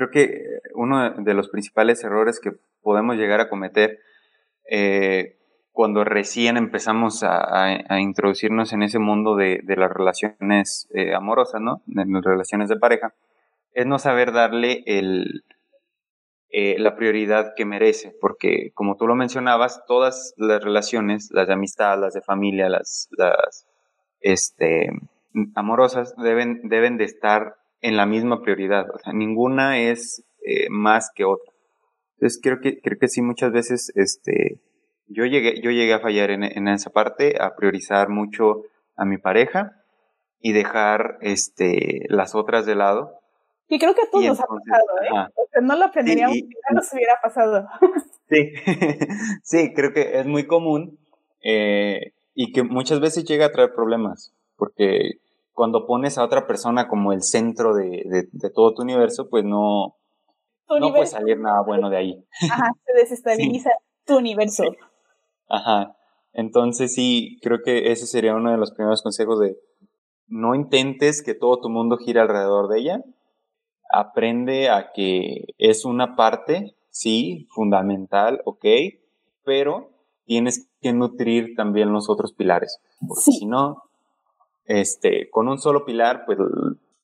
creo 0.00 0.10
que 0.10 0.60
uno 0.74 1.10
de 1.10 1.34
los 1.34 1.50
principales 1.50 2.02
errores 2.04 2.40
que 2.40 2.52
podemos 2.80 3.16
llegar 3.16 3.40
a 3.40 3.50
cometer 3.50 3.98
eh, 4.70 5.36
cuando 5.72 6.04
recién 6.04 6.56
empezamos 6.56 7.22
a, 7.22 8.00
introducirnos 8.00 8.72
en 8.72 8.82
ese 8.82 8.98
mundo 8.98 9.36
de, 9.36 9.62
las 9.66 9.92
relaciones 9.92 10.88
eh, 10.94 11.14
amorosas, 11.14 11.60
¿no? 11.60 11.82
De 11.84 12.06
las 12.06 12.24
relaciones 12.24 12.70
de 12.70 12.76
pareja, 12.76 13.12
es 13.74 13.84
no 13.84 13.98
saber 13.98 14.32
darle 14.32 14.82
eh, 14.86 16.76
la 16.78 16.96
prioridad 16.96 17.52
que 17.54 17.66
merece, 17.66 18.16
porque 18.22 18.72
como 18.72 18.96
tú 18.96 19.06
lo 19.06 19.14
mencionabas, 19.14 19.84
todas 19.86 20.32
las 20.38 20.64
relaciones, 20.64 21.28
las 21.30 21.46
de 21.46 21.52
amistad, 21.52 22.00
las 22.00 22.14
de 22.14 22.22
familia, 22.22 22.70
las, 22.70 23.08
las 23.18 23.66
este, 24.20 24.88
amorosas, 25.54 26.14
deben, 26.16 26.68
deben 26.70 26.96
de 26.96 27.04
estar 27.04 27.59
en 27.80 27.96
la 27.96 28.06
misma 28.06 28.42
prioridad. 28.42 28.86
O 28.94 28.98
sea, 28.98 29.12
ninguna 29.12 29.78
es 29.78 30.24
eh, 30.44 30.68
más 30.70 31.10
que 31.14 31.24
otra. 31.24 31.52
Entonces 32.14 32.40
creo 32.42 32.60
que, 32.60 32.80
creo 32.80 32.98
que 32.98 33.08
sí 33.08 33.22
muchas 33.22 33.52
veces 33.52 33.92
este, 33.94 34.60
yo, 35.08 35.24
llegué, 35.24 35.60
yo 35.62 35.70
llegué 35.70 35.94
a 35.94 36.00
fallar 36.00 36.30
en, 36.30 36.68
esa 36.68 36.90
parte, 36.90 37.40
a 37.40 37.56
priorizar 37.56 38.08
mucho 38.08 38.64
a 38.96 39.04
mi 39.04 39.18
pareja 39.18 39.72
y 40.40 40.52
dejar 40.52 41.18
este, 41.22 42.06
las 42.08 42.34
otras 42.34 42.66
de 42.66 42.74
lado. 42.74 43.18
Y 43.68 43.78
creo 43.78 43.94
que 43.94 44.02
a 44.02 44.10
todos 44.10 44.24
nos 44.24 44.40
ha 44.40 44.46
pasado, 44.46 45.02
¿eh? 45.02 45.30
O 45.34 45.48
sea, 45.50 45.60
no 45.62 45.76
lo 45.76 45.84
aprenderíamos 45.86 46.36
si 46.36 46.42
no 46.42 46.76
nos 46.76 46.92
hubiera 46.92 47.14
pasado. 47.22 47.68
Sí, 48.30 48.52
sí, 49.42 49.74
creo 49.74 49.92
que 49.92 50.20
es 50.20 50.24
muy 50.24 50.46
común 50.46 51.00
eh, 51.42 52.12
y 52.32 52.52
que 52.52 52.62
muchas 52.62 53.00
veces 53.00 53.24
llega 53.24 53.46
a 53.46 53.50
traer 53.50 53.74
problemas, 53.74 54.32
porque 54.56 55.18
cuando 55.52 55.86
pones 55.86 56.18
a 56.18 56.24
otra 56.24 56.46
persona 56.46 56.88
como 56.88 57.12
el 57.12 57.22
centro 57.22 57.74
de, 57.74 58.26
de, 58.32 58.50
todo 58.50 58.74
tu 58.74 58.82
universo, 58.82 59.28
pues 59.28 59.44
no, 59.44 59.96
no 60.68 60.90
puede 60.90 61.06
salir 61.06 61.38
nada 61.38 61.62
bueno 61.66 61.90
de 61.90 61.96
ahí. 61.96 62.24
Ajá, 62.50 62.72
se 62.86 62.92
desestabiliza 62.94 63.70
tu 64.04 64.18
universo. 64.18 64.64
Ajá. 65.48 65.96
Entonces 66.32 66.94
sí, 66.94 67.38
creo 67.42 67.58
que 67.64 67.90
ese 67.90 68.06
sería 68.06 68.34
uno 68.34 68.52
de 68.52 68.56
los 68.56 68.72
primeros 68.72 69.02
consejos 69.02 69.40
de 69.40 69.56
no 70.28 70.54
intentes 70.54 71.22
que 71.22 71.34
todo 71.34 71.60
tu 71.60 71.68
mundo 71.68 71.96
gire 71.96 72.20
alrededor 72.20 72.68
de 72.68 72.78
ella. 72.78 73.04
Aprende 73.92 74.70
a 74.70 74.92
que 74.92 75.46
es 75.58 75.84
una 75.84 76.14
parte, 76.14 76.76
sí, 76.90 77.48
fundamental, 77.50 78.40
ok, 78.44 78.64
pero 79.44 79.90
tienes 80.24 80.70
que 80.80 80.92
nutrir 80.92 81.56
también 81.56 81.92
los 81.92 82.08
otros 82.08 82.32
pilares. 82.32 82.78
Porque 83.06 83.32
si 83.32 83.46
no, 83.46 83.82
este, 84.70 85.28
con 85.30 85.48
un 85.48 85.58
solo 85.58 85.84
pilar, 85.84 86.24
pues 86.26 86.38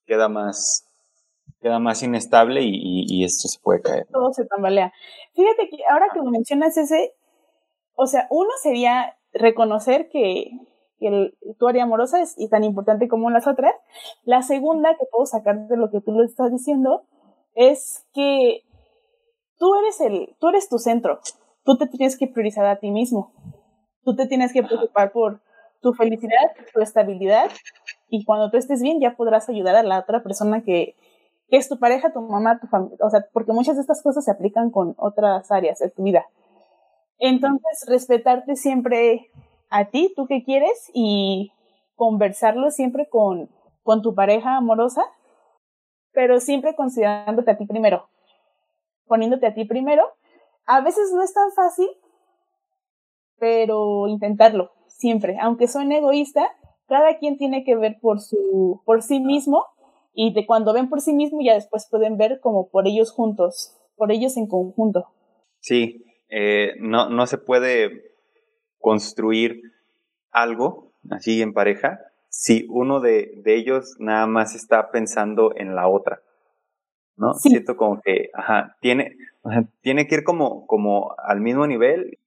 queda 0.06 0.28
más, 0.28 0.88
queda 1.60 1.80
más 1.80 2.00
inestable 2.00 2.60
y, 2.62 3.24
esto 3.24 3.48
se 3.48 3.58
puede 3.60 3.82
caer. 3.82 4.06
Todo 4.12 4.32
se 4.32 4.44
tambalea. 4.44 4.92
Fíjate 5.34 5.68
que 5.68 5.78
ahora 5.90 6.06
que 6.14 6.22
mencionas 6.22 6.76
ese, 6.76 7.14
o 7.96 8.06
sea, 8.06 8.28
uno 8.30 8.50
sería 8.62 9.16
reconocer 9.32 10.08
que, 10.08 10.52
el, 11.00 11.36
tu 11.58 11.66
área 11.66 11.82
amorosa 11.82 12.22
es 12.22 12.34
y 12.38 12.48
tan 12.48 12.62
importante 12.62 13.08
como 13.08 13.30
las 13.30 13.48
otras. 13.48 13.74
La 14.22 14.42
segunda 14.42 14.96
que 14.96 15.06
puedo 15.10 15.26
sacar 15.26 15.66
de 15.66 15.76
lo 15.76 15.90
que 15.90 16.00
tú 16.00 16.12
lo 16.12 16.24
estás 16.24 16.52
diciendo 16.52 17.02
es 17.54 18.06
que 18.14 18.62
tú 19.58 19.74
eres 19.74 20.00
el, 20.00 20.36
tú 20.38 20.48
eres 20.48 20.68
tu 20.68 20.78
centro. 20.78 21.18
Tú 21.64 21.76
te 21.76 21.88
tienes 21.88 22.16
que 22.16 22.28
priorizar 22.28 22.64
a 22.66 22.78
ti 22.78 22.92
mismo. 22.92 23.32
Tú 24.04 24.14
te 24.14 24.26
tienes 24.26 24.52
que 24.52 24.62
preocupar 24.62 25.10
por 25.10 25.40
tu 25.86 25.94
felicidad, 25.94 26.50
tu 26.74 26.80
estabilidad 26.80 27.48
y 28.08 28.24
cuando 28.24 28.50
tú 28.50 28.56
estés 28.56 28.82
bien 28.82 29.00
ya 29.00 29.14
podrás 29.14 29.48
ayudar 29.48 29.76
a 29.76 29.84
la 29.84 30.00
otra 30.00 30.20
persona 30.24 30.62
que, 30.62 30.96
es 31.48 31.68
tu 31.68 31.78
pareja, 31.78 32.12
tu 32.12 32.20
mamá, 32.20 32.58
tu 32.58 32.66
familia, 32.66 32.98
o 33.00 33.08
sea, 33.08 33.24
porque 33.32 33.52
muchas 33.52 33.76
de 33.76 33.82
estas 33.82 34.02
cosas 34.02 34.24
se 34.24 34.32
aplican 34.32 34.72
con 34.72 34.96
otras 34.98 35.52
áreas 35.52 35.78
de 35.78 35.90
tu 35.90 36.02
vida. 36.02 36.26
Entonces, 37.20 37.84
respetarte 37.86 38.56
siempre 38.56 39.30
a 39.70 39.84
ti, 39.84 40.12
tú 40.16 40.26
que 40.26 40.42
quieres, 40.42 40.90
y 40.92 41.52
conversarlo 41.94 42.72
siempre 42.72 43.08
con, 43.08 43.48
con 43.84 44.02
tu 44.02 44.12
pareja 44.16 44.56
amorosa, 44.56 45.04
pero 46.10 46.40
siempre 46.40 46.74
considerándote 46.74 47.52
a 47.52 47.56
ti 47.56 47.64
primero, 47.64 48.08
poniéndote 49.06 49.46
a 49.46 49.54
ti 49.54 49.64
primero. 49.66 50.04
A 50.66 50.80
veces 50.80 51.12
no 51.14 51.22
es 51.22 51.32
tan 51.32 51.52
fácil, 51.52 51.88
pero 53.38 54.08
intentarlo, 54.08 54.72
siempre. 54.96 55.36
Aunque 55.40 55.68
suene 55.68 55.98
egoísta, 55.98 56.48
cada 56.88 57.18
quien 57.18 57.36
tiene 57.36 57.64
que 57.64 57.76
ver 57.76 57.98
por 58.00 58.20
su, 58.20 58.82
por 58.84 59.02
sí 59.02 59.20
mismo 59.20 59.64
y 60.14 60.32
de 60.32 60.46
cuando 60.46 60.72
ven 60.72 60.88
por 60.88 61.00
sí 61.00 61.12
mismo 61.12 61.40
ya 61.42 61.54
después 61.54 61.86
pueden 61.90 62.16
ver 62.16 62.40
como 62.40 62.68
por 62.68 62.86
ellos 62.86 63.12
juntos, 63.12 63.76
por 63.96 64.12
ellos 64.12 64.36
en 64.36 64.46
conjunto. 64.46 65.06
Sí, 65.60 66.04
eh, 66.28 66.72
no, 66.78 67.10
no 67.10 67.26
se 67.26 67.38
puede 67.38 68.12
construir 68.78 69.60
algo 70.30 70.92
así 71.10 71.42
en 71.42 71.52
pareja 71.52 72.00
si 72.28 72.66
uno 72.68 73.00
de, 73.00 73.32
de 73.44 73.56
ellos 73.56 73.96
nada 73.98 74.26
más 74.26 74.54
está 74.54 74.90
pensando 74.90 75.52
en 75.56 75.74
la 75.74 75.88
otra. 75.88 76.20
¿No? 77.16 77.32
Siento 77.32 77.78
como 77.78 78.02
que, 78.02 78.28
ajá, 78.34 78.76
tiene, 78.80 79.16
tiene 79.80 80.06
que 80.06 80.16
ir 80.16 80.24
como, 80.24 80.66
como 80.66 81.14
al 81.16 81.40
mismo 81.40 81.66
nivel 81.66 82.18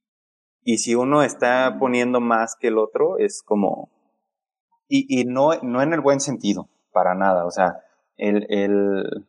y 0.63 0.77
si 0.77 0.95
uno 0.95 1.23
está 1.23 1.77
poniendo 1.79 2.19
más 2.19 2.55
que 2.59 2.67
el 2.67 2.77
otro, 2.77 3.17
es 3.17 3.41
como, 3.43 3.89
y, 4.87 5.05
y 5.07 5.25
no, 5.25 5.51
no 5.61 5.81
en 5.81 5.93
el 5.93 6.01
buen 6.01 6.19
sentido, 6.19 6.69
para 6.91 7.15
nada, 7.15 7.45
o 7.45 7.51
sea, 7.51 7.83
el, 8.17 8.45
el, 8.49 9.27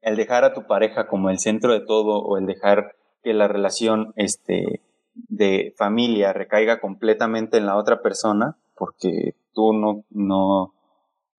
el 0.00 0.16
dejar 0.16 0.44
a 0.44 0.54
tu 0.54 0.66
pareja 0.66 1.06
como 1.06 1.30
el 1.30 1.38
centro 1.38 1.72
de 1.72 1.80
todo 1.80 2.22
o 2.22 2.38
el 2.38 2.46
dejar 2.46 2.96
que 3.22 3.34
la 3.34 3.48
relación 3.48 4.12
este, 4.16 4.80
de 5.14 5.74
familia 5.76 6.32
recaiga 6.32 6.80
completamente 6.80 7.58
en 7.58 7.66
la 7.66 7.76
otra 7.76 8.00
persona, 8.02 8.56
porque 8.76 9.34
tú 9.52 9.72
no, 9.72 10.04
no, 10.10 10.74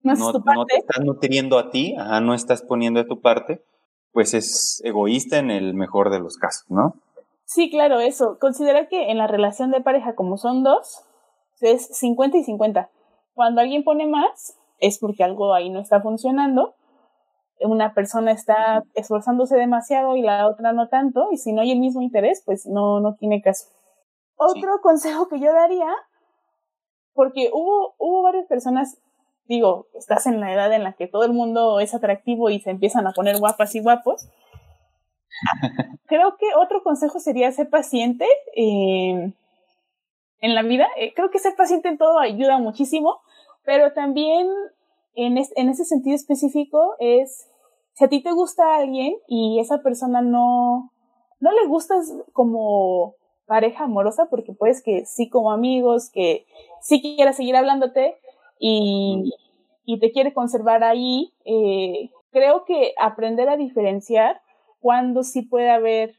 no, 0.04 0.66
te 0.66 0.78
estás 0.78 1.04
nutriendo 1.04 1.58
a 1.60 1.70
ti, 1.70 1.96
ajá, 1.98 2.20
no 2.22 2.34
estás 2.34 2.62
poniendo 2.62 3.02
de 3.02 3.08
tu 3.08 3.22
parte, 3.22 3.64
pues 4.12 4.34
es 4.34 4.82
egoísta 4.84 5.38
en 5.38 5.52
el 5.52 5.74
mejor 5.74 6.10
de 6.10 6.20
los 6.20 6.38
casos, 6.38 6.66
¿no? 6.70 6.96
Sí, 7.48 7.72
claro, 7.72 8.00
eso. 8.00 8.38
Considera 8.40 8.88
que 8.88 9.10
en 9.10 9.18
la 9.18 9.26
relación 9.26 9.72
de 9.72 9.82
pareja, 9.82 10.14
como 10.14 10.38
son 10.38 10.64
dos, 10.64 11.04
es 11.62 11.88
50 11.98 12.38
y 12.38 12.44
50. 12.44 12.92
Cuando 13.34 13.62
alguien 13.62 13.84
pone 13.84 14.06
más, 14.06 14.56
es 14.80 15.00
porque 15.00 15.24
algo 15.24 15.54
ahí 15.54 15.70
no 15.70 15.80
está 15.80 16.02
funcionando 16.02 16.76
una 17.62 17.94
persona 17.94 18.32
está 18.32 18.84
esforzándose 18.94 19.58
demasiado 19.58 20.16
y 20.16 20.22
la 20.22 20.48
otra 20.48 20.74
no 20.74 20.90
tanto, 20.90 21.30
y 21.32 21.38
si 21.38 21.54
no 21.54 21.62
hay 21.62 21.72
el 21.72 21.80
mismo 21.80 22.02
interés, 22.02 22.44
pues 22.46 22.66
no, 22.68 23.00
no 23.00 23.16
tiene 23.16 23.42
caso. 23.42 23.68
Otro 24.36 24.80
consejo 24.82 25.28
que 25.28 25.40
yo 25.40 25.52
daría, 25.52 25.90
porque 27.14 27.50
hubo, 27.52 27.96
hubo 27.98 28.22
varias 28.22 28.46
personas, 28.46 29.00
digo, 29.46 29.88
estás 29.96 30.28
en 30.28 30.40
la 30.40 30.54
edad 30.54 30.72
en 30.74 30.84
la 30.84 30.94
que 30.94 31.08
todo 31.08 31.24
el 31.24 31.34
mundo 31.34 31.80
es 31.80 31.96
atractivo 31.96 32.50
y 32.50 32.60
se 32.60 32.70
empiezan 32.70 33.08
a 33.08 33.14
poner 33.14 33.40
guapas 33.40 33.74
y 33.76 33.82
guapos. 33.82 34.30
Creo 36.08 36.38
que 36.38 36.46
otro 36.56 36.84
consejo 36.84 37.20
sería 37.20 37.52
ser 37.52 37.70
paciente 37.70 38.26
eh, 38.56 39.34
en 40.40 40.56
la 40.56 40.64
vida. 40.64 40.88
Eh, 40.98 41.14
creo 41.14 41.30
que 41.30 41.40
ser 41.40 41.56
paciente 41.56 41.90
en 41.90 41.98
todo 41.98 42.20
ayuda 42.20 42.60
muchísimo, 42.60 43.20
pero 43.64 43.94
también 43.94 44.48
en, 45.16 45.38
ese 45.38 45.86
sentido 45.86 46.16
específico 46.16 46.96
es, 47.00 47.50
si 47.94 48.06
a 48.06 48.08
ti 48.08 48.22
te 48.22 48.32
gusta 48.32 48.76
alguien 48.76 49.16
y 49.28 49.60
esa 49.60 49.82
persona 49.82 50.22
no, 50.22 50.92
no 51.40 51.52
le 51.52 51.68
gustas 51.68 52.14
como 52.34 53.16
pareja 53.48 53.86
amorosa, 53.86 54.28
porque 54.30 54.54
puedes 54.54 54.84
que 54.84 55.06
sí 55.06 55.30
como 55.30 55.52
amigos, 55.52 56.10
que 56.12 56.46
sí 56.82 57.02
quiera 57.02 57.34
seguir 57.34 57.56
hablándote 57.56 58.18
y, 58.60 59.34
y 59.86 60.00
te 60.00 60.12
quiere 60.12 60.34
conservar 60.34 60.84
ahí, 60.84 61.34
eh, 61.46 62.12
creo 62.32 62.66
que 62.66 62.94
aprender 63.00 63.50
a 63.50 63.58
diferenciar 63.58 64.42
cuando 64.80 65.24
sí 65.24 65.42
puede 65.42 65.70
haber 65.70 66.16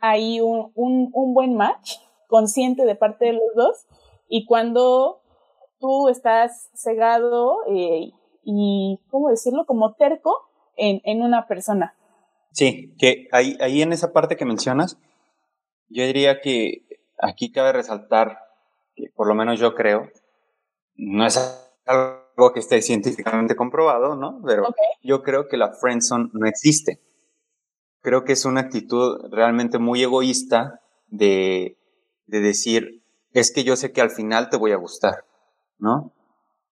ahí 0.00 0.40
un, 0.40 0.72
un, 0.74 1.10
un 1.12 1.34
buen 1.34 1.54
match 1.56 1.98
consciente 2.26 2.84
de 2.84 2.96
parte 2.96 3.26
de 3.26 3.32
los 3.32 3.54
dos 3.54 3.86
y 4.28 4.46
cuando 4.46 5.20
tú 5.78 6.08
estás 6.08 6.70
cegado 6.74 7.58
eh, 7.68 8.12
y, 8.44 9.00
¿cómo 9.10 9.28
decirlo?, 9.28 9.66
como 9.66 9.94
terco 9.94 10.48
en, 10.76 11.00
en 11.04 11.22
una 11.22 11.46
persona. 11.46 11.94
Sí, 12.52 12.94
que 12.98 13.28
ahí, 13.32 13.56
ahí 13.60 13.82
en 13.82 13.92
esa 13.92 14.12
parte 14.12 14.36
que 14.36 14.44
mencionas, 14.44 14.98
yo 15.88 16.04
diría 16.04 16.40
que 16.40 16.86
aquí 17.18 17.52
cabe 17.52 17.72
resaltar, 17.72 18.38
que 18.94 19.10
por 19.14 19.26
lo 19.26 19.34
menos 19.34 19.60
yo 19.60 19.74
creo, 19.74 20.10
no 20.96 21.26
es 21.26 21.38
algo 21.86 22.52
que 22.52 22.60
esté 22.60 22.80
científicamente 22.82 23.56
comprobado, 23.56 24.16
¿no? 24.16 24.40
Pero 24.46 24.64
yo 25.02 25.22
creo 25.22 25.48
que 25.48 25.56
la 25.56 25.72
friendzone 25.72 26.30
no 26.32 26.46
existe. 26.46 27.00
Creo 28.02 28.24
que 28.24 28.32
es 28.32 28.44
una 28.44 28.60
actitud 28.60 29.30
realmente 29.30 29.78
muy 29.78 30.02
egoísta 30.02 30.80
de, 31.08 31.76
de 32.26 32.40
decir, 32.40 33.02
es 33.32 33.52
que 33.52 33.64
yo 33.64 33.76
sé 33.76 33.92
que 33.92 34.00
al 34.00 34.10
final 34.10 34.50
te 34.50 34.56
voy 34.56 34.72
a 34.72 34.76
gustar, 34.76 35.24
¿no? 35.78 36.12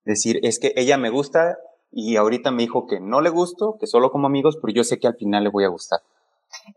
Decir, 0.04 0.40
es 0.42 0.58
que 0.58 0.72
ella 0.76 0.98
me 0.98 1.10
gusta 1.10 1.56
y 1.92 2.16
ahorita 2.16 2.50
me 2.50 2.62
dijo 2.62 2.86
que 2.86 3.00
no 3.00 3.20
le 3.20 3.30
gusto, 3.30 3.76
que 3.78 3.86
solo 3.86 4.10
como 4.10 4.26
amigos, 4.26 4.58
pero 4.60 4.72
yo 4.72 4.84
sé 4.84 4.98
que 4.98 5.06
al 5.06 5.16
final 5.16 5.44
le 5.44 5.50
voy 5.50 5.64
a 5.64 5.68
gustar. 5.68 6.00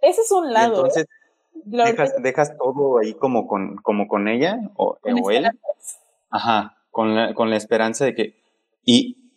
Ese 0.01 0.21
es 0.21 0.31
un 0.31 0.51
lado. 0.53 0.75
entonces, 0.75 1.07
dejas, 1.53 2.13
dejas, 2.21 2.57
todo 2.57 2.99
ahí 2.99 3.13
como 3.13 3.47
con, 3.47 3.77
como 3.77 4.07
con 4.07 4.27
ella 4.27 4.57
o, 4.75 4.97
o 5.01 5.31
él. 5.31 5.49
Ajá, 6.29 6.77
con 6.91 7.15
la, 7.15 7.33
con 7.33 7.49
la 7.49 7.57
esperanza 7.57 8.05
de 8.05 8.15
que. 8.15 8.43
Y, 8.83 9.31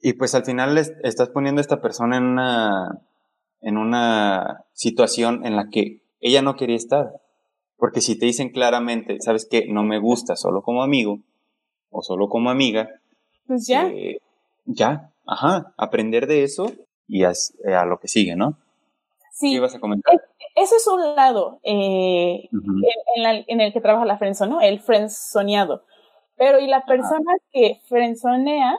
y 0.00 0.14
pues 0.14 0.34
al 0.34 0.44
final 0.44 0.78
estás 0.78 1.28
poniendo 1.28 1.60
a 1.60 1.62
esta 1.62 1.80
persona 1.80 2.16
en 2.16 2.24
una, 2.24 3.02
en 3.62 3.78
una 3.78 4.64
situación 4.72 5.46
en 5.46 5.56
la 5.56 5.68
que 5.70 6.02
ella 6.20 6.42
no 6.42 6.56
quería 6.56 6.76
estar. 6.76 7.12
Porque 7.76 8.00
si 8.00 8.18
te 8.18 8.26
dicen 8.26 8.50
claramente, 8.50 9.20
sabes 9.20 9.46
que 9.46 9.66
no 9.66 9.82
me 9.82 9.98
gusta 9.98 10.36
solo 10.36 10.62
como 10.62 10.82
amigo 10.82 11.18
o 11.90 12.02
solo 12.02 12.28
como 12.28 12.50
amiga, 12.50 12.88
pues 13.46 13.66
ya. 13.66 13.88
Eh, 13.88 14.18
ya, 14.64 15.10
ajá, 15.26 15.74
aprender 15.76 16.26
de 16.26 16.44
eso 16.44 16.72
y 17.08 17.24
a, 17.24 17.32
eh, 17.66 17.74
a 17.74 17.84
lo 17.84 17.98
que 17.98 18.08
sigue, 18.08 18.36
¿no? 18.36 18.56
Sí. 19.32 19.50
¿Qué 19.50 19.56
ibas 19.56 19.74
a 19.74 19.80
comentar? 19.80 20.14
Eso 20.54 20.76
es 20.76 20.86
un 20.86 21.16
lado 21.16 21.60
eh, 21.62 22.48
en, 22.52 23.44
en, 23.46 23.60
el 23.60 23.72
que 23.72 23.80
trabaja 23.80 24.04
la 24.04 24.18
Friendzone, 24.18 24.50
¿no? 24.50 24.60
El 24.60 24.80
soñado 25.10 25.84
Pero 26.36 26.60
y 26.60 26.66
la 26.66 26.84
persona 26.84 27.32
que 27.50 27.80
frenzonea, 27.88 28.78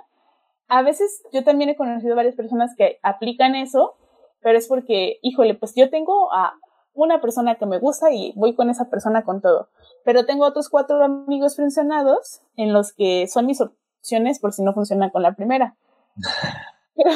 a 0.67 0.81
veces 0.83 1.23
yo 1.33 1.43
también 1.43 1.71
he 1.71 1.75
conocido 1.75 2.15
varias 2.15 2.35
personas 2.35 2.75
que 2.77 2.99
aplican 3.01 3.55
eso, 3.55 3.95
pero 4.43 4.57
es 4.57 4.67
porque, 4.67 5.19
híjole, 5.21 5.55
pues 5.55 5.73
yo 5.75 5.89
tengo 5.89 6.31
a 6.33 6.53
una 6.93 7.21
persona 7.21 7.55
que 7.55 7.65
me 7.65 7.79
gusta 7.79 8.11
y 8.11 8.33
voy 8.35 8.55
con 8.55 8.69
esa 8.69 8.89
persona 8.89 9.23
con 9.23 9.41
todo. 9.41 9.69
Pero 10.03 10.25
tengo 10.25 10.45
otros 10.45 10.69
cuatro 10.69 11.03
amigos 11.03 11.55
frenzonados 11.55 12.41
en 12.55 12.73
los 12.73 12.93
que 12.93 13.27
son 13.27 13.45
mis 13.47 13.61
opciones 13.61 14.39
por 14.39 14.53
si 14.53 14.61
no 14.63 14.73
funciona 14.73 15.09
con 15.11 15.23
la 15.23 15.33
primera. 15.33 15.75
Pero 16.95 17.11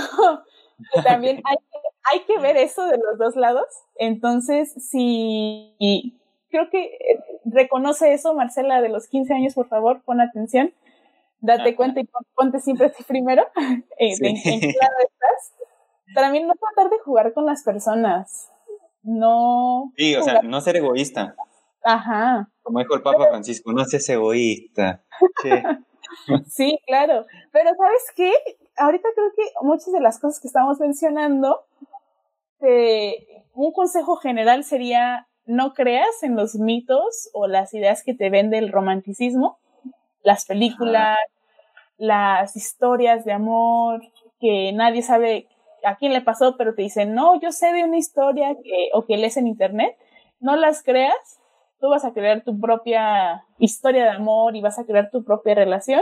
también 1.03 1.41
hay, 1.45 1.57
hay 2.11 2.23
que 2.25 2.39
ver 2.39 2.57
eso 2.57 2.86
de 2.88 2.97
los 2.97 3.17
dos 3.19 3.36
lados. 3.36 3.67
Entonces, 3.95 4.73
si 4.73 6.17
creo 6.49 6.69
que 6.69 6.86
eh, 6.86 7.23
reconoce 7.45 8.13
eso, 8.13 8.34
Marcela, 8.34 8.82
de 8.82 8.89
los 8.89 9.07
15 9.07 9.34
años, 9.34 9.53
por 9.53 9.67
favor, 9.67 10.01
pon 10.03 10.21
atención, 10.21 10.73
date 11.39 11.75
cuenta 11.75 11.99
y 11.99 12.09
ponte 12.36 12.59
siempre 12.59 12.91
primero 13.07 13.47
en, 13.97 14.19
qué 14.19 14.73
lado 14.80 14.95
estás. 15.03 15.53
También 16.13 16.47
no 16.47 16.53
tratar 16.55 16.89
de 16.89 16.99
jugar 16.99 17.33
con 17.33 17.45
las 17.45 17.63
personas, 17.63 18.49
no... 19.03 19.91
Sí, 19.95 20.15
o 20.15 20.23
sea, 20.23 20.41
no 20.41 20.61
ser 20.61 20.77
egoísta. 20.77 21.35
Ajá. 21.83 22.49
Como 22.61 22.79
dijo 22.79 22.95
el 22.95 23.01
Papa 23.01 23.27
Francisco, 23.29 23.71
no 23.71 23.85
seas 23.85 24.07
egoísta. 24.09 25.03
sí, 26.47 26.79
claro. 26.85 27.25
Pero 27.51 27.69
¿sabes 27.75 28.11
qué? 28.15 28.33
Ahorita 28.77 29.07
creo 29.15 29.31
que 29.35 29.43
muchas 29.61 29.93
de 29.93 30.01
las 30.01 30.19
cosas 30.19 30.39
que 30.41 30.47
estamos 30.47 30.79
mencionando, 30.79 31.65
eh, 32.61 33.45
un 33.53 33.71
consejo 33.71 34.17
general 34.17 34.63
sería 34.63 35.27
no 35.45 35.73
creas 35.73 36.23
en 36.23 36.35
los 36.35 36.55
mitos 36.55 37.29
o 37.33 37.47
las 37.47 37.73
ideas 37.73 38.03
que 38.03 38.13
te 38.13 38.29
vende 38.29 38.57
el 38.57 38.71
romanticismo, 38.71 39.59
las 40.23 40.45
películas, 40.45 41.17
las 41.97 42.55
historias 42.57 43.23
de 43.23 43.31
amor, 43.31 44.01
que 44.41 44.73
nadie 44.73 45.01
sabe 45.01 45.47
a 45.84 45.95
quién 45.97 46.13
le 46.13 46.21
pasó, 46.21 46.55
pero 46.57 46.75
te 46.75 46.82
dicen, 46.82 47.13
no, 47.13 47.39
yo 47.39 47.51
sé 47.51 47.71
de 47.73 47.84
una 47.84 47.97
historia 47.97 48.55
que, 48.61 48.89
o 48.93 49.05
que 49.05 49.17
lees 49.17 49.38
en 49.38 49.47
internet, 49.47 49.97
no 50.39 50.55
las 50.55 50.84
creas, 50.84 51.39
tú 51.80 51.89
vas 51.89 52.05
a 52.05 52.13
crear 52.13 52.43
tu 52.43 52.59
propia 52.59 53.43
historia 53.59 54.03
de 54.03 54.09
amor 54.11 54.55
y 54.55 54.61
vas 54.61 54.80
a 54.80 54.86
crear 54.86 55.09
tu 55.11 55.23
propia 55.23 55.55
relación 55.55 56.01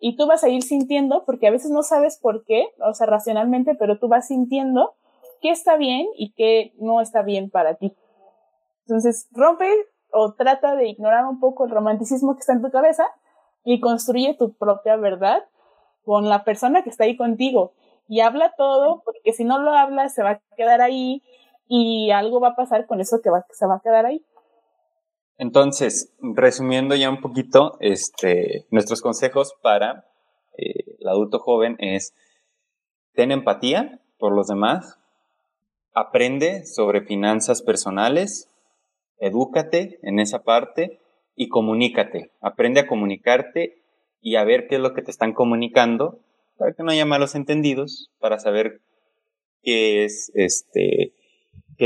y 0.00 0.16
tú 0.16 0.26
vas 0.26 0.44
a 0.44 0.48
ir 0.48 0.62
sintiendo, 0.62 1.24
porque 1.24 1.46
a 1.46 1.50
veces 1.50 1.70
no 1.70 1.82
sabes 1.82 2.18
por 2.18 2.44
qué, 2.44 2.66
o 2.78 2.92
sea, 2.94 3.06
racionalmente, 3.06 3.74
pero 3.74 3.98
tú 3.98 4.08
vas 4.08 4.28
sintiendo 4.28 4.94
qué 5.40 5.50
está 5.50 5.76
bien 5.76 6.06
y 6.16 6.32
qué 6.32 6.72
no 6.78 7.00
está 7.00 7.22
bien 7.22 7.50
para 7.50 7.76
ti. 7.76 7.94
Entonces, 8.86 9.28
rompe 9.32 9.70
o 10.12 10.34
trata 10.34 10.76
de 10.76 10.88
ignorar 10.88 11.24
un 11.24 11.40
poco 11.40 11.64
el 11.64 11.70
romanticismo 11.70 12.34
que 12.34 12.40
está 12.40 12.52
en 12.52 12.62
tu 12.62 12.70
cabeza 12.70 13.06
y 13.64 13.80
construye 13.80 14.34
tu 14.34 14.52
propia 14.52 14.96
verdad 14.96 15.42
con 16.04 16.28
la 16.28 16.44
persona 16.44 16.82
que 16.82 16.90
está 16.90 17.04
ahí 17.04 17.16
contigo. 17.16 17.72
Y 18.08 18.20
habla 18.20 18.54
todo, 18.56 19.02
porque 19.04 19.32
si 19.32 19.44
no 19.44 19.58
lo 19.58 19.72
hablas, 19.72 20.14
se 20.14 20.22
va 20.22 20.30
a 20.30 20.42
quedar 20.56 20.80
ahí 20.80 21.22
y 21.66 22.10
algo 22.10 22.40
va 22.40 22.48
a 22.48 22.56
pasar 22.56 22.86
con 22.86 23.00
eso 23.00 23.20
que 23.22 23.30
se 23.52 23.66
va 23.66 23.76
a 23.76 23.80
quedar 23.80 24.06
ahí. 24.06 24.24
Entonces, 25.36 26.14
resumiendo 26.20 26.94
ya 26.94 27.10
un 27.10 27.20
poquito, 27.20 27.76
este, 27.80 28.66
nuestros 28.70 29.02
consejos 29.02 29.54
para 29.62 30.06
eh, 30.56 30.96
el 31.00 31.08
adulto 31.08 31.40
joven 31.40 31.76
es, 31.80 32.14
ten 33.14 33.32
empatía 33.32 34.00
por 34.18 34.32
los 34.32 34.46
demás, 34.46 34.98
aprende 35.92 36.64
sobre 36.66 37.02
finanzas 37.02 37.62
personales, 37.62 38.48
edúcate 39.18 39.98
en 40.02 40.20
esa 40.20 40.44
parte 40.44 41.00
y 41.34 41.48
comunícate. 41.48 42.30
Aprende 42.40 42.80
a 42.80 42.86
comunicarte 42.86 43.82
y 44.20 44.36
a 44.36 44.44
ver 44.44 44.68
qué 44.68 44.76
es 44.76 44.80
lo 44.80 44.94
que 44.94 45.02
te 45.02 45.10
están 45.10 45.32
comunicando 45.32 46.20
para 46.58 46.72
que 46.72 46.82
no 46.82 46.90
haya 46.90 47.06
malos 47.06 47.34
entendidos, 47.34 48.10
para 48.18 48.38
saber 48.38 48.80
qué 49.62 50.04
es 50.04 50.30
este 50.34 51.12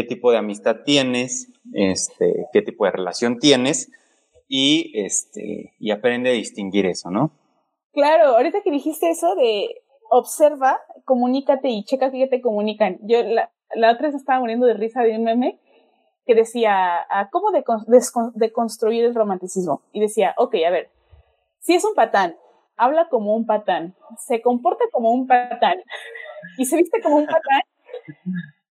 tipo 0.08 0.30
de 0.30 0.38
amistad 0.38 0.78
tienes, 0.84 1.48
este, 1.72 2.46
qué 2.52 2.62
tipo 2.62 2.84
de 2.84 2.92
relación 2.92 3.38
tienes 3.38 3.90
y 4.48 4.92
este 4.94 5.74
y 5.78 5.90
aprende 5.90 6.30
a 6.30 6.34
distinguir 6.34 6.86
eso, 6.86 7.10
¿no? 7.10 7.32
Claro, 7.92 8.36
ahorita 8.36 8.62
que 8.62 8.70
dijiste 8.70 9.10
eso 9.10 9.34
de 9.34 9.82
observa, 10.10 10.80
comunícate 11.04 11.68
y 11.68 11.84
checa 11.84 12.10
qué 12.10 12.26
te 12.26 12.40
comunican. 12.40 12.98
Yo 13.02 13.22
la, 13.22 13.50
otra 13.92 14.08
vez 14.08 14.14
estaba 14.14 14.40
muriendo 14.40 14.66
de 14.66 14.74
risa 14.74 15.02
de 15.02 15.16
un 15.16 15.24
meme 15.24 15.58
que 16.26 16.34
decía, 16.34 17.06
ah, 17.10 17.28
¿cómo 17.30 17.50
de, 17.50 18.52
construir 18.52 19.04
el 19.04 19.14
romanticismo? 19.14 19.82
Y 19.92 20.00
decía, 20.00 20.34
ok, 20.36 20.54
a 20.66 20.70
ver, 20.70 20.90
si 21.60 21.74
es 21.74 21.84
un 21.84 21.94
patán, 21.94 22.36
habla 22.79 23.09
como 23.09 23.35
un 23.35 23.45
patán, 23.45 23.95
se 24.18 24.41
comporta 24.41 24.85
como 24.93 25.11
un 25.12 25.26
patán 25.26 25.76
y 26.57 26.64
se 26.64 26.76
viste 26.76 27.03
como 27.03 27.16
un 27.16 27.26
patán, 27.26 27.62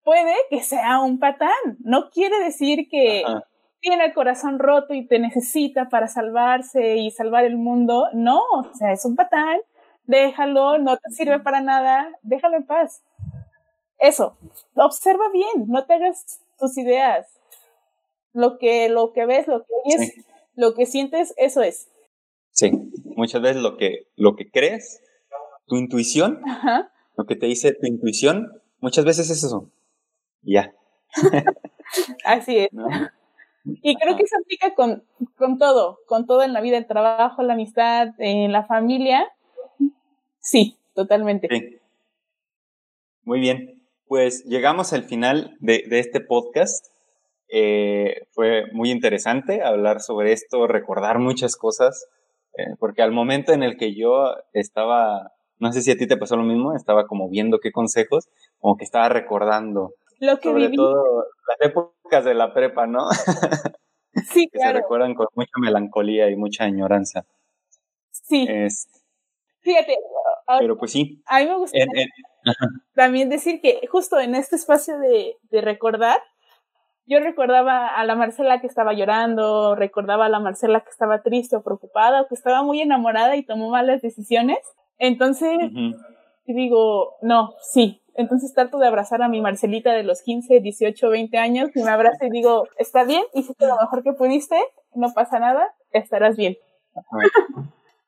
puede 0.03 0.33
que 0.49 0.61
sea 0.61 1.01
un 1.01 1.19
patán. 1.19 1.77
No 1.79 2.09
quiere 2.09 2.39
decir 2.39 2.87
que 2.89 3.23
tiene 3.79 4.05
el 4.05 4.13
corazón 4.13 4.57
roto 4.57 4.93
y 4.93 5.05
te 5.05 5.19
necesita 5.19 5.89
para 5.89 6.07
salvarse 6.07 6.95
y 6.95 7.11
salvar 7.11 7.45
el 7.45 7.57
mundo. 7.57 8.07
No, 8.13 8.39
o 8.39 8.73
sea, 8.73 8.91
es 8.91 9.05
un 9.05 9.15
patán, 9.15 9.59
déjalo, 10.05 10.77
no 10.77 10.97
te 10.97 11.11
sirve 11.11 11.39
para 11.39 11.61
nada, 11.61 12.09
déjalo 12.23 12.57
en 12.57 12.65
paz. 12.65 13.03
Eso, 13.99 14.37
observa 14.75 15.29
bien, 15.31 15.67
no 15.67 15.85
te 15.85 15.95
hagas 15.95 16.41
tus 16.57 16.77
ideas, 16.77 17.27
lo 18.33 18.57
que, 18.57 18.89
lo 18.89 19.11
que 19.11 19.25
ves, 19.25 19.47
lo 19.47 19.63
que 19.63 19.73
oyes, 19.85 20.13
lo 20.55 20.73
que 20.73 20.85
sientes, 20.85 21.33
eso 21.37 21.61
es. 21.61 21.89
Sí, 22.51 22.71
muchas 23.17 23.41
veces 23.41 23.61
lo 23.61 23.75
que, 23.75 24.07
lo 24.15 24.35
que 24.35 24.49
crees, 24.49 25.01
tu 25.65 25.75
intuición, 25.75 26.41
lo 27.17 27.25
que 27.25 27.35
te 27.35 27.47
dice 27.47 27.73
tu 27.73 27.87
intuición, 27.87 28.61
muchas 28.79 29.03
veces 29.03 29.29
es 29.29 29.43
eso. 29.43 29.69
Ya. 30.43 30.73
Así 32.23 32.59
es. 32.59 32.69
Y 33.65 33.95
creo 33.95 34.15
que 34.15 34.27
se 34.27 34.37
aplica 34.37 34.75
con, 34.75 35.03
con 35.35 35.57
todo, 35.57 35.99
con 36.05 36.25
todo 36.25 36.43
en 36.43 36.53
la 36.53 36.61
vida, 36.61 36.77
el 36.77 36.87
trabajo, 36.87 37.41
la 37.41 37.53
amistad, 37.53 38.09
en 38.19 38.51
la 38.51 38.63
familia. 38.65 39.27
Sí, 40.39 40.77
totalmente. 40.93 41.49
Sí. 41.49 41.79
Muy 43.23 43.41
bien. 43.41 43.83
Pues 44.07 44.45
llegamos 44.45 44.93
al 44.93 45.03
final 45.03 45.57
de, 45.59 45.83
de 45.89 45.99
este 45.99 46.21
podcast. 46.21 46.85
Eh, 47.49 48.27
fue 48.31 48.71
muy 48.71 48.91
interesante 48.91 49.63
hablar 49.63 50.01
sobre 50.01 50.31
esto, 50.31 50.67
recordar 50.67 51.19
muchas 51.19 51.57
cosas, 51.57 52.07
eh, 52.57 52.75
porque 52.79 53.01
al 53.01 53.11
momento 53.11 53.53
en 53.53 53.63
el 53.63 53.77
que 53.77 53.95
yo 53.95 54.35
estaba, 54.53 55.31
no 55.59 55.71
sé 55.71 55.81
si 55.81 55.91
a 55.91 55.97
ti 55.97 56.07
te 56.07 56.17
pasó 56.17 56.35
lo 56.35 56.43
mismo, 56.43 56.75
estaba 56.75 57.07
como 57.07 57.29
viendo 57.29 57.59
qué 57.59 57.71
consejos, 57.71 58.29
como 58.59 58.77
que 58.77 58.83
estaba 58.83 59.09
recordando. 59.09 59.93
Lo 60.19 60.39
que 60.39 60.49
sobre 60.49 60.69
todo 60.69 61.25
las 61.47 61.69
épocas 61.69 62.25
de 62.25 62.33
la 62.33 62.53
prepa, 62.53 62.87
¿no? 62.87 63.07
Sí, 64.25 64.49
que 64.51 64.59
se 64.59 64.73
recuerdan 64.73 65.13
con 65.13 65.27
mucha 65.35 65.51
melancolía 65.59 66.29
y 66.29 66.35
mucha 66.35 66.63
añoranza. 66.63 67.25
Sí. 68.11 68.47
Fíjate. 69.61 69.95
Pero 70.59 70.77
pues 70.77 70.91
sí. 70.91 71.21
A 71.25 71.39
mí 71.39 71.45
me 71.45 71.57
gusta 71.57 71.77
también 72.95 73.29
decir 73.29 73.59
que 73.61 73.85
justo 73.91 74.19
en 74.19 74.35
este 74.35 74.55
espacio 74.55 74.97
de, 74.97 75.35
de 75.49 75.61
recordar, 75.61 76.21
yo 77.07 77.19
recordaba 77.21 77.87
a 77.87 78.05
la 78.05 78.15
Marcela 78.15 78.59
que 78.59 78.67
estaba 78.67 78.93
llorando, 78.93 79.75
recordaba 79.75 80.25
a 80.25 80.29
la 80.29 80.39
Marcela 80.39 80.81
que 80.81 80.89
estaba 80.89 81.21
triste 81.21 81.55
o 81.55 81.63
preocupada 81.63 82.21
o 82.21 82.27
que 82.27 82.35
estaba 82.35 82.63
muy 82.63 82.81
enamorada 82.81 83.37
y 83.37 83.45
tomó 83.45 83.69
malas 83.69 84.01
decisiones. 84.01 84.59
Entonces, 84.99 85.57
digo, 86.45 87.13
no, 87.21 87.53
sí. 87.61 88.01
Entonces 88.13 88.53
trato 88.53 88.77
de 88.77 88.87
abrazar 88.87 89.21
a 89.21 89.29
mi 89.29 89.41
Marcelita 89.41 89.93
de 89.93 90.03
los 90.03 90.21
15, 90.21 90.59
18, 90.59 91.09
20 91.09 91.37
años 91.37 91.69
y 91.75 91.83
me 91.83 91.91
abrazo 91.91 92.25
y 92.25 92.31
digo, 92.31 92.67
está 92.77 93.05
bien, 93.05 93.23
hiciste 93.33 93.67
lo 93.67 93.75
mejor 93.77 94.03
que 94.03 94.13
pudiste, 94.13 94.57
no 94.95 95.13
pasa 95.13 95.39
nada, 95.39 95.73
estarás 95.91 96.35
bien. 96.35 96.57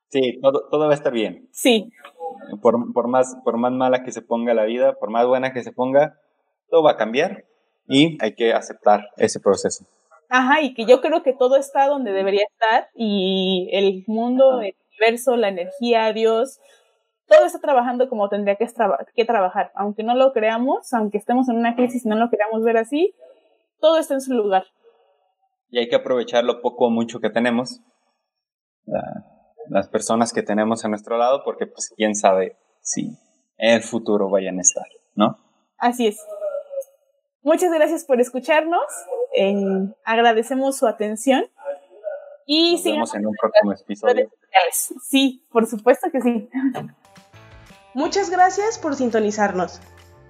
Sí, 0.10 0.40
todo, 0.42 0.68
todo 0.72 0.88
va 0.88 0.92
a 0.92 0.96
estar 0.96 1.14
bien. 1.14 1.48
Sí. 1.52 1.92
Por, 2.62 2.92
por, 2.92 3.08
más, 3.08 3.38
por 3.44 3.58
más 3.58 3.72
mala 3.72 4.04
que 4.04 4.12
se 4.12 4.24
ponga 4.24 4.56
la 4.56 4.66
vida, 4.66 4.94
por 5.00 5.12
más 5.12 5.28
buena 5.28 5.54
que 5.54 5.64
se 5.64 5.72
ponga, 5.72 6.20
todo 6.70 6.82
va 6.82 6.94
a 6.94 6.98
cambiar 6.98 7.46
y 7.90 8.18
hay 8.22 8.36
que 8.36 8.54
aceptar 8.54 9.10
ese 9.18 9.40
proceso. 9.40 9.86
Ajá, 10.30 10.62
y 10.62 10.76
que 10.76 10.86
yo 10.86 11.02
creo 11.02 11.24
que 11.24 11.34
todo 11.34 11.58
está 11.58 11.88
donde 11.88 12.12
debería 12.12 12.46
estar 12.50 12.90
y 12.94 13.68
el 13.74 14.04
mundo, 14.08 14.62
el 14.62 14.76
universo, 14.92 15.36
la 15.36 15.50
energía, 15.50 16.14
Dios, 16.14 16.60
todo 17.28 17.46
está 17.46 17.60
trabajando 17.60 18.08
como 18.10 18.30
tendría 18.30 18.56
que, 18.56 18.68
que 19.16 19.26
trabajar. 19.26 19.72
Aunque 19.74 20.04
no 20.04 20.14
lo 20.16 20.32
creamos, 20.32 20.94
aunque 20.94 21.18
estemos 21.18 21.50
en 21.50 21.58
una 21.58 21.76
crisis 21.76 22.06
y 22.06 22.10
no 22.10 22.16
lo 22.16 22.30
queramos 22.30 22.64
ver 22.64 22.78
así, 22.78 23.16
todo 23.80 23.98
está 23.98 24.14
en 24.14 24.22
su 24.22 24.34
lugar. 24.34 24.66
Y 25.72 25.80
hay 25.80 25.90
que 25.90 25.96
aprovechar 25.96 26.44
lo 26.44 26.62
poco 26.62 26.86
o 26.86 26.90
mucho 26.92 27.20
que 27.20 27.32
tenemos, 27.32 27.82
las 29.70 29.88
personas 29.88 30.32
que 30.32 30.44
tenemos 30.44 30.86
a 30.86 30.90
nuestro 30.90 31.18
lado, 31.18 31.42
porque 31.44 31.66
pues 31.66 31.92
quién 31.96 32.16
sabe 32.16 32.56
si 32.82 33.18
en 33.58 33.76
el 33.76 33.82
futuro 33.82 34.30
vayan 34.30 34.58
a 34.60 34.62
estar, 34.62 34.86
¿no? 35.16 35.38
Así 35.78 36.08
es. 36.08 36.20
Muchas 37.42 37.72
gracias 37.72 38.04
por 38.04 38.20
escucharnos. 38.20 38.84
Eh, 39.36 39.56
agradecemos 40.04 40.78
su 40.78 40.88
atención. 40.88 41.46
Y 42.46 42.74
Nos 42.74 42.84
vemos 42.84 43.16
en 43.16 43.28
un 43.28 43.36
próximo 43.40 43.74
episodio. 43.74 44.32
Sí, 45.04 45.46
por 45.52 45.68
supuesto 45.68 46.10
que 46.12 46.20
sí. 46.20 46.50
Muchas 47.94 48.30
gracias 48.30 48.80
por 48.80 48.96
sintonizarnos. 48.96 49.80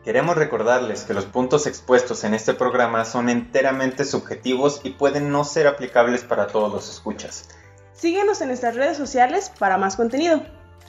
Queremos 0.04 0.38
recordarles 0.38 1.04
que 1.04 1.14
los 1.14 1.26
puntos 1.26 1.68
expuestos 1.68 2.24
en 2.24 2.34
este 2.34 2.54
programa 2.54 3.06
son 3.06 3.30
enteramente 3.30 4.06
subjetivos 4.06 4.82
y 4.84 4.92
pueden 4.92 5.32
no 5.32 5.44
ser 5.44 5.68
aplicables 5.68 6.24
para 6.24 6.48
todos 6.48 6.72
los 6.72 6.90
escuchas. 6.90 7.50
Síguenos 7.94 8.42
en 8.42 8.48
nuestras 8.48 8.76
redes 8.76 8.98
sociales 8.98 9.52
para 9.58 9.78
más 9.78 9.96
contenido. 9.96 10.42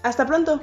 Hasta 0.02 0.26
pronto. 0.26 0.60